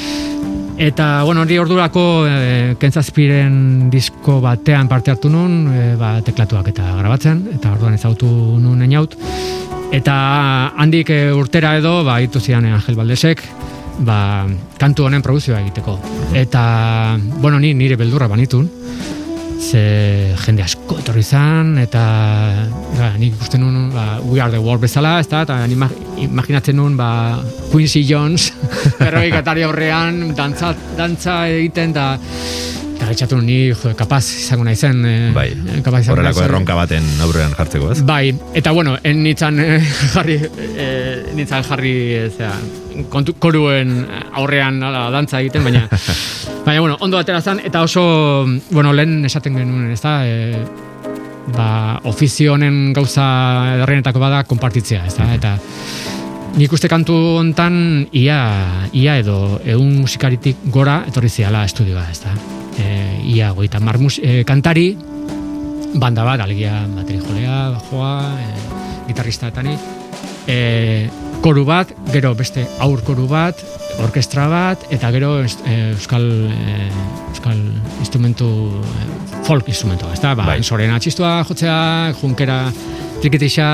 Eta, 0.81 1.23
bueno, 1.27 1.43
hori 1.43 1.59
ordurako 1.61 2.05
e, 2.25 2.75
kentzazpiren 2.79 3.89
disko 3.91 4.39
batean 4.41 4.87
parte 4.89 5.11
hartu 5.11 5.29
nun, 5.29 5.67
e, 5.75 5.91
ba, 5.99 6.15
teklatuak 6.25 6.71
eta 6.71 6.87
grabatzen, 7.01 7.43
eta 7.57 7.75
orduan 7.75 7.99
ezagutu 7.99 8.31
nun 8.59 8.81
Einaut. 8.81 9.19
Eta 9.91 10.15
handik 10.79 11.11
e, 11.11 11.19
urtera 11.35 11.75
edo, 11.77 11.97
ba, 12.07 12.21
hitu 12.23 12.39
zidan 12.39 12.69
Angel 12.71 12.95
Baldesek, 12.95 13.43
ba, 14.05 14.45
kantu 14.79 15.05
honen 15.07 15.21
produzioa 15.21 15.59
egiteko. 15.61 15.97
Eta, 16.33 17.17
bueno, 17.41 17.59
ni 17.59 17.73
nire 17.73 17.97
beldurra 17.99 18.27
banitun, 18.31 18.69
ze 19.61 20.33
jende 20.41 20.63
asko 20.65 20.97
etorri 20.99 21.21
zan, 21.23 21.75
eta 21.77 22.01
ba, 22.97 23.11
nik 23.21 23.35
ikusten 23.37 23.61
nun, 23.61 23.91
ba, 23.93 24.19
We 24.25 24.41
Are 24.41 24.51
The 24.51 24.59
World 24.59 24.81
bezala, 24.81 25.19
ez 25.21 25.27
da, 25.29 25.43
eta 25.45 25.59
ni 25.67 25.77
ima- 25.77 25.91
imaginatzen 26.17 26.75
nun, 26.75 26.97
ba, 26.97 27.39
Quincy 27.71 28.03
Jones, 28.09 28.49
berroi 28.99 29.29
katari 29.31 29.63
aurrean, 29.67 30.33
dantza, 30.35 30.73
dantza 30.97 31.43
egiten, 31.53 31.93
da, 31.93 32.15
eta 33.09 33.27
nun, 33.35 33.45
ni, 33.45 33.71
jo, 33.73 33.93
kapaz 33.97 34.23
izango 34.43 34.63
naizen. 34.67 35.05
eh, 35.05 35.31
Bai, 35.33 35.47
kapaz 35.83 36.03
izango 36.03 36.19
horrelako 36.19 36.43
erronka 36.43 36.75
baten 36.77 37.07
aurrean 37.25 37.55
jartzeko 37.57 37.91
ez? 37.91 38.01
Bai, 38.05 38.33
eta 38.53 38.71
bueno, 38.71 38.97
en 39.03 39.23
nintzen 39.23 39.59
eh, 39.59 39.79
jarri, 40.13 40.37
eh, 40.75 41.31
nintzen 41.33 41.63
jarri, 41.63 41.95
eh, 42.19 42.29
zera, 42.35 42.53
kontu, 43.09 43.33
koruen 43.39 44.05
aurrean 44.33 44.81
ala, 44.83 45.09
dantza 45.11 45.41
egiten, 45.41 45.63
baina, 45.63 45.87
baina, 46.65 46.79
bueno, 46.79 46.97
ondo 46.99 47.17
atera 47.17 47.41
zen, 47.41 47.63
eta 47.65 47.81
oso, 47.81 48.45
bueno, 48.69 48.93
lehen 48.93 49.25
esaten 49.25 49.55
genuen, 49.57 49.91
ez 49.91 50.01
da, 50.01 50.15
e, 50.27 50.63
ba, 51.55 51.99
ofizio 52.05 52.53
honen 52.53 52.93
gauza 52.93 53.25
edarrenetako 53.75 54.19
bada 54.21 54.43
konpartitzea, 54.47 55.05
ez 55.07 55.15
da, 55.17 55.27
eta 55.33 55.55
nik 56.57 56.73
uste 56.75 56.89
kantu 56.91 57.15
hontan 57.39 58.07
ia, 58.11 58.39
ia 58.93 59.17
edo 59.21 59.59
egun 59.63 60.01
musikaritik 60.03 60.65
gora 60.71 61.01
etorri 61.07 61.29
ziala 61.31 61.63
estudioa, 61.65 62.09
ez 62.11 62.19
da. 62.25 62.60
E, 62.79 63.21
ia 63.35 63.51
goita 63.51 63.79
mar 63.79 63.97
mus, 63.99 64.19
e, 64.23 64.43
kantari, 64.47 64.95
banda 65.93 66.23
bat, 66.23 66.39
alegia 66.39 66.85
bateri 66.95 67.19
jolea, 67.19 67.57
bajoa, 67.75 68.13
e, 68.39 68.47
gitarrista 69.09 69.49
eta 69.51 69.63
ni, 69.63 69.75
e, 70.47 71.09
koru 71.41 71.65
bat, 71.65 71.91
gero 72.13 72.33
beste 72.37 72.63
aur 72.79 73.01
koru 73.03 73.27
bat, 73.27 73.59
orkestra 74.01 74.47
bat, 74.47 74.85
eta 74.93 75.11
gero 75.11 75.33
e, 75.43 75.49
euskal, 75.91 76.25
e, 76.47 76.77
euskal 77.33 77.59
instrumentu, 77.99 78.47
e, 78.79 79.43
folk 79.43 79.67
instrumentu, 79.67 80.07
ez 80.13 80.21
da, 80.23 80.33
ba, 80.37 80.45
Bai. 80.53 80.61
sorena 80.63 80.99
txistua 80.99 81.41
jotzea, 81.49 82.13
junkera 82.21 82.63
trikitixa, 83.21 83.67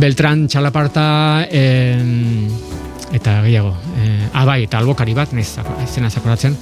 Beltran 0.00 0.46
txalaparta, 0.48 1.48
e, 1.50 1.64
eta 3.12 3.40
gehiago, 3.42 3.74
e, 3.98 4.12
ah 4.32 4.44
bai, 4.46 4.62
eta 4.68 4.78
albokari 4.78 5.14
bat, 5.18 5.34
zako- 5.34 5.80
izena 5.82 6.10
zakoratzen, 6.10 6.56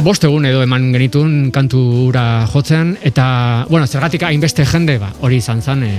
bost 0.00 0.24
egun 0.24 0.46
edo 0.48 0.62
eman 0.64 0.86
genitun 0.94 1.50
kantu 1.54 1.78
ura 2.08 2.46
jotzen, 2.50 2.94
eta, 3.04 3.66
bueno, 3.68 3.86
zergatik 3.86 4.22
hainbeste 4.26 4.64
jende, 4.66 4.96
ba, 4.98 5.10
hori 5.20 5.36
izan 5.42 5.60
zen 5.62 5.82
e, 5.86 5.90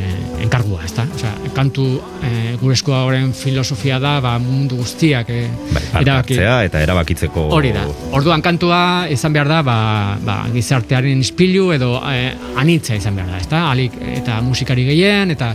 enkargua, 0.44 0.82
ezta? 0.88 1.06
Osea, 1.15 1.32
kantu 1.56 1.86
e, 2.26 2.56
gure 2.61 2.74
eskua 2.74 3.03
horren 3.06 3.32
filosofia 3.38 3.99
da, 4.03 4.15
ba, 4.24 4.34
mundu 4.41 4.80
guztiak 4.82 5.30
e, 5.30 5.44
Bai, 5.74 6.02
erabaki- 6.02 6.40
eta 6.41 6.82
erabakitzeko 6.84 7.48
Hori 7.53 7.72
da. 7.76 7.86
Orduan 8.18 8.41
kantua 8.41 8.82
izan 9.14 9.34
behar 9.36 9.48
da, 9.52 9.61
ba, 9.64 9.78
ba, 10.26 10.40
gizartearen 10.53 11.22
ispilu 11.24 11.70
edo 11.78 11.95
e, 12.10 12.34
anitza 12.60 12.98
izan 12.98 13.15
behar 13.15 13.30
da, 13.36 13.40
ezta? 13.45 13.68
Alik 13.72 13.95
eta 14.18 14.41
musikari 14.41 14.84
gehien 14.90 15.32
eta 15.32 15.53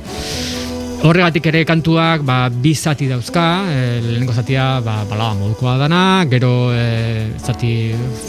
Horregatik 0.98 1.46
ere 1.46 1.62
kantuak 1.66 2.24
ba, 2.26 2.48
bi 2.50 2.72
zati 2.74 3.06
dauzka, 3.06 3.44
e, 3.70 3.82
lehenengo 4.02 4.34
zatia 4.34 4.80
ba, 4.82 5.04
balada 5.08 5.36
modukoa 5.38 5.76
dana, 5.78 6.00
gero 6.30 6.72
e, 6.74 7.28
zati 7.38 7.70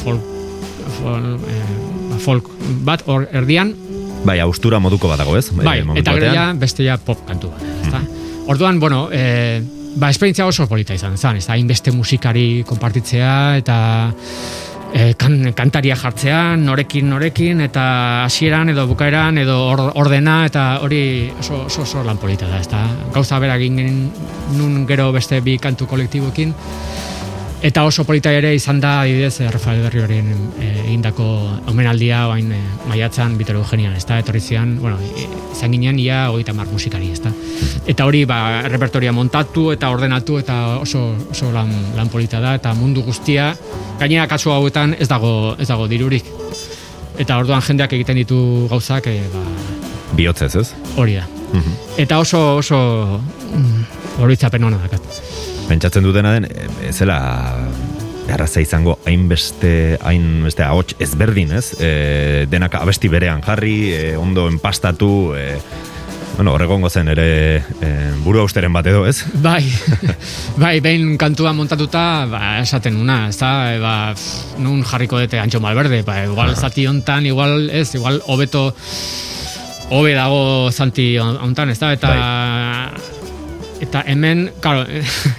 folk, 0.04 0.28
folk, 1.00 1.48
e, 1.50 1.58
ba, 2.12 2.20
folk 2.22 2.52
bat 2.86 3.06
hor 3.10 3.26
erdian, 3.42 3.74
Bai, 4.20 4.36
austura 4.44 4.82
moduko 4.84 5.08
bat 5.08 5.22
dago 5.22 5.38
ez? 5.40 5.46
bai, 5.56 5.80
momentu 5.82 6.04
eta 6.04 6.14
gero 6.18 6.32
ja 6.36 6.46
beste 6.60 6.84
ja 6.84 6.98
pop 7.00 7.22
kantu 7.26 7.54
bat. 7.54 7.62
ezta? 7.86 8.02
Orduan, 8.52 8.80
bueno, 8.80 9.08
e, 9.12 9.62
ba, 9.96 10.10
esperientzia 10.12 10.46
oso 10.46 10.68
polita 10.68 10.94
izan 10.94 11.18
zen, 11.18 11.40
ez 11.40 11.48
da, 11.48 11.56
hainbeste 11.56 11.94
musikari 11.96 12.64
konpartitzea, 12.68 13.34
eta 13.64 13.78
e, 14.94 15.14
kan, 15.20 15.38
kantaria 15.56 15.96
jartzea, 16.00 16.56
norekin, 16.60 17.10
norekin, 17.10 17.62
eta 17.66 17.84
hasieran 18.26 18.74
edo 18.74 18.86
bukaeran, 18.90 19.38
edo 19.42 19.58
or, 19.68 19.84
ordena, 20.02 20.42
eta 20.50 20.66
hori 20.84 21.02
oso, 21.40 21.66
oso, 21.66 21.86
oso 21.86 22.04
lan 22.06 22.18
polita 22.18 22.50
da, 22.50 22.60
ez 22.60 22.70
da. 22.72 22.84
Gauza 23.14 23.40
bera 23.40 23.58
egin 23.60 24.10
nun 24.58 24.86
gero 24.90 25.12
beste 25.16 25.42
bi 25.46 25.58
kantu 25.62 25.88
kolektiboekin, 25.90 26.54
Eta 27.60 27.84
oso 27.84 28.06
polita 28.08 28.32
ere 28.32 28.54
izan 28.56 28.78
da, 28.80 29.02
adibidez, 29.02 29.42
eh, 29.44 29.50
Rafael 29.52 29.82
Berrioren 29.84 30.30
eh, 30.64 30.68
egindako 30.86 31.26
omenaldia 31.68 32.22
oain 32.30 32.54
eh, 32.56 32.60
maiatzan 32.88 33.34
Bitor 33.36 33.58
Eugenian, 33.60 33.98
ez 34.00 34.06
da, 34.08 34.16
etorri 34.22 34.40
zian, 34.40 34.78
bueno, 34.80 34.96
izan 35.52 35.76
ginen 35.76 36.00
ia 36.00 36.22
hogeita 36.32 36.54
mar 36.56 36.70
musikari, 36.72 37.10
ez 37.12 37.20
da. 37.20 37.34
Eta 37.84 38.06
hori, 38.08 38.24
ba, 38.30 38.62
repertoria 38.72 39.12
montatu 39.12 39.74
eta 39.74 39.90
ordenatu 39.92 40.38
eta 40.40 40.80
oso, 40.80 41.02
oso 41.34 41.52
lan, 41.52 41.74
lan 41.98 42.08
polita 42.08 42.40
da, 42.40 42.54
eta 42.56 42.72
mundu 42.80 43.04
guztia, 43.04 43.52
gainera 44.00 44.30
kasu 44.32 44.56
hauetan 44.56 44.96
ez 44.96 45.10
dago, 45.12 45.58
ez 45.60 45.68
dago 45.68 45.90
dirurik. 45.92 46.32
Eta 47.20 47.42
orduan 47.44 47.66
jendeak 47.66 47.98
egiten 48.00 48.22
ditu 48.22 48.70
gauzak, 48.72 49.12
eh, 49.12 49.26
ba, 49.34 49.44
Bihotzez 50.16 50.56
ez? 50.56 50.70
hori 50.96 51.20
da. 51.20 51.28
Mhm. 51.52 51.76
Eta 52.06 52.22
oso, 52.24 52.56
oso, 52.64 52.80
mm, 53.52 54.24
oroitzapen 54.24 54.64
hona 54.64 54.80
dakat. 54.88 55.29
Pentsatzen 55.70 56.04
dutena 56.04 56.34
den, 56.34 56.50
e, 56.50 56.92
zela 56.92 57.20
erraza 58.30 58.62
izango 58.62 58.98
hainbeste, 59.08 59.98
hainbeste 60.06 60.66
ahots 60.66 60.96
ezberdin, 61.02 61.54
ez? 61.58 61.74
E, 61.82 61.92
denak 62.50 62.76
abesti 62.80 63.10
berean 63.12 63.44
jarri, 63.46 63.78
e, 63.94 64.18
ondo 64.18 64.48
enpastatu, 64.50 65.10
e, 65.38 65.46
bueno, 66.40 66.54
horregongo 66.56 66.90
zen 66.90 67.10
ere 67.12 67.28
e, 67.84 67.90
buru 68.24 68.40
austeren 68.44 68.74
bat 68.74 68.88
edo, 68.88 69.04
ez? 69.10 69.26
Bai, 69.44 69.64
bai, 70.64 70.78
behin 70.82 71.18
kantua 71.20 71.52
montatuta, 71.58 72.04
ba, 72.32 72.44
esaten 72.62 72.96
una, 73.02 73.26
ez 73.30 73.38
da, 73.42 73.52
e, 73.74 73.82
ba, 73.84 73.96
nun 74.64 74.86
jarriko 74.88 75.20
dute 75.20 75.42
Antxo 75.42 75.62
Malberde, 75.64 76.02
ba, 76.08 76.22
igual 76.26 76.56
zati 76.56 76.88
hontan, 76.88 77.28
igual, 77.28 77.70
ez, 77.70 77.90
igual 78.00 78.22
hobeto, 78.28 78.70
hobe 79.90 80.14
dago 80.16 80.72
zanti 80.72 81.12
hontan, 81.20 81.74
ez 81.74 81.80
da, 81.82 81.94
eta, 81.98 82.16
eta 83.84 84.06
hemen, 84.08 84.48
karo, 84.64 84.86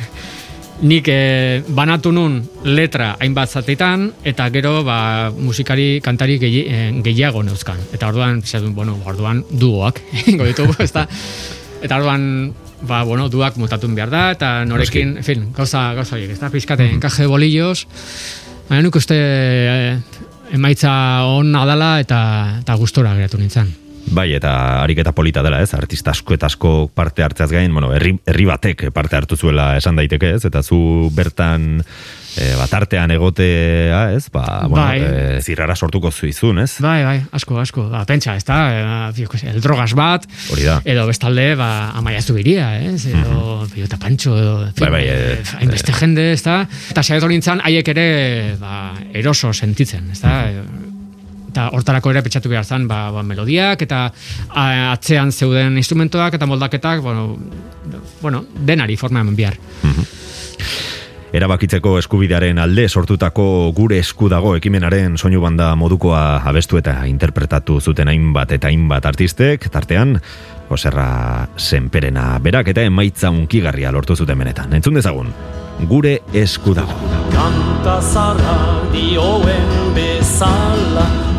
nik 0.80 1.08
eh, 1.12 1.60
banatu 1.68 2.12
nun 2.12 2.40
letra 2.64 3.14
hainbat 3.20 3.50
zatetan, 3.52 4.08
eta 4.24 4.48
gero, 4.52 4.80
ba, 4.84 5.30
musikari, 5.30 6.00
kantari 6.04 6.38
gehi, 6.40 6.62
eh, 6.64 6.88
gehiago 7.04 7.42
neuzkan. 7.44 7.80
Eta 7.92 8.08
orduan, 8.08 8.40
zedun, 8.42 8.74
bueno, 8.74 8.96
orduan 9.04 9.44
duoak, 9.50 10.00
ingo 10.32 10.48
ditugu, 10.48 10.76
ez 10.84 10.92
da, 10.92 11.06
eta 11.82 12.00
orduan, 12.00 12.54
ba, 12.88 13.02
bueno, 13.04 13.28
duak 13.28 13.60
mutatu 13.60 13.90
behar 13.92 14.12
da, 14.12 14.24
eta 14.36 14.54
norekin, 14.64 15.18
en 15.20 15.26
fin, 15.26 15.44
gauza, 15.56 15.90
gauza 15.98 16.16
horiek, 16.16 16.32
ez 16.32 16.40
da, 16.40 16.50
pizkate, 16.52 16.88
enkaje 16.96 17.28
bolillos, 17.28 17.84
baina 18.70 18.82
nuk 18.86 18.96
uste 18.96 19.18
eh, 19.20 19.94
emaitza 20.56 20.92
onna 21.28 21.66
dala 21.68 21.98
eta, 22.00 22.22
eta 22.62 22.80
gustora 22.80 23.14
geratu 23.18 23.38
nintzen. 23.38 23.89
Bai, 24.10 24.32
eta 24.34 24.82
ariketa 24.82 25.12
polita 25.14 25.42
dela, 25.46 25.60
ez? 25.62 25.70
Artista 25.74 26.10
asko 26.10 26.34
eta 26.34 26.48
asko 26.50 26.90
parte 26.94 27.22
hartzeaz 27.22 27.50
gain, 27.52 27.72
bueno, 27.72 27.92
herri, 27.94 28.16
herri 28.26 28.46
batek 28.48 28.88
parte 28.94 29.16
hartu 29.16 29.36
zuela 29.38 29.76
esan 29.78 30.00
daiteke, 30.00 30.34
ez? 30.34 30.44
Eta 30.48 30.62
zu 30.66 31.10
bertan 31.14 31.78
e, 31.80 32.48
batartean 32.58 33.14
egotea, 33.14 34.00
ez? 34.16 34.24
Ba, 34.34 34.66
bueno, 34.66 34.82
Bai. 34.82 34.98
e, 34.98 35.38
zirrara 35.46 35.76
sortuko 35.76 36.10
zuizun, 36.10 36.58
ez? 36.64 36.72
Bai, 36.82 36.98
bai, 37.06 37.16
asko, 37.38 37.60
asko. 37.62 37.86
Ba, 37.92 38.02
pentsa, 38.08 38.34
ez 38.34 38.44
da, 38.48 38.58
eh, 38.74 39.48
el 39.54 39.60
drogas 39.62 39.94
bat, 39.94 40.26
Hori 40.50 40.66
da. 40.66 40.80
edo 40.84 41.06
bestalde, 41.06 41.54
ba, 41.54 41.70
amaia 41.94 42.22
zubiria, 42.22 42.72
ez? 42.82 43.06
Edo, 43.06 43.66
Pilota 43.72 43.98
Pancho, 43.98 44.36
edo, 44.38 44.58
fin, 44.74 44.86
Bai, 44.86 44.90
bai, 44.90 45.04
eh, 45.06 45.42
hainbeste 45.60 45.94
jende, 45.94 46.32
ez 46.34 46.42
da? 46.42 46.64
Eta 46.90 47.02
saiatu 47.02 47.30
nintzen, 47.30 47.62
haiek 47.62 47.94
ere, 47.94 48.06
ba, 48.60 48.94
eroso 49.14 49.52
sentitzen, 49.54 50.10
ez 50.10 50.20
da? 50.22 50.50
Eta 51.50 51.68
hortarako 51.74 52.12
ere 52.14 52.22
petxatu 52.22 52.50
behar 52.52 52.64
zen, 52.64 52.86
ba, 52.90 53.08
ba, 53.14 53.24
melodiak, 53.26 53.82
eta 53.82 54.04
a, 54.06 54.64
atzean 54.92 55.32
zeuden 55.32 55.76
instrumentoak, 55.80 56.38
eta 56.38 56.46
moldaketak, 56.46 57.02
bueno, 57.02 57.36
bueno 58.22 58.44
denari 58.54 58.96
forma 58.96 59.24
eman 59.24 59.36
behar. 59.36 59.58
Erabakitzeko 61.30 61.92
eskubidearen 62.00 62.58
alde 62.58 62.88
sortutako 62.88 63.44
gure 63.74 64.00
esku 64.02 64.26
dago 64.28 64.56
ekimenaren 64.58 65.14
soinu 65.14 65.38
banda 65.44 65.68
modukoa 65.78 66.40
abestu 66.50 66.80
eta 66.80 66.96
interpretatu 67.06 67.78
zuten 67.80 68.10
hainbat 68.10 68.56
eta 68.58 68.66
hainbat 68.66 69.06
artistek, 69.06 69.68
tartean, 69.70 70.18
Joserra 70.70 71.48
Senperena 71.56 72.36
berak 72.42 72.74
eta 72.74 72.82
emaitza 72.86 73.30
unkigarria 73.30 73.94
lortu 73.94 74.16
zuten 74.16 74.38
benetan. 74.42 74.74
Entzun 74.74 74.98
dezagun, 74.98 75.30
gure 75.90 76.18
esku 76.34 76.74
dago. 76.74 76.98
Kanta 77.30 78.00
zara 78.02 78.60
dioen 78.90 79.94
bezala 79.94 81.29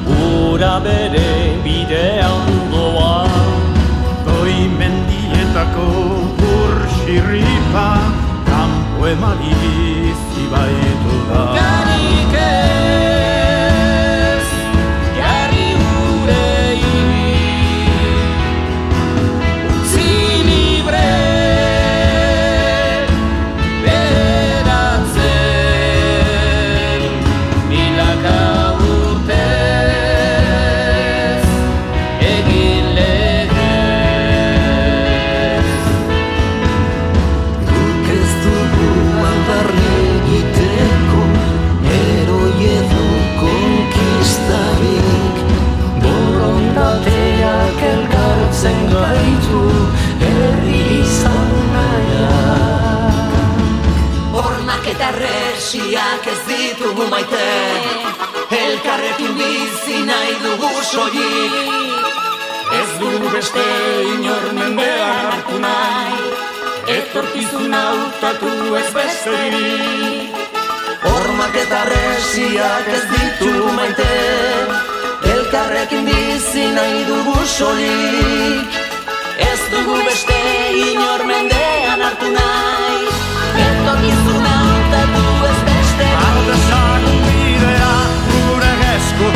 Ura 0.52 0.80
bere 0.84 1.56
bidean 1.64 2.49
doa. 2.72 3.28
Goi 4.26 4.68
mendietako 4.80 5.88
burxirripa 6.40 7.88
Kampo 8.49 9.07
emari 9.07 9.56
zibaitu 10.34 11.15
da 11.30 11.81
resiak 55.72 56.27
ez 56.27 56.39
ditugu 56.48 57.07
maite. 57.07 57.48
Elkarrekin 58.52 59.35
bizi 59.38 60.03
nahi 60.06 60.34
dugu 60.43 60.72
soilik. 60.84 62.03
Ez 62.80 62.89
dugu 62.99 63.30
beste 63.31 63.64
inor 64.14 64.52
mendean 64.53 65.31
hartu 65.31 65.60
nahi. 65.60 66.19
Etorkizun 66.98 67.73
hautatu 67.73 68.76
ez 68.76 68.89
besterik 68.93 70.35
Hormak 71.03 71.56
eta 71.56 71.85
resiak 71.91 72.88
ez 72.98 73.03
ditugu 73.14 73.72
maite. 73.80 74.11
Elkarrekin 75.34 76.06
bizi 76.06 76.68
nahi 76.76 77.03
dugu 77.07 77.38
soilik. 77.57 78.80
Ez 79.52 79.61
dugu 79.72 80.03
beste 80.06 80.39
inor 80.91 81.26
mendean 81.34 82.07
hartu 82.10 82.31
nahi. 82.35 83.06
Etorkizun 83.68 84.49
hautatu 84.53 85.31
Ardesan 86.32 87.08
bidea 87.28 87.94
gure 88.32 88.74
esku 88.95 89.32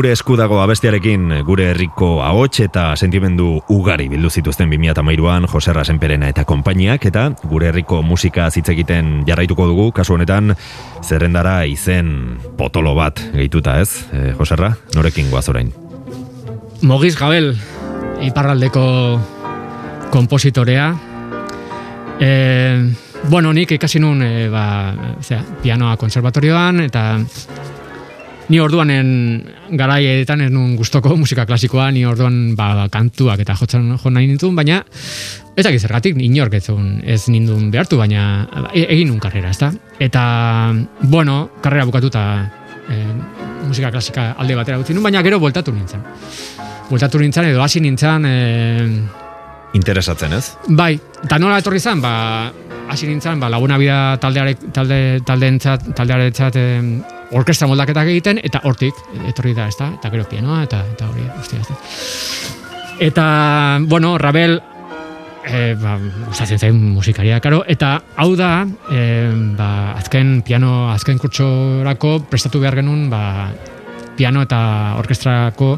Gure 0.00 0.14
eskudago 0.16 0.62
abestiarekin 0.64 1.42
gure 1.44 1.66
herriko 1.74 2.22
ahots 2.24 2.62
eta 2.64 2.94
sentimendu 2.96 3.58
ugari 3.68 4.06
bildu 4.08 4.30
zituzten 4.32 4.70
2013an 4.72 5.44
Joserra 5.52 5.82
Senperena 5.84 6.30
eta 6.32 6.46
konpainiak 6.48 7.04
eta 7.10 7.26
gure 7.42 7.68
herriko 7.68 7.98
musika 8.00 8.46
hitz 8.48 8.70
egiten 8.72 9.10
jarraituko 9.28 9.66
dugu 9.68 9.90
kasu 9.92 10.14
honetan 10.16 10.54
zerrendara 11.04 11.66
izen 11.68 12.38
potolo 12.56 12.94
bat 12.96 13.20
gehituta, 13.34 13.76
ez? 13.84 14.06
E, 14.08 14.32
Joserra, 14.38 14.72
norekin 14.96 15.28
goaz 15.28 15.44
orain? 15.52 15.68
Mogiz 16.80 17.12
Gabel, 17.20 17.52
iparraldeko 18.24 18.86
kompositorea. 20.16 20.94
E, 22.16 22.30
bueno, 23.28 23.52
nik 23.52 23.76
ikasi 23.76 24.00
nun 24.00 24.24
e, 24.24 24.48
ba, 24.48 24.64
zera, 25.20 25.44
pianoa 25.60 26.00
konservatorioan, 26.00 26.86
eta 26.88 27.18
ni 28.50 28.58
orduanen 28.58 29.10
garaietan 29.78 30.42
ez 30.44 30.50
nun 30.50 30.74
gustoko 30.78 31.14
musika 31.16 31.46
klasikoa, 31.46 31.90
ni 31.94 32.02
orduan 32.06 32.56
ba, 32.58 32.88
kantuak 32.90 33.42
eta 33.44 33.54
jotzen 33.58 33.92
jo 33.94 34.10
nahi 34.10 34.26
nintun, 34.26 34.56
baina 34.58 34.80
ez 35.54 35.64
dakit 35.66 35.82
zergatik 35.82 36.18
inork 36.18 36.56
ez, 36.58 36.64
zuen- 36.68 36.98
ez 37.06 37.22
nindun 37.30 37.70
behartu, 37.70 37.98
baina 38.00 38.48
e, 38.72 38.86
egin 38.88 39.12
nun 39.12 39.20
karrera, 39.22 39.52
ezta? 39.54 39.70
Eta, 40.00 40.24
bueno, 41.02 41.50
karrera 41.62 41.86
bukatuta 41.86 42.24
e, 42.90 42.98
musika 43.68 43.92
klasika 43.94 44.32
alde 44.38 44.58
batera 44.58 44.80
utzi 44.82 44.96
nun, 44.96 45.06
baina 45.06 45.22
gero 45.22 45.38
bueltatu 45.38 45.74
nintzen. 45.74 46.02
Bueltatu 46.90 47.20
nintzen 47.22 47.52
edo 47.52 47.62
hasi 47.62 47.80
nintzen 47.80 48.26
e, 48.26 48.36
Interesatzen, 49.78 50.32
ez? 50.34 50.56
Bai, 50.74 50.96
eta 51.22 51.38
nola 51.38 51.60
etorri 51.62 51.78
zen, 51.78 52.00
ba, 52.02 52.50
hasi 52.90 53.06
nintzen, 53.06 53.38
ba, 53.38 53.46
laguna 53.52 53.78
bida 53.78 54.16
taldeare, 54.18 54.56
talde, 54.74 55.20
taldeentzat, 55.26 55.92
taldearentzat 55.94 56.56
em, 56.58 56.88
orkestra 57.36 57.68
moldaketak 57.70 58.10
egiten, 58.10 58.40
eta 58.42 58.62
hortik 58.64 58.96
etorri 59.28 59.54
da, 59.54 59.68
ezta? 59.70 59.92
Eta 59.98 60.10
gero 60.10 60.26
pianoa, 60.30 60.64
eta, 60.66 60.82
eta 60.94 61.08
hori, 61.10 61.26
guztia, 61.36 61.60
ezta? 61.60 61.76
Eta, 63.00 63.24
bueno, 63.88 64.16
Rabel, 64.18 64.58
e, 65.46 65.74
ba, 65.80 65.96
gustatzen 66.26 66.58
zain 66.58 66.78
musikaria, 66.94 67.40
karo, 67.40 67.62
eta 67.68 67.94
hau 68.16 68.34
da, 68.36 68.66
e, 68.90 69.02
ba, 69.56 69.70
azken 69.98 70.40
piano, 70.46 70.90
azken 70.92 71.18
kurtsorako 71.18 72.18
prestatu 72.30 72.60
behar 72.60 72.80
genuen, 72.82 73.08
ba, 73.12 73.22
piano 74.20 74.42
eta 74.44 74.60
orkestrako 75.00 75.70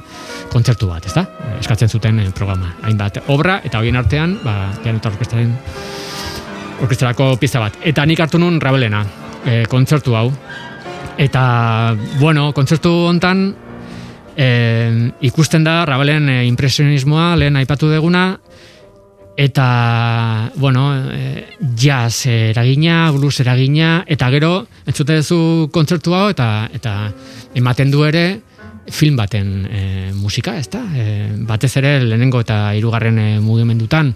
kontzertu 0.50 0.88
bat, 0.90 1.06
ezta? 1.06 1.22
Eskatzen 1.60 1.92
zuten 1.92 2.18
eh, 2.24 2.30
programa. 2.34 2.72
Hainbat 2.82 3.20
obra 3.30 3.60
eta 3.62 3.78
horien 3.78 4.00
artean, 4.00 4.34
ba, 4.42 4.72
piano 4.82 4.98
eta 4.98 5.12
orkestraren 5.12 5.52
orkestrako 6.82 7.36
pista 7.38 7.62
bat. 7.62 7.78
Eta 7.86 8.02
nik 8.08 8.18
hartu 8.24 8.40
nun 8.42 8.58
Rabelena, 8.60 9.04
e, 9.46 9.62
kontzertu 9.70 10.16
hau. 10.18 10.32
Eta, 11.18 11.96
bueno, 12.18 12.52
kontzertu 12.56 12.90
hontan 13.08 13.50
e, 14.36 15.10
ikusten 15.20 15.64
da 15.64 15.82
Rabelen 15.84 16.28
e, 16.28 16.38
impresionismoa 16.48 17.34
lehen 17.36 17.58
aipatu 17.60 17.90
deguna, 17.92 18.38
eta, 19.36 20.50
bueno, 20.56 20.86
e, 21.12 21.44
jazz 21.76 22.26
eragina, 22.26 23.10
blues 23.12 23.40
eragina, 23.44 24.04
eta 24.06 24.30
gero, 24.32 24.54
entzute 24.86 25.20
duzu 25.20 25.68
kontzertu 25.72 26.16
hau, 26.16 26.28
eta, 26.32 26.68
eta 26.72 26.96
ematen 27.54 27.92
du 27.92 28.04
ere, 28.08 28.40
film 28.90 29.16
baten 29.16 29.66
e, 29.70 30.12
musika, 30.14 30.56
ezta? 30.58 30.82
E, 30.94 31.30
batez 31.46 31.70
ere 31.78 31.94
lehenengo 32.02 32.40
eta 32.42 32.74
hirugarren 32.74 33.18
e, 33.18 33.28
mugimendutan 33.40 34.12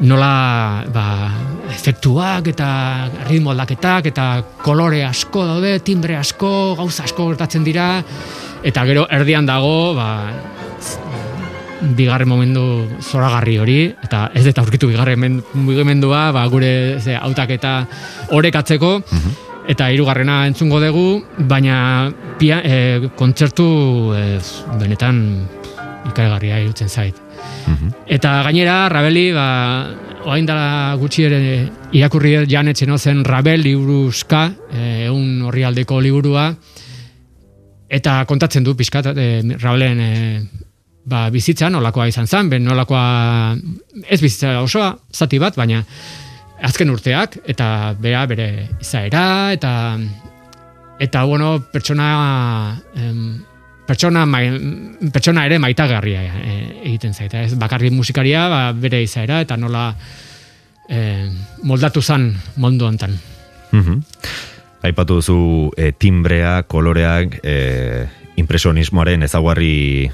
nola 0.00 0.84
ba, 0.94 1.06
efektuak 1.74 2.52
eta 2.54 2.68
ritmo 3.28 3.52
aldaketak 3.52 4.08
eta 4.12 4.28
kolore 4.62 5.02
asko 5.04 5.44
daude, 5.46 5.78
timbre 5.84 6.16
asko, 6.16 6.74
gauza 6.78 7.04
asko 7.04 7.28
gertatzen 7.32 7.66
dira 7.66 7.90
eta 8.62 8.84
gero 8.88 9.06
erdian 9.10 9.46
dago 9.46 9.94
ba, 9.98 10.08
bigarren 11.98 12.28
momentu 12.28 12.62
zoragarri 13.02 13.58
hori 13.62 13.78
eta 13.92 14.28
ez 14.34 14.44
dut 14.48 14.58
aurkitu 14.58 14.88
bigarren 14.90 15.20
men- 15.20 15.42
mugimendua 15.54 16.30
ba, 16.34 16.46
gure 16.50 16.98
ze, 17.00 17.14
hautaketa 17.14 17.74
orekatzeko 18.34 18.96
eta 19.68 19.90
hirugarrena 19.92 20.46
entzungo 20.48 20.80
dugu 20.80 21.22
baina 21.50 22.10
pia, 22.40 22.62
e, 22.64 23.10
kontzertu 23.16 23.68
e, 24.16 24.24
benetan 24.80 25.22
ikaragarria 26.08 26.60
irutzen 26.64 26.88
zait. 26.88 27.16
Eta 28.08 28.38
gainera, 28.46 28.88
Rabeli, 28.88 29.28
ba, 29.36 29.48
oain 30.28 30.46
dela 30.48 30.96
gutxi 31.00 31.26
ere 31.28 31.40
irakurri 31.96 32.34
dut 32.40 32.50
jan 32.50 32.70
etxeno 32.72 32.98
zen 32.98 33.24
Rabel 33.26 33.62
liburuzka, 33.64 34.46
eh, 34.72 35.06
egun 35.08 35.42
horri 35.48 35.64
aldeko 35.68 36.00
liburua, 36.00 36.48
eta 37.88 38.22
kontatzen 38.28 38.64
du 38.64 38.74
pixkat, 38.76 39.12
e, 39.12 39.28
Rabelen 39.60 40.00
e, 40.00 40.14
ba, 41.08 41.28
bizitza 41.32 41.68
nolakoa 41.72 42.08
izan 42.08 42.26
zen, 42.26 42.48
ben 42.48 42.64
nolakoa 42.64 43.04
ez 44.08 44.20
bizitza 44.20 44.58
osoa, 44.62 44.94
zati 45.12 45.38
bat, 45.40 45.56
baina 45.56 45.84
azken 46.62 46.90
urteak, 46.90 47.38
eta 47.46 47.94
bera 48.00 48.24
bere 48.26 48.68
izaera, 48.80 49.52
eta 49.54 49.72
eta 50.98 51.24
bueno, 51.24 51.52
pertsona 51.72 52.08
em, 52.96 53.38
pertsona, 53.88 54.26
mai, 54.28 54.50
pertsona 55.12 55.46
ere 55.48 55.58
maitagarria 55.62 56.20
e, 56.20 56.56
egiten 56.90 57.14
zaita. 57.14 57.46
Ez 57.46 57.56
bakarrik 57.58 57.94
musikaria, 57.96 58.44
ba, 58.52 58.60
bere 58.76 59.00
izaera, 59.02 59.40
eta 59.46 59.56
nola 59.56 59.88
e, 60.88 60.98
moldatu 61.64 62.02
zan 62.02 62.28
mundu 62.56 62.88
hontan. 62.88 63.16
Mhm. 63.72 64.02
Aipatu 64.88 65.18
duzu 65.18 65.40
e, 65.76 65.92
timbrea, 65.92 66.62
koloreak, 66.68 67.40
e, 67.42 68.06
impresionismoaren 68.38 69.24
ezaguarri 69.26 70.10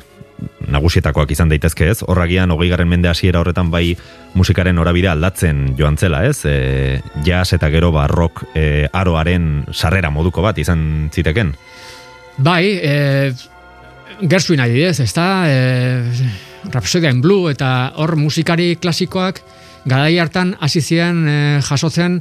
nagusietakoak 0.74 1.30
izan 1.30 1.50
daitezke 1.52 1.88
ez, 1.92 1.98
horragian 2.06 2.50
hogeigarren 2.54 2.88
mende 2.88 3.08
hasiera 3.08 3.40
horretan 3.40 3.70
bai 3.70 3.94
musikaren 4.34 4.76
norabidea 4.76 5.12
aldatzen 5.14 5.74
joan 5.78 5.96
zela 5.96 6.24
ez, 6.26 6.40
e, 6.48 7.00
jazz 7.26 7.52
eta 7.56 7.70
gero 7.70 7.92
ba 7.94 8.06
rock 8.10 8.44
e, 8.54 8.86
aroaren 8.92 9.64
sarrera 9.72 10.10
moduko 10.10 10.42
bat 10.42 10.58
izan 10.58 11.10
ziteken. 11.14 11.54
Bai, 12.38 12.64
e, 12.82 13.32
Gershwin 14.22 14.62
adidez, 14.62 14.98
ez 15.00 15.12
da, 15.14 15.28
e, 15.46 16.02
Rhapsody 16.70 17.10
in 17.10 17.20
Blue, 17.20 17.50
eta 17.50 17.92
hor 18.00 18.16
musikari 18.16 18.74
klasikoak 18.80 19.42
garai 19.84 20.16
hartan 20.18 20.54
hasi 20.60 20.80
ziren 20.80 21.24
e, 21.28 21.38
jasotzen 21.64 22.20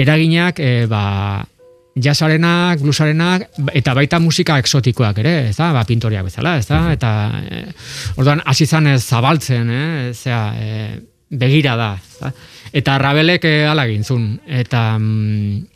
eraginak 0.00 0.58
e, 0.58 0.86
ba, 0.90 1.44
jazzarenak, 1.94 2.80
bluesarenak, 2.80 3.48
eta 3.74 3.94
baita 3.94 4.20
musika 4.22 4.56
exotikoak 4.62 5.18
ere, 5.20 5.34
ez 5.50 5.56
da, 5.58 5.72
ba, 5.76 5.84
pintoriak 5.88 6.24
bezala, 6.28 6.56
ez 6.60 6.66
da, 6.68 6.84
eta 6.94 7.10
e, 7.42 7.64
orduan 8.16 8.40
hasi 8.48 8.66
zen 8.66 8.88
ez 8.94 9.02
zabaltzen, 9.02 9.70
eh, 9.70 10.12
zera, 10.14 10.46
e, 10.56 10.86
begira 11.28 11.76
da, 11.76 11.90
ez 12.00 12.22
da? 12.22 12.32
eta 12.80 12.96
rabelek 13.02 13.44
e, 13.44 13.54
ala 13.68 13.84
egin 13.90 14.08
zuen, 14.08 14.32
eta 14.62 14.86
mm, 14.98 15.68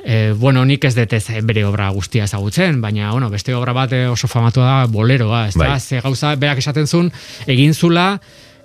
E, 0.00 0.32
bueno, 0.32 0.62
nik 0.64 0.84
ez 0.88 0.94
dut 0.96 1.12
ez 1.12 1.42
bere 1.44 1.60
obra 1.68 1.90
guztia 1.92 2.24
ezagutzen, 2.24 2.78
baina 2.80 3.10
bueno, 3.12 3.28
beste 3.28 3.52
obra 3.52 3.74
bat 3.76 3.92
eh, 3.92 4.06
oso 4.08 4.30
famatua 4.32 4.64
da 4.64 4.86
boleroa, 4.88 5.42
ez 5.50 5.54
da? 5.58 5.74
Bai. 5.74 5.80
Ze 5.80 6.00
gauza 6.00 6.32
berak 6.40 6.62
esaten 6.62 6.88
zuen, 6.88 7.10
egin 7.44 7.74
zula 7.74 8.14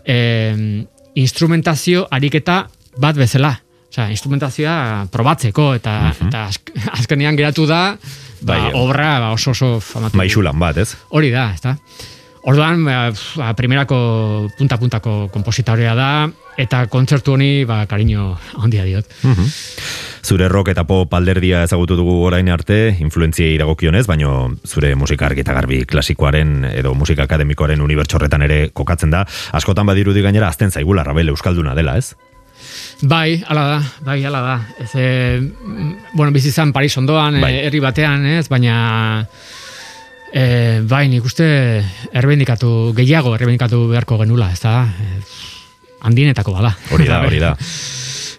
e, 0.07 0.16
instrumentazio 1.20 2.07
ariketa 2.12 2.70
bat 3.03 3.20
bezala. 3.20 3.65
Osea, 3.96 4.10
instrumentazioa 4.12 5.08
probatzeko 5.08 5.70
eta, 5.78 6.12
eta 6.28 6.42
azk- 6.52 6.74
azkenean 7.00 7.38
geratu 7.40 7.64
da 7.70 7.96
ba, 8.42 8.58
Bai, 8.58 8.72
obra 8.76 9.20
ba, 9.24 9.30
oso 9.32 9.54
oso 9.56 9.78
famatu. 9.80 10.18
Maixulan 10.20 10.60
bat, 10.60 10.76
ez? 10.84 10.98
Hori 11.16 11.30
da, 11.32 11.54
ez 11.56 11.62
da? 11.64 11.78
Orduan, 12.46 12.84
ba, 12.84 12.98
ba, 13.40 13.54
primerako 13.56 14.50
punta-puntako 14.58 15.30
kompositorea 15.32 15.96
da, 15.96 16.10
eta 16.60 16.84
kontzertu 16.92 17.38
honi, 17.38 17.64
ba, 17.66 17.86
kariño 17.88 18.36
handia 18.60 18.84
diot. 18.84 19.08
Zure 20.26 20.50
rock 20.52 20.74
eta 20.76 20.84
pop 20.84 21.14
alderdia 21.16 21.64
ezagutu 21.64 21.96
dugu 21.96 22.18
orain 22.28 22.52
arte, 22.52 22.98
influentziei 23.00 23.56
dagokionez, 23.58 24.04
baino 24.12 24.52
zure 24.68 24.92
musika 25.00 25.30
argi 25.32 25.42
eta 25.46 25.56
garbi 25.56 25.86
klasikoaren 25.88 26.66
edo 26.74 26.94
musika 26.94 27.24
akademikoaren 27.30 27.80
unibertsorretan 27.82 28.44
ere 28.44 28.60
kokatzen 28.74 29.16
da. 29.16 29.24
Askotan 29.56 29.88
badirudi 29.88 30.22
gainera 30.26 30.52
azten 30.52 30.70
zaigula 30.76 31.08
Rabel 31.08 31.32
Euskalduna 31.32 31.74
dela, 31.80 31.96
ez? 31.98 32.12
Bai, 33.02 33.43
ala 33.47 33.65
da, 33.68 33.80
bai, 34.06 34.19
ala 34.26 34.41
da. 34.41 34.56
Ez, 34.84 34.91
e, 34.95 35.39
mm, 35.41 35.91
bueno, 36.14 36.31
bizi 36.31 36.49
izan 36.49 36.72
Paris 36.73 36.97
ondoan, 36.97 37.39
Bai. 37.41 37.41
bai. 37.41 37.65
herri 37.68 37.80
batean, 37.84 38.26
ez, 38.26 38.47
baina 38.49 39.26
e, 40.34 40.81
bai, 40.88 41.07
nik 41.11 41.26
uste 41.27 41.47
erbendikatu, 42.14 42.93
gehiago 42.97 43.35
erbendikatu 43.35 43.85
beharko 43.91 44.18
genula, 44.23 44.52
ez 44.56 44.61
da, 44.64 44.77
e, 44.88 45.19
handienetako 46.07 46.56
bada. 46.57 46.76
Hori 46.91 47.07
da, 47.10 47.22
hori 47.27 47.39
da. 47.43 47.56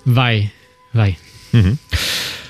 bai, 0.05 0.51
bai. 0.93 1.13
Mhm. 1.53 1.79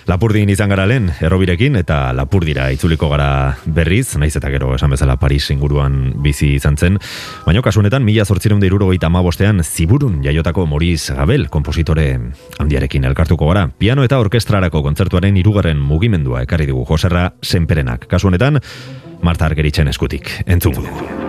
Lapurdin 0.06 0.46
izan 0.52 0.70
gara 0.70 0.84
lehen, 0.86 1.08
errobirekin, 1.18 1.74
eta 1.80 2.12
lapurdira 2.14 2.68
itzuliko 2.70 3.08
gara 3.10 3.56
berriz, 3.66 4.14
naiz 4.20 4.36
eta 4.38 4.52
gero 4.54 4.70
esan 4.76 4.94
bezala 4.94 5.16
Paris 5.18 5.50
inguruan 5.50 6.12
bizi 6.22 6.52
izan 6.54 6.78
zen. 6.78 7.00
Baina 7.42 7.62
kasunetan, 7.62 8.06
mila 8.06 8.24
zortzireun 8.24 8.62
da 8.62 8.70
irurogeita 8.70 9.10
bostean, 9.10 9.64
ziburun 9.64 10.22
jaiotako 10.22 10.66
Maurice 10.66 11.12
Gabel, 11.12 11.48
kompositore 11.48 12.20
handiarekin 12.58 13.04
elkartuko 13.04 13.48
gara. 13.48 13.66
Piano 13.66 14.04
eta 14.04 14.20
orkestrarako 14.20 14.82
kontzertuaren 14.82 15.36
hirugarren 15.36 15.78
mugimendua 15.80 16.42
ekarri 16.42 16.66
dugu 16.66 16.86
Joserra 16.86 17.32
Senperenak. 17.42 18.06
Kasu 18.06 18.28
honetan, 18.28 18.60
Marta 19.22 19.46
Argeritzen 19.46 19.88
eskutik, 19.88 20.30
entzungo 20.46 20.86
dugu. 20.86 21.25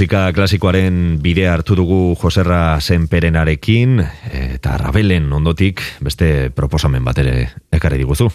Musika 0.00 0.30
klasikoaren 0.32 1.18
bidea 1.20 1.50
hartu 1.52 1.74
dugu 1.76 2.14
Joserra 2.16 2.78
Senperenarekin 2.80 3.98
eta 4.32 4.78
Rabelen 4.80 5.26
ondotik 5.36 5.82
beste 6.00 6.48
proposamen 6.56 7.04
bat 7.04 7.20
ere 7.20 7.34
ekarri 7.68 7.98
diguzu. 8.00 8.30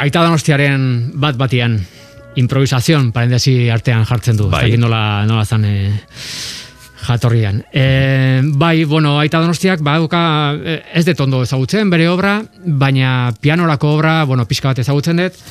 Aita 0.00 0.24
donostiaren 0.24 0.88
bat 1.20 1.36
batian 1.36 1.76
improvisazion 2.40 3.12
parentesi 3.12 3.68
artean 3.68 4.08
jartzen 4.08 4.40
du. 4.40 4.48
Bai. 4.48 4.62
Bai. 4.70 4.80
nola, 4.80 5.02
nola 5.28 5.44
zan 5.44 5.68
e, 5.68 5.92
jatorrian. 7.04 7.60
E, 7.68 8.40
bai, 8.40 8.86
bueno, 8.88 9.18
aita 9.20 9.44
donostiak 9.44 9.84
baduka 9.84 10.22
eh, 10.56 10.82
ez 11.02 11.04
dut 11.04 11.20
ondo 11.20 11.42
ezagutzen 11.44 11.92
bere 11.92 12.08
obra, 12.08 12.38
baina 12.64 13.34
pianorako 13.44 13.92
obra, 13.98 14.22
bueno, 14.24 14.48
pixka 14.48 14.72
bat 14.72 14.80
ezagutzen 14.80 15.20
dut, 15.20 15.44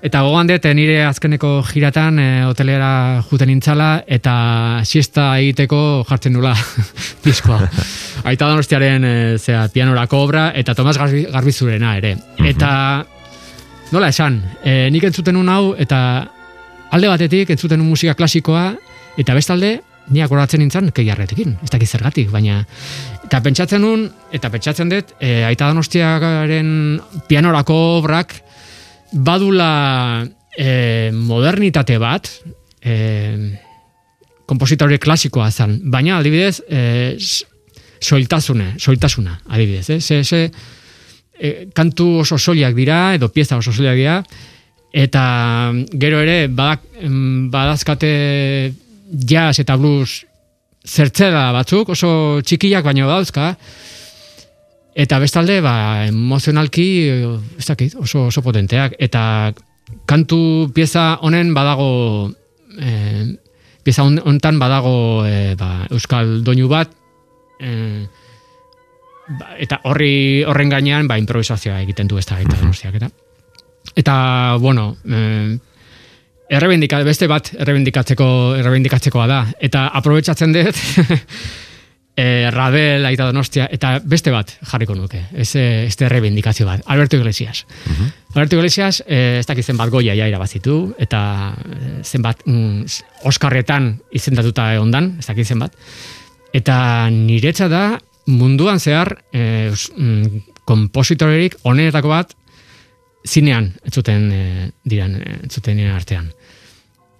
Eta 0.00 0.22
gogoan 0.24 0.48
dut, 0.48 0.64
eh, 0.64 0.72
nire 0.72 1.02
azkeneko 1.04 1.48
jiratan 1.68 2.18
e, 2.18 2.28
hotelera 2.48 3.20
juten 3.28 3.50
nintzala, 3.52 3.88
eta 4.08 4.32
siesta 4.88 5.34
egiteko 5.42 5.80
jartzen 6.08 6.32
nula 6.32 6.54
diskoa. 7.24 7.68
Aita 8.24 8.48
donostiaren 8.48 9.04
e, 9.04 9.12
zera, 9.36 9.66
pianorako 9.68 10.22
obra, 10.24 10.46
eta 10.56 10.74
Tomas 10.74 10.96
Garbi, 10.96 11.26
Garbizurena 11.28 11.92
ere. 12.00 12.14
Eta 12.48 12.72
nola 13.92 14.08
esan, 14.08 14.40
e, 14.64 14.88
nik 14.88 15.04
entzuten 15.10 15.36
un 15.36 15.52
hau, 15.52 15.74
eta 15.76 16.00
alde 16.96 17.12
batetik 17.12 17.52
entzuten 17.52 17.84
musika 17.84 18.16
klasikoa, 18.16 18.70
eta 19.20 19.36
bestalde, 19.36 19.76
ni 20.10 20.24
akordatzen 20.24 20.64
nintzen 20.64 20.88
keiarretekin, 20.96 21.58
ez 21.60 21.70
dakit 21.70 21.92
zergatik, 21.92 22.32
baina 22.32 22.64
eta 23.26 23.38
pentsatzen 23.44 23.84
nun, 23.84 24.08
eta 24.32 24.48
pentsatzen 24.50 24.88
dut, 24.90 25.12
e, 25.20 25.42
aita 25.44 25.68
donostiaren 25.68 26.72
pianorako 27.28 27.76
obrak, 28.00 28.40
badula 29.12 30.26
e, 30.56 31.10
modernitate 31.12 31.98
bat, 31.98 32.28
e, 32.82 32.94
kompositore 34.46 34.98
klasikoa 34.98 35.50
zen, 35.50 35.78
baina 35.90 36.18
adibidez, 36.18 36.60
e, 36.68 37.16
soiltasune, 38.00 38.74
soiltasuna, 38.78 39.40
adibidez, 39.48 39.90
eh? 39.90 40.00
ze, 40.00 40.22
ze, 40.24 40.50
e, 41.38 41.52
kantu 41.74 42.20
oso 42.24 42.38
soliak 42.38 42.74
dira, 42.74 43.14
edo 43.14 43.28
pieza 43.28 43.58
oso 43.60 43.72
soliak 43.72 43.98
dira, 43.98 44.16
eta 44.92 45.24
gero 46.02 46.22
ere 46.24 46.48
badak, 46.48 46.82
em, 47.00 47.48
badazkate 47.50 48.10
jazz 49.10 49.60
eta 49.62 49.76
blues 49.78 50.24
zertzela 50.86 51.50
batzuk, 51.54 51.92
oso 51.94 52.40
txikiak 52.42 52.84
baino 52.84 53.08
dauzka, 53.10 53.54
Eta 54.94 55.18
bestalde, 55.22 55.60
ba, 55.62 56.06
emozionalki, 56.08 56.86
ez 57.58 57.66
dakit, 57.66 57.94
oso, 57.94 58.26
oso 58.26 58.42
potenteak. 58.42 58.96
Eta 58.98 59.52
kantu 60.06 60.70
pieza 60.74 61.14
honen 61.22 61.54
badago, 61.54 62.32
e, 62.78 63.36
pieza 63.82 64.02
hon- 64.02 64.20
honetan 64.24 64.58
badago 64.58 65.24
e, 65.26 65.54
ba, 65.58 65.86
euskal 65.90 66.42
doinu 66.44 66.68
bat, 66.68 66.90
e, 67.60 68.06
ba, 69.38 69.54
eta 69.62 69.80
horri 69.84 70.42
horren 70.44 70.68
gainean 70.74 71.08
ba, 71.08 71.18
improvisazioa 71.22 71.80
egiten 71.86 72.10
du 72.10 72.18
ez 72.18 72.26
da, 72.26 72.40
eta 72.42 72.58
donostiak, 72.58 72.94
eta. 73.00 73.10
Eta, 73.96 74.14
bueno, 74.60 74.96
e, 75.06 75.58
errebendika, 76.50 76.98
beste 77.06 77.28
bat 77.30 77.52
errebendikatzeko, 77.54 78.56
errebendikatzekoa 78.58 79.26
da. 79.30 79.44
Eta 79.60 79.86
aprobetsatzen 79.94 80.52
dut, 80.52 80.74
e, 82.20 82.50
Rabel, 82.50 83.06
Aita 83.08 83.24
Donostia, 83.24 83.66
eta 83.72 83.94
beste 84.04 84.32
bat 84.34 84.50
jarriko 84.68 84.94
nuke. 84.94 85.22
Ez, 85.32 85.54
eh, 85.56 85.86
este 85.86 86.08
rebendikazio 86.08 86.66
bat. 86.66 86.82
Alberto 86.86 87.16
Iglesias. 87.16 87.64
Alberto 88.34 88.56
Iglesias, 88.56 89.02
eh, 89.06 89.38
ez 89.40 89.46
dakit 89.46 89.64
zenbat 89.64 89.88
goia 89.90 90.14
ja 90.14 90.28
irabazitu, 90.28 90.94
eta 90.98 91.54
zenbat 92.04 92.44
mm, 92.44 92.84
Oskarretan 93.24 93.94
izendatuta 94.12 94.68
ondan, 94.80 95.16
ez 95.18 95.26
dakit 95.26 95.46
zenbat. 95.46 95.72
Eta 96.52 97.08
niretza 97.10 97.68
da 97.72 97.84
munduan 98.26 98.80
zehar 98.80 99.16
eh, 99.32 99.70
eus- 99.70 99.90
mm, 99.96 100.44
kompositorerik 100.68 101.56
onenetako 101.64 102.12
bat 102.12 102.36
zinean 103.26 103.72
entzuten 103.84 104.30
eh, 104.32 104.70
diran, 104.84 105.16
eh, 105.16 105.38
entzuten 105.42 105.76
diren 105.80 105.96
artean. 105.96 106.28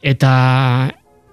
Eta 0.02 0.90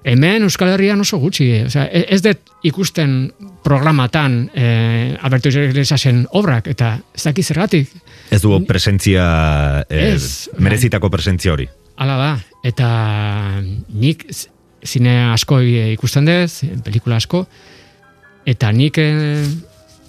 hemen 0.08 0.46
Euskal 0.48 0.72
Herrian 0.74 1.02
oso 1.04 1.20
gutxi, 1.20 1.50
eh? 1.52 1.64
Osea, 1.68 1.88
e- 1.92 2.06
ez 2.16 2.22
dut 2.24 2.54
ikusten 2.68 3.18
programatan 3.64 4.38
eh, 4.56 5.18
Alberto 5.22 5.52
Iglesiasen 5.52 6.24
obrak, 6.40 6.70
eta 6.72 6.96
ez 7.16 7.24
dakit 7.28 7.46
zergatik, 7.46 7.92
Ez 8.32 8.42
du 8.42 8.52
presentzia, 8.68 9.86
eh, 9.90 10.14
Ez, 10.14 10.50
bai. 10.54 10.64
merezitako 10.68 11.10
presentzia 11.10 11.54
hori. 11.54 11.68
Hala 11.98 12.18
da, 12.20 12.32
eta 12.68 12.88
nik 13.62 14.26
zine 14.84 15.32
asko 15.34 15.62
ikusten 15.62 16.26
dez, 16.28 16.62
pelikula 16.84 17.18
asko, 17.18 17.46
eta 18.46 18.72
nik 18.72 18.98
e, 19.02 19.08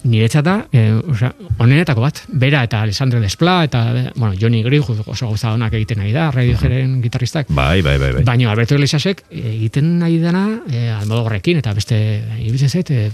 niretzat 0.03 0.45
da, 0.45 0.55
e, 0.71 0.85
osea, 1.11 1.31
onenetako 1.59 2.03
bat, 2.03 2.21
bera 2.41 2.63
eta 2.63 2.81
Alessandro 2.85 3.19
Despla, 3.19 3.63
eta, 3.67 3.83
eh, 3.95 4.11
bueno, 4.15 4.33
Johnny 4.39 4.63
Greenwood 4.63 5.03
oso 5.05 5.27
gauza 5.27 5.53
onak 5.53 5.73
egiten 5.73 5.99
nahi 5.99 6.13
da, 6.15 6.29
Radioheaden 6.31 7.01
gitarristak, 7.03 7.47
Bai, 7.49 7.81
bai, 7.81 7.97
bai, 7.97 8.11
bai. 8.13 8.23
Baina 8.23 8.51
Alberto 8.51 8.75
Iglesiasek 8.75 9.25
egiten 9.29 9.97
nahi 9.99 10.19
dena 10.23 10.45
e, 10.71 10.87
Almodóvarrekin 10.99 11.59
eta 11.59 11.73
beste 11.73 11.97
ibiltzen 12.39 12.69
zait 12.69 12.91
e, 12.91 13.09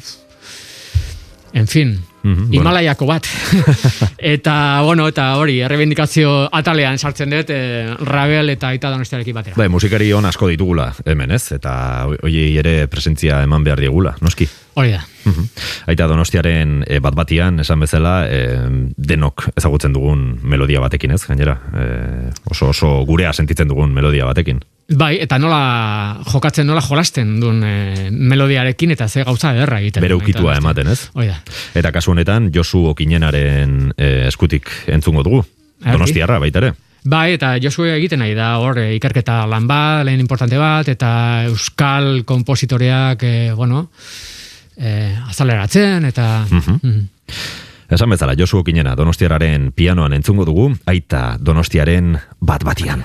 en 1.54 1.68
fin, 1.68 1.98
Mhm, 2.26 2.48
bueno. 2.48 2.54
Himalaiako 2.62 3.06
bat. 3.06 3.28
eta, 4.18 4.82
bueno, 4.82 5.08
eta 5.08 5.28
hori, 5.38 5.60
errebindikazio 5.62 6.50
atalean 6.52 6.98
sartzen 6.98 7.30
dut, 7.30 7.52
eh, 7.54 7.94
Rabel 8.02 8.50
eta 8.56 8.72
Aita 8.74 8.90
Donostiarekin 8.90 9.36
batera. 9.38 9.58
Bai, 9.60 9.70
musikari 9.70 10.10
on 10.14 10.26
asko 10.26 10.50
ditugula 10.50 10.90
hemen, 11.06 11.36
ez? 11.38 11.52
Eta 11.54 11.76
hoi 12.10 12.58
ere 12.58 12.88
presentzia 12.90 13.44
eman 13.46 13.64
behar 13.64 13.84
diegula, 13.86 14.16
noski. 14.26 14.50
Hori 14.76 14.92
da. 14.92 15.02
Mhm. 15.24 15.48
Aita 15.88 16.08
Donostiaren 16.08 16.84
e, 16.88 17.00
bat 17.00 17.16
batian, 17.16 17.60
esan 17.64 17.80
bezala, 17.80 18.28
e, 18.28 18.40
denok 18.98 19.48
ezagutzen 19.56 19.94
dugun 19.96 20.40
melodia 20.44 20.82
batekin, 20.84 21.16
ez? 21.16 21.24
Gainera, 21.26 21.56
e, 21.72 21.86
oso, 22.52 22.70
oso 22.74 22.92
gurea 23.08 23.32
sentitzen 23.34 23.72
dugun 23.72 23.94
melodia 23.96 24.28
batekin. 24.28 24.60
Bai, 24.86 25.16
eta 25.18 25.40
nola 25.42 26.22
jokatzen, 26.30 26.68
nola 26.70 26.82
jolasten 26.86 27.40
duen 27.42 27.64
eh, 27.66 28.10
melodiarekin, 28.12 28.92
eta 28.94 29.08
ze 29.10 29.24
gauza 29.26 29.56
ederra 29.56 29.80
egiten. 29.82 30.04
Bere 30.06 30.14
ukitua 30.14 30.60
ematen, 30.60 30.92
ez? 30.94 31.08
Hori 31.16 31.32
da. 31.32 31.40
Eta 31.74 31.90
kasu 31.96 32.14
honetan, 32.14 32.52
Josu 32.54 32.84
Okinenaren 32.92 33.96
e, 33.98 34.28
eskutik 34.28 34.70
entzungo 34.94 35.24
dugu. 35.26 35.42
Argi. 35.82 35.96
Donostiarra 35.96 36.38
baita 36.44 36.62
ere. 36.62 36.76
Bai, 37.06 37.34
eta 37.34 37.56
Josu 37.62 37.88
egiten 37.90 38.22
nahi 38.22 38.38
da 38.38 38.56
hor 38.62 38.78
ikerketa 38.84 39.44
lan 39.50 39.66
bat, 39.70 40.04
lehen 40.06 40.22
importante 40.22 40.58
bat, 40.62 40.88
eta 40.90 41.10
euskal 41.50 42.24
kompositoreak, 42.26 43.26
eh, 43.26 43.52
bueno, 43.58 43.88
eh, 44.78 45.18
azaleratzen, 45.28 46.06
eta... 46.06 46.46
Mhm. 46.50 46.80
Mhm. 46.82 47.08
Esan 47.96 48.10
bezala, 48.10 48.34
Josu 48.34 48.58
Okinena 48.64 48.96
Donostiarraren 48.98 49.72
pianoan 49.72 50.14
entzungo 50.14 50.46
dugu, 50.46 50.72
aita 50.90 51.38
Donostiaren 51.40 52.18
bat 52.42 52.64
batian. 52.66 53.04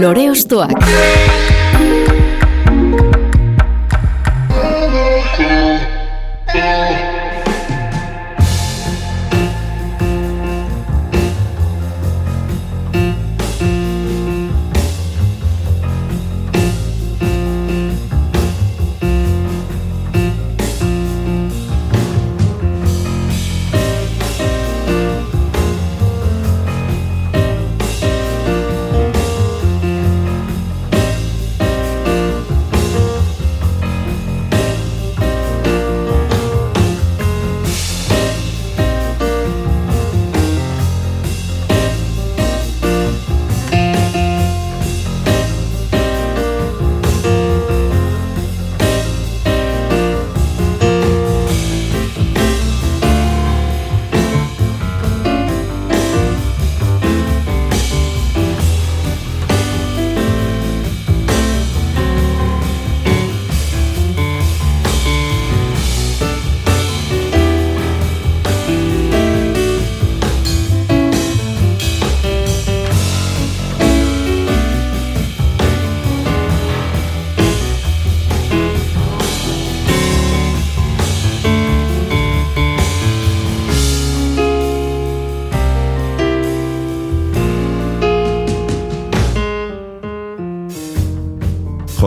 Lore 0.00 0.30
Ostoak. 0.30 1.51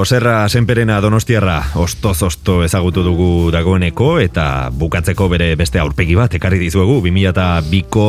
Joserra 0.06 0.48
Senperena 0.50 1.00
Donostiarra 1.02 1.56
ostoz 1.82 2.20
osto 2.28 2.60
ezagutu 2.62 3.02
dugu 3.02 3.50
dagoeneko 3.50 4.20
eta 4.22 4.44
bukatzeko 4.70 5.26
bere 5.32 5.48
beste 5.58 5.82
aurpegi 5.82 6.14
bat 6.14 6.36
ekarri 6.38 6.60
dizuegu 6.62 7.00
2002ko 7.02 8.04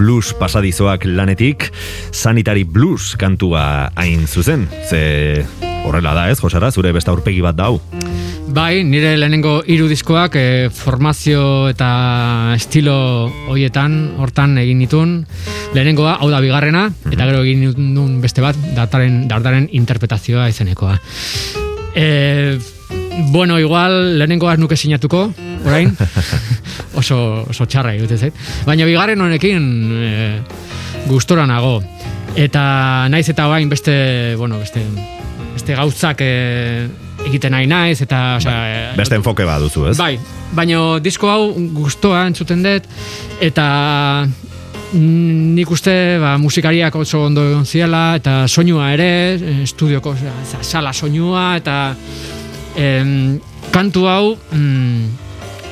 blues 0.00 0.32
pasadizoak 0.34 1.06
lanetik 1.06 1.68
Sanitary 2.10 2.64
Blues 2.66 3.14
kantua 3.14 3.92
hain 3.94 4.26
zuzen. 4.26 4.66
Ze 4.90 5.46
horrela 5.86 6.16
da 6.18 6.26
ez, 6.26 6.40
Joserra, 6.42 6.72
zure 6.74 6.90
beste 6.90 7.14
aurpegi 7.14 7.38
bat 7.46 7.54
dau. 7.54 7.76
Bai, 8.48 8.82
nire 8.82 9.14
lehenengo 9.20 9.60
hiru 9.62 9.86
diskoak 9.86 10.34
eh, 10.40 10.70
formazio 10.74 11.68
eta 11.70 11.88
estilo 12.56 12.98
hoietan 13.52 14.16
hortan 14.18 14.58
egin 14.58 14.82
nitun. 14.82 15.20
Lehenengoa, 15.74 16.16
hau 16.22 16.30
da 16.32 16.40
bigarrena, 16.40 16.86
eta 17.10 17.26
gero 17.28 17.42
egin 17.44 17.60
nitun 17.66 18.18
beste 18.22 18.40
bat, 18.40 18.56
dataren, 18.76 19.26
dartaren 19.28 19.68
interpretazioa 19.76 20.48
izenekoa. 20.48 20.94
E, 21.92 22.58
bueno, 23.34 23.58
igual 23.60 24.16
lehenengoa 24.18 24.56
nuke 24.56 24.78
sinatuko, 24.80 25.26
orain, 25.66 25.92
oso, 27.00 27.18
oso 27.50 27.66
txarra 27.68 27.92
egite 27.98 28.16
zait. 28.16 28.40
Baina 28.66 28.88
bigarren 28.88 29.20
honekin 29.20 29.68
e, 29.92 30.14
gustora 31.10 31.44
nago. 31.48 31.78
Eta 32.38 33.08
naiz 33.12 33.26
eta 33.28 33.48
bain 33.50 33.68
beste, 33.68 34.34
bueno, 34.40 34.62
beste, 34.62 34.80
beste 35.52 35.76
gauzak 35.76 36.24
e, 36.24 36.32
egiten 37.28 37.52
nahi 37.52 37.68
naiz, 37.68 38.00
eta, 38.04 38.38
osea, 38.40 38.58
e, 38.72 38.82
Beste 38.96 39.20
enfoke 39.20 39.44
bat 39.44 39.60
duzu, 39.60 39.88
ez? 39.92 39.98
Bai, 40.00 40.14
baina 40.56 40.98
disko 41.04 41.28
hau 41.28 41.52
gustoa 41.76 42.24
entzuten 42.30 42.64
dut 42.64 42.88
eta 43.44 43.66
nik 44.96 45.70
uste 45.70 45.92
ba, 46.20 46.36
musikariak 46.40 46.94
oso 46.96 47.24
ondo 47.26 47.44
egon 47.50 47.66
ziela 47.66 48.16
eta 48.16 48.46
soinua 48.48 48.92
ere, 48.94 49.10
estudioko 49.64 50.14
osea, 50.16 50.62
sala 50.62 50.92
soinua 50.92 51.56
eta 51.58 51.78
em, 52.76 53.38
kantu 53.74 54.06
hau 54.08 54.36
mm, 54.36 55.26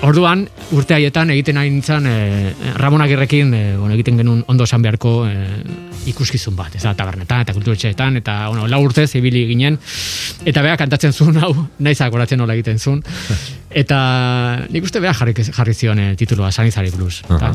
orduan 0.05 0.45
urte 0.77 0.97
haietan 0.99 1.33
egiten 1.33 1.57
nahi 1.57 1.71
nintzen 1.73 2.09
e, 2.11 2.17
Ramon 2.77 3.05
Agirrekin 3.07 3.55
e, 3.55 3.63
bueno, 3.79 3.95
egiten 3.95 4.21
genuen 4.21 4.45
ondo 4.53 4.67
esan 4.69 4.85
beharko 4.85 5.15
e, 5.29 5.35
ikuskizun 6.13 6.55
bat, 6.59 6.77
ez 6.77 6.85
da, 6.85 6.93
tabernetan 6.95 7.47
eta 7.47 7.55
kulturetxeetan, 7.57 8.21
eta 8.21 8.37
bueno, 8.51 8.69
lau 8.71 8.83
urtez 8.85 9.09
ibili 9.19 9.47
ginen, 9.49 9.79
eta 10.47 10.63
bea 10.63 10.77
kantatzen 10.79 11.17
zuen 11.17 11.41
hau, 11.43 11.55
naiz 11.87 11.99
akoratzen 12.05 12.43
nola 12.43 12.55
egiten 12.55 12.79
zuen, 12.79 13.01
eta 13.83 13.99
nik 14.69 14.87
uste 14.87 15.03
bea 15.03 15.17
jarri, 15.17 15.35
jarri 15.49 15.75
zion 15.75 16.05
e, 16.05 16.13
titulua, 16.21 16.53
Sanizari 16.53 16.93
Blues. 16.95 17.23
eta, 17.25 17.55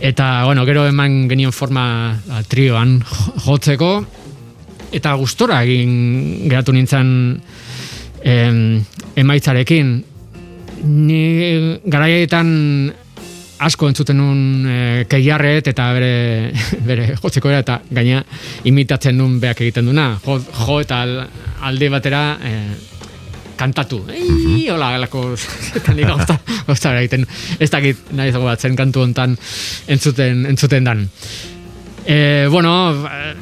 eta, 0.00 0.44
bueno, 0.44 0.64
gero 0.66 0.86
eman 0.88 1.28
genien 1.28 1.52
forma 1.52 2.18
ba, 2.26 2.42
trioan 2.48 2.98
jo- 3.02 3.34
jotzeko, 3.46 3.92
eta 4.94 5.14
gustora 5.18 5.62
egin 5.64 6.44
geratu 6.48 6.72
nintzen 6.72 7.08
em, 8.24 8.84
emaitzarekin. 9.16 9.94
Ni 10.84 11.78
garaietan 11.86 12.92
asko 13.64 13.88
entzuten 13.88 14.18
nun 14.18 14.66
e, 14.68 14.78
keiarret 15.08 15.68
eta 15.70 15.86
bere, 15.96 16.52
bere 16.88 17.06
jotzeko 17.16 17.48
era 17.48 17.62
eta 17.64 17.78
gaina 17.90 18.20
imitatzen 18.68 19.16
nun 19.16 19.38
beak 19.40 19.62
egiten 19.64 19.86
duna. 19.88 20.10
Jo, 20.26 20.38
jo 20.66 20.80
eta 20.82 21.02
al- 21.06 21.22
alde 21.64 21.88
batera 21.88 22.24
e, 22.44 22.52
kantatu. 23.56 24.02
Ei, 24.12 24.66
hola, 24.72 24.92
galako, 24.96 25.24
eta 25.78 25.94
nik 25.96 26.08
gauza, 26.10 26.38
gauza 26.66 26.94
egiten. 26.98 27.26
Ez 27.58 27.70
dakit 27.72 28.12
nahi 28.16 28.32
zago 28.32 28.48
bat 28.48 28.60
zen 28.60 28.76
kantu 28.78 29.04
hontan 29.04 29.36
entzuten, 29.88 30.44
entzuten 30.50 30.86
dan. 30.86 31.06
E, 32.04 32.46
bueno, 32.52 32.74
eh, 33.08 33.32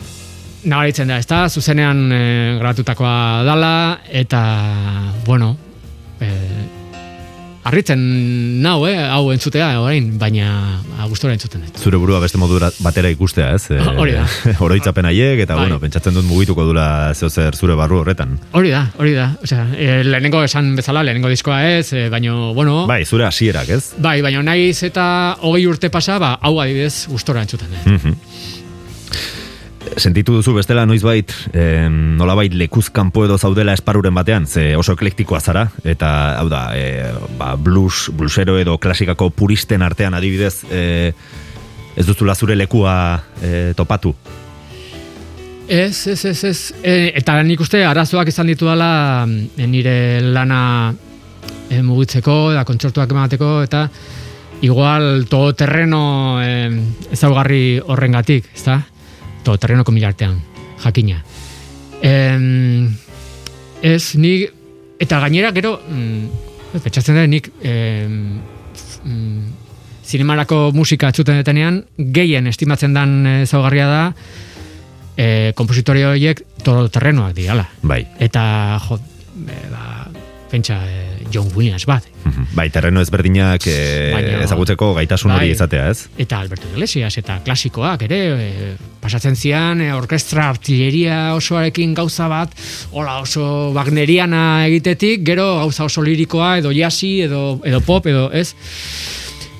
nabaritzen 0.65 1.11
da, 1.11 1.19
ezta? 1.19 1.49
Zuzenean 1.51 2.05
e, 2.13 2.23
gratutakoa 2.61 3.17
dala, 3.47 3.75
eta, 4.23 4.43
bueno, 5.27 5.57
e, 6.21 6.31
Arritzen 7.63 8.01
nau, 8.63 8.81
eh, 8.91 8.97
hau 8.99 9.29
entzutea 9.31 9.69
orain, 9.79 10.09
baina 10.19 10.49
ba, 10.89 11.05
gustora 11.07 11.31
entzuten 11.37 11.63
dut. 11.63 11.77
Zure 11.79 11.97
burua 12.03 12.19
beste 12.19 12.39
modu 12.41 12.59
batera 12.83 13.11
ikustea, 13.15 13.53
ez? 13.55 13.69
Eh, 13.77 13.99
Hori 14.03 14.17
da. 14.17 14.25
Oroitzapen 14.67 15.07
haiek, 15.07 15.39
eta 15.45 15.55
Bai. 15.55 15.69
bueno, 15.69 15.79
pentsatzen 15.83 16.15
dut 16.19 16.27
mugituko 16.27 16.65
dula 16.67 17.13
zeo 17.15 17.31
zer 17.31 17.55
zure 17.55 17.77
barru 17.79 18.01
horretan. 18.03 18.35
Hori 18.59 18.71
da, 18.75 18.83
hori 18.99 19.15
da. 19.15 19.29
Osea, 19.47 19.69
e, 19.79 20.03
lehenengo 20.05 20.43
esan 20.43 20.75
bezala, 20.77 21.05
lehenengo 21.07 21.31
diskoa 21.31 21.61
ez, 21.79 21.93
e, 21.93 22.09
baina, 22.11 22.35
bueno, 22.57 22.83
Bai, 22.91 23.05
zure 23.07 23.27
hasierak, 23.29 23.69
ez? 23.79 23.93
bai, 23.99 24.19
baina 24.27 24.43
naiz 24.43 24.83
eta 24.83 25.37
hogei 25.43 25.67
urte 25.71 25.91
pasa, 25.91 26.19
ba, 26.19 26.35
hau 26.43 26.57
adibidez 26.61 27.07
gustora 27.15 27.43
entzuten 27.47 27.71
dut. 27.71 27.87
Mhm. 27.95 28.19
Sentitu 29.97 30.39
duzu 30.39 30.55
bestela 30.57 30.87
noizbait 30.89 31.33
eh, 31.53 31.89
nolabait 31.91 32.55
lekuz 32.55 32.89
kanpo 32.91 33.27
edo 33.27 33.37
zaudela 33.39 33.75
esparuren 33.77 34.15
batean, 34.15 34.47
ze 34.47 34.77
oso 34.77 34.97
eklektikoa 34.97 35.41
zara, 35.41 35.67
eta 35.85 36.13
hau 36.41 36.49
da, 36.49 36.63
eh, 36.77 37.13
ba, 37.39 37.55
blues, 37.57 38.09
bluesero 38.17 38.59
edo 38.59 38.79
klasikako 38.79 39.31
puristen 39.37 39.83
artean 39.83 40.15
adibidez, 40.15 40.63
eh, 40.71 41.13
ez 41.97 42.07
duzula 42.07 42.35
zure 42.35 42.57
lekua 42.57 42.95
eh, 43.43 43.73
topatu. 43.77 44.15
Ez, 45.69 46.07
ez, 46.07 46.25
ez, 46.25 46.45
ez. 46.45 46.59
E, 46.83 47.13
eta 47.17 47.39
nik 47.47 47.61
uste 47.63 47.81
arazoak 47.87 48.29
izan 48.29 48.51
ditu 48.51 48.67
dela 48.69 49.25
e, 49.25 49.67
nire 49.67 50.21
lana 50.21 50.93
e, 51.71 51.79
mugitzeko, 51.81 52.53
eta 52.53 52.65
kontzertuak 52.69 53.15
emateko, 53.15 53.53
eta 53.65 53.87
igual 54.67 55.25
todoterreno 55.31 56.03
e, 56.43 56.51
ezaugarri 57.15 57.81
horrengatik, 57.81 58.51
ezta? 58.55 58.81
Todoterrenoko 59.43 59.93
milartean, 59.95 60.39
jakina. 60.83 61.23
Em, 62.03 62.89
ez, 63.83 64.15
nik, 64.19 64.53
eta 65.03 65.21
gainera 65.25 65.53
gero, 65.55 65.77
mm, 65.89 66.79
pentsatzen 66.83 67.19
da, 67.19 67.27
nik 67.27 67.51
em, 67.63 68.41
mm, 69.05 69.53
zinemarako 70.07 70.71
musika 70.75 71.11
atzuten 71.13 71.39
detenean, 71.41 71.83
gehien 71.97 72.47
estimatzen 72.51 72.95
dan 72.95 73.27
ezaugarria 73.43 73.87
da, 73.91 74.03
e, 75.17 75.53
kompositore 75.59 76.05
horiek 76.07 76.43
todoterrenoak 76.65 77.35
diala. 77.37 77.67
Bai. 77.83 78.03
Eta, 78.23 78.45
jo, 78.87 78.99
e, 79.47 79.59
ba, 79.73 80.09
pentsa, 80.51 80.83
e, 80.87 81.12
John 81.33 81.49
Williams 81.57 81.87
bat. 81.87 82.05
Mhm. 82.25 82.47
Bai, 82.55 82.69
terreno 82.71 83.01
ezberdinak 83.01 83.65
eh, 83.67 84.11
Baina- 84.15 84.43
ezagutzeko 84.45 84.93
gaitasun 84.95 85.31
hori 85.33 85.47
Bai. 85.49 85.55
izatea, 85.57 85.89
ez? 85.91 86.09
Eta 86.19 86.39
Alberto 86.41 86.69
Iglesias 86.73 87.17
eta 87.19 87.41
klasikoak 87.45 88.03
ere 88.07 88.21
e, 88.37 88.77
pasatzen 89.03 89.35
zian 89.37 89.81
e, 89.81 89.93
orkestra 89.93 90.49
artilleria 90.53 91.35
osoarekin 91.35 91.95
gauza 91.95 92.29
bat 92.29 92.53
hola 92.93 93.19
oso 93.25 93.73
wagneriana 93.75 94.67
egitetik 94.69 95.25
gero 95.27 95.57
gauza 95.65 95.85
oso 95.89 96.03
lirikoa 96.07 96.59
edo 96.63 96.71
jasi 96.73 97.23
edo, 97.27 97.61
edo 97.65 97.81
pop 97.81 98.07
edo 98.07 98.29
ez 98.33 98.53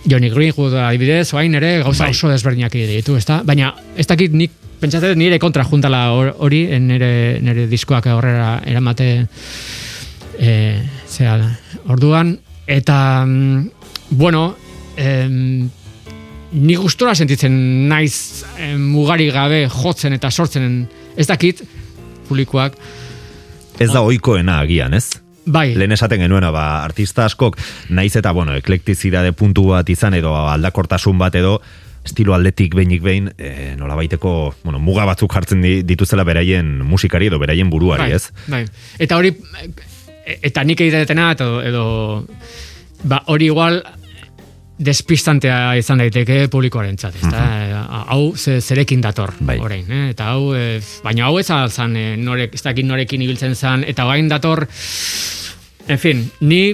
Johnny 0.07 0.31
Greenwood 0.31 0.75
adibidez 0.75 1.33
oain 1.35 1.55
ere 1.55 1.79
gauza 1.83 2.05
Bai. 2.05 2.11
oso 2.15 2.29
desberdinak 2.31 2.73
ditu 2.73 3.17
ezta? 3.17 3.43
baina 3.45 3.75
ez 3.97 4.07
dakit 4.07 4.33
nik 4.33 4.51
pentsatzen 4.83 5.19
nire 5.19 5.39
kontra 5.39 5.63
juntala 5.65 6.09
hor- 6.11 6.33
hori 6.39 6.65
nire, 6.81 7.39
nire 7.41 7.67
diskoak 7.71 8.07
aurrera 8.11 8.61
eramate 8.67 9.27
e, 10.39 10.55
zera, 11.07 11.37
orduan 11.89 12.37
eta 12.67 13.25
mm, 13.27 13.71
bueno 14.11 14.55
em, 14.97 15.69
ni 16.53 16.75
gustora 16.77 17.15
sentitzen 17.15 17.89
naiz 17.89 18.45
em, 18.59 18.81
mugari 18.93 19.31
gabe 19.33 19.65
jotzen 19.73 20.13
eta 20.13 20.31
sortzen 20.31 20.87
ez 21.17 21.27
dakit 21.27 21.63
publikoak 22.29 22.77
Ez 23.81 23.89
da 23.91 24.03
ohikoena 24.05 24.61
agian, 24.61 24.93
ez? 24.95 25.19
bai 25.47 25.73
Lehen 25.75 25.91
esaten 25.97 26.21
genuena, 26.23 26.53
ba, 26.55 26.85
artista 26.85 27.25
askok, 27.25 27.57
naiz 27.91 28.13
eta, 28.17 28.31
bueno, 28.37 28.55
eklektizidade 28.55 29.33
puntu 29.33 29.65
bat 29.73 29.89
izan 29.91 30.15
edo 30.15 30.35
aldakortasun 30.37 31.19
bat 31.19 31.35
edo, 31.35 31.57
estilo 32.05 32.35
aldetik 32.37 32.77
behinik 32.77 33.03
behin, 33.03 33.31
e, 33.39 33.73
nola 33.79 33.97
baiteko, 33.99 34.55
bueno, 34.63 34.79
muga 34.79 35.07
batzuk 35.09 35.33
jartzen 35.35 35.63
di- 35.65 35.83
dituzela 35.89 36.23
beraien 36.29 36.79
musikari 36.85 37.27
edo 37.31 37.41
beraien 37.43 37.71
buruari, 37.71 38.11
bai, 38.11 38.21
ez? 38.21 38.31
bai. 38.47 38.67
eta 39.03 39.17
hori 39.19 39.33
eta 40.25 40.65
nik 40.65 40.81
egitetetena 40.81 41.33
edo, 41.35 41.49
edo 41.65 41.85
ba, 43.05 43.23
hori 43.33 43.51
igual 43.51 43.83
despistantea 44.83 45.75
izan 45.79 46.01
daiteke 46.03 46.47
publikoaren 46.51 46.97
txat, 46.99 47.19
hau 48.11 48.33
ze, 48.37 48.61
zerekin 48.61 49.03
dator 49.05 49.35
Bai. 49.41 49.59
orain, 49.63 49.85
eh? 49.87 50.09
eta 50.15 50.33
hau, 50.33 50.55
eh, 50.59 50.81
baina 51.05 51.29
hau 51.29 51.39
ez 51.39 51.47
zan, 51.47 51.97
eh, 51.97 52.17
norek, 52.17 52.55
ez 52.55 52.63
dakit 52.63 52.87
norekin 52.87 53.23
ibiltzen 53.23 53.55
zan, 53.55 53.85
eta 53.87 54.05
bain 54.09 54.29
dator, 54.29 54.67
en 55.87 55.99
fin, 55.99 56.25
ni 56.41 56.65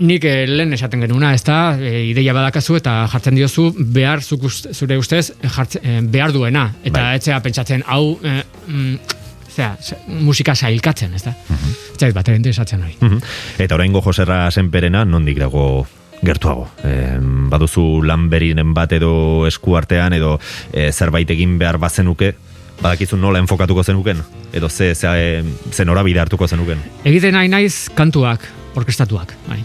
nik 0.00 0.24
eh, 0.24 0.44
lehen 0.48 0.72
esaten 0.72 1.02
genuna, 1.04 1.34
ez 1.36 1.42
da, 1.44 1.58
e, 1.76 2.06
ideia 2.10 2.34
badakazu 2.36 2.78
eta 2.78 2.94
jartzen 3.12 3.36
diozu 3.36 3.68
behar 3.76 4.22
zuk 4.22 4.46
zure 4.48 4.98
ustez 5.00 5.30
jartzen, 5.42 5.84
eh, 5.84 6.00
behar 6.02 6.32
duena. 6.32 6.70
Eta 6.82 7.00
Bai. 7.00 7.16
etzea 7.20 7.40
pentsatzen, 7.44 7.84
hau, 7.86 8.18
eh, 8.24 8.42
mm, 8.66 9.19
zera, 9.54 9.76
ze- 9.82 9.96
musika 10.06 10.54
sailkatzen, 10.54 11.14
ez 11.14 11.22
da? 11.24 11.34
Ez 11.50 11.98
zait, 12.00 12.14
bat 12.14 12.28
interesatzen 12.28 12.82
hori. 12.82 12.96
Mhm. 13.00 13.18
Eta 13.58 13.74
oraingo 13.74 14.02
Joserra 14.02 14.50
senperena 14.50 15.04
nondik 15.04 15.38
dago 15.38 15.86
gertuago. 16.22 16.68
E, 16.84 17.16
baduzu 17.50 18.02
lanberinen 18.04 18.74
bat 18.74 18.92
edo 18.92 19.46
eskuartean 19.48 20.12
edo 20.12 20.38
e, 20.72 20.90
zerbait 20.92 21.30
egin 21.30 21.58
behar 21.58 21.78
bazenuke, 21.78 22.34
badakizu 22.82 23.16
nola 23.16 23.38
enfokatuko 23.40 23.82
zenuken? 23.84 24.20
Edo 24.52 24.68
ze, 24.68 24.94
ze, 24.94 25.08
e, 25.08 25.44
ze 25.72 25.84
norabide 25.84 26.20
hartuko 26.20 26.46
zenuken? 26.48 26.78
Egiten 27.04 27.32
nahi 27.32 27.48
naiz 27.48 27.88
kantuak, 27.94 28.44
orkestatuak, 28.74 29.34
bai. 29.48 29.62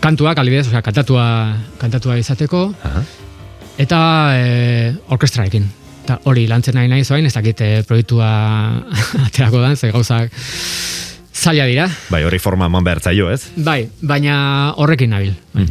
Kantuak, 0.00 0.38
alibidez, 0.38 0.66
osea, 0.68 0.82
kantatua, 0.82 1.24
kantatua 1.78 2.16
izateko, 2.20 2.74
Aha. 2.84 3.02
eta 3.78 3.98
e, 4.38 4.94
orkestrarekin. 5.08 5.64
Eta 6.08 6.22
hori 6.24 6.46
lantzen 6.48 6.72
nahi 6.72 6.88
nahi 6.88 7.02
zoain, 7.04 7.26
ez 7.28 7.34
dakit 7.34 7.58
e, 7.60 7.66
proiektua 7.84 8.28
aterako 9.26 9.60
dan, 9.60 9.76
ze 9.76 9.90
gauzak 9.92 10.32
zaila 11.36 11.66
dira. 11.68 11.84
Bai, 12.08 12.22
hori 12.24 12.38
forma 12.40 12.64
eman 12.64 12.86
behar 12.86 13.02
zaio, 13.04 13.26
ez? 13.28 13.42
Bai, 13.60 13.90
baina 14.00 14.38
horrekin 14.80 15.12
nabil. 15.12 15.34
Bai. 15.52 15.66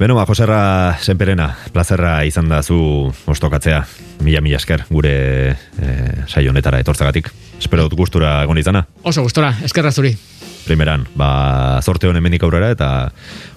Beno, 0.00 0.16
ba, 0.18 0.24
Joserra 0.26 0.96
Senperena, 0.98 1.52
plazerra 1.70 2.24
izan 2.26 2.50
da 2.50 2.64
zu 2.66 2.80
ostokatzea. 3.30 3.84
Mila, 4.26 4.42
mila 4.42 4.58
esker, 4.58 4.82
gure 4.90 5.14
eh, 5.54 6.26
saio 6.26 6.50
honetara 6.50 6.82
etortzagatik. 6.82 7.30
Espero 7.60 7.84
dut 7.88 7.94
gustura 7.98 8.40
egon 8.44 8.58
izana. 8.58 8.86
Oso 9.04 9.22
gustora, 9.22 9.52
eskerra 9.64 9.92
zuri. 9.92 10.14
Primeran, 10.64 11.06
ba, 11.16 11.80
zorte 11.82 12.06
honen 12.08 12.22
mendik 12.22 12.42
aurrera 12.44 12.68
eta 12.74 12.88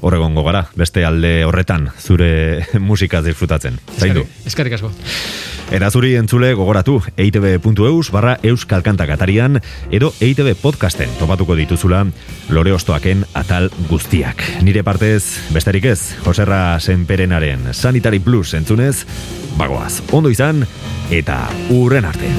horregongo 0.01 0.43
gara. 0.45 0.65
Beste 0.79 1.03
alde 1.05 1.43
horretan 1.45 1.89
zure 1.99 2.65
musika 2.79 3.21
disfrutatzen. 3.21 3.79
Zaindu. 3.99 4.25
Eskerrik- 4.47 4.75
asko. 4.79 4.91
Eta 5.73 5.87
zuri 5.89 6.13
entzule 6.19 6.51
gogoratu 6.53 6.99
eitb.eus 7.17 8.11
barra 8.13 8.35
euskal 8.45 8.83
kantak 8.85 9.09
atarian 9.15 9.57
edo 9.95 10.11
EITB 10.21 10.51
podcasten 10.61 11.09
topatuko 11.17 11.55
dituzula 11.57 12.03
lore 12.53 12.73
ostoaken 12.75 13.23
atal 13.33 13.69
guztiak. 13.89 14.43
Nire 14.61 14.83
partez, 14.83 15.23
besterik 15.55 15.87
ez, 15.89 15.99
Joserra 16.27 16.79
Senperenaren 16.83 17.71
Sanitary 17.73 18.19
Plus 18.19 18.53
entzunez, 18.59 19.05
bagoaz, 19.57 20.01
ondo 20.11 20.29
izan 20.29 20.65
eta 21.09 21.47
urren 21.73 22.05
arte. 22.11 22.29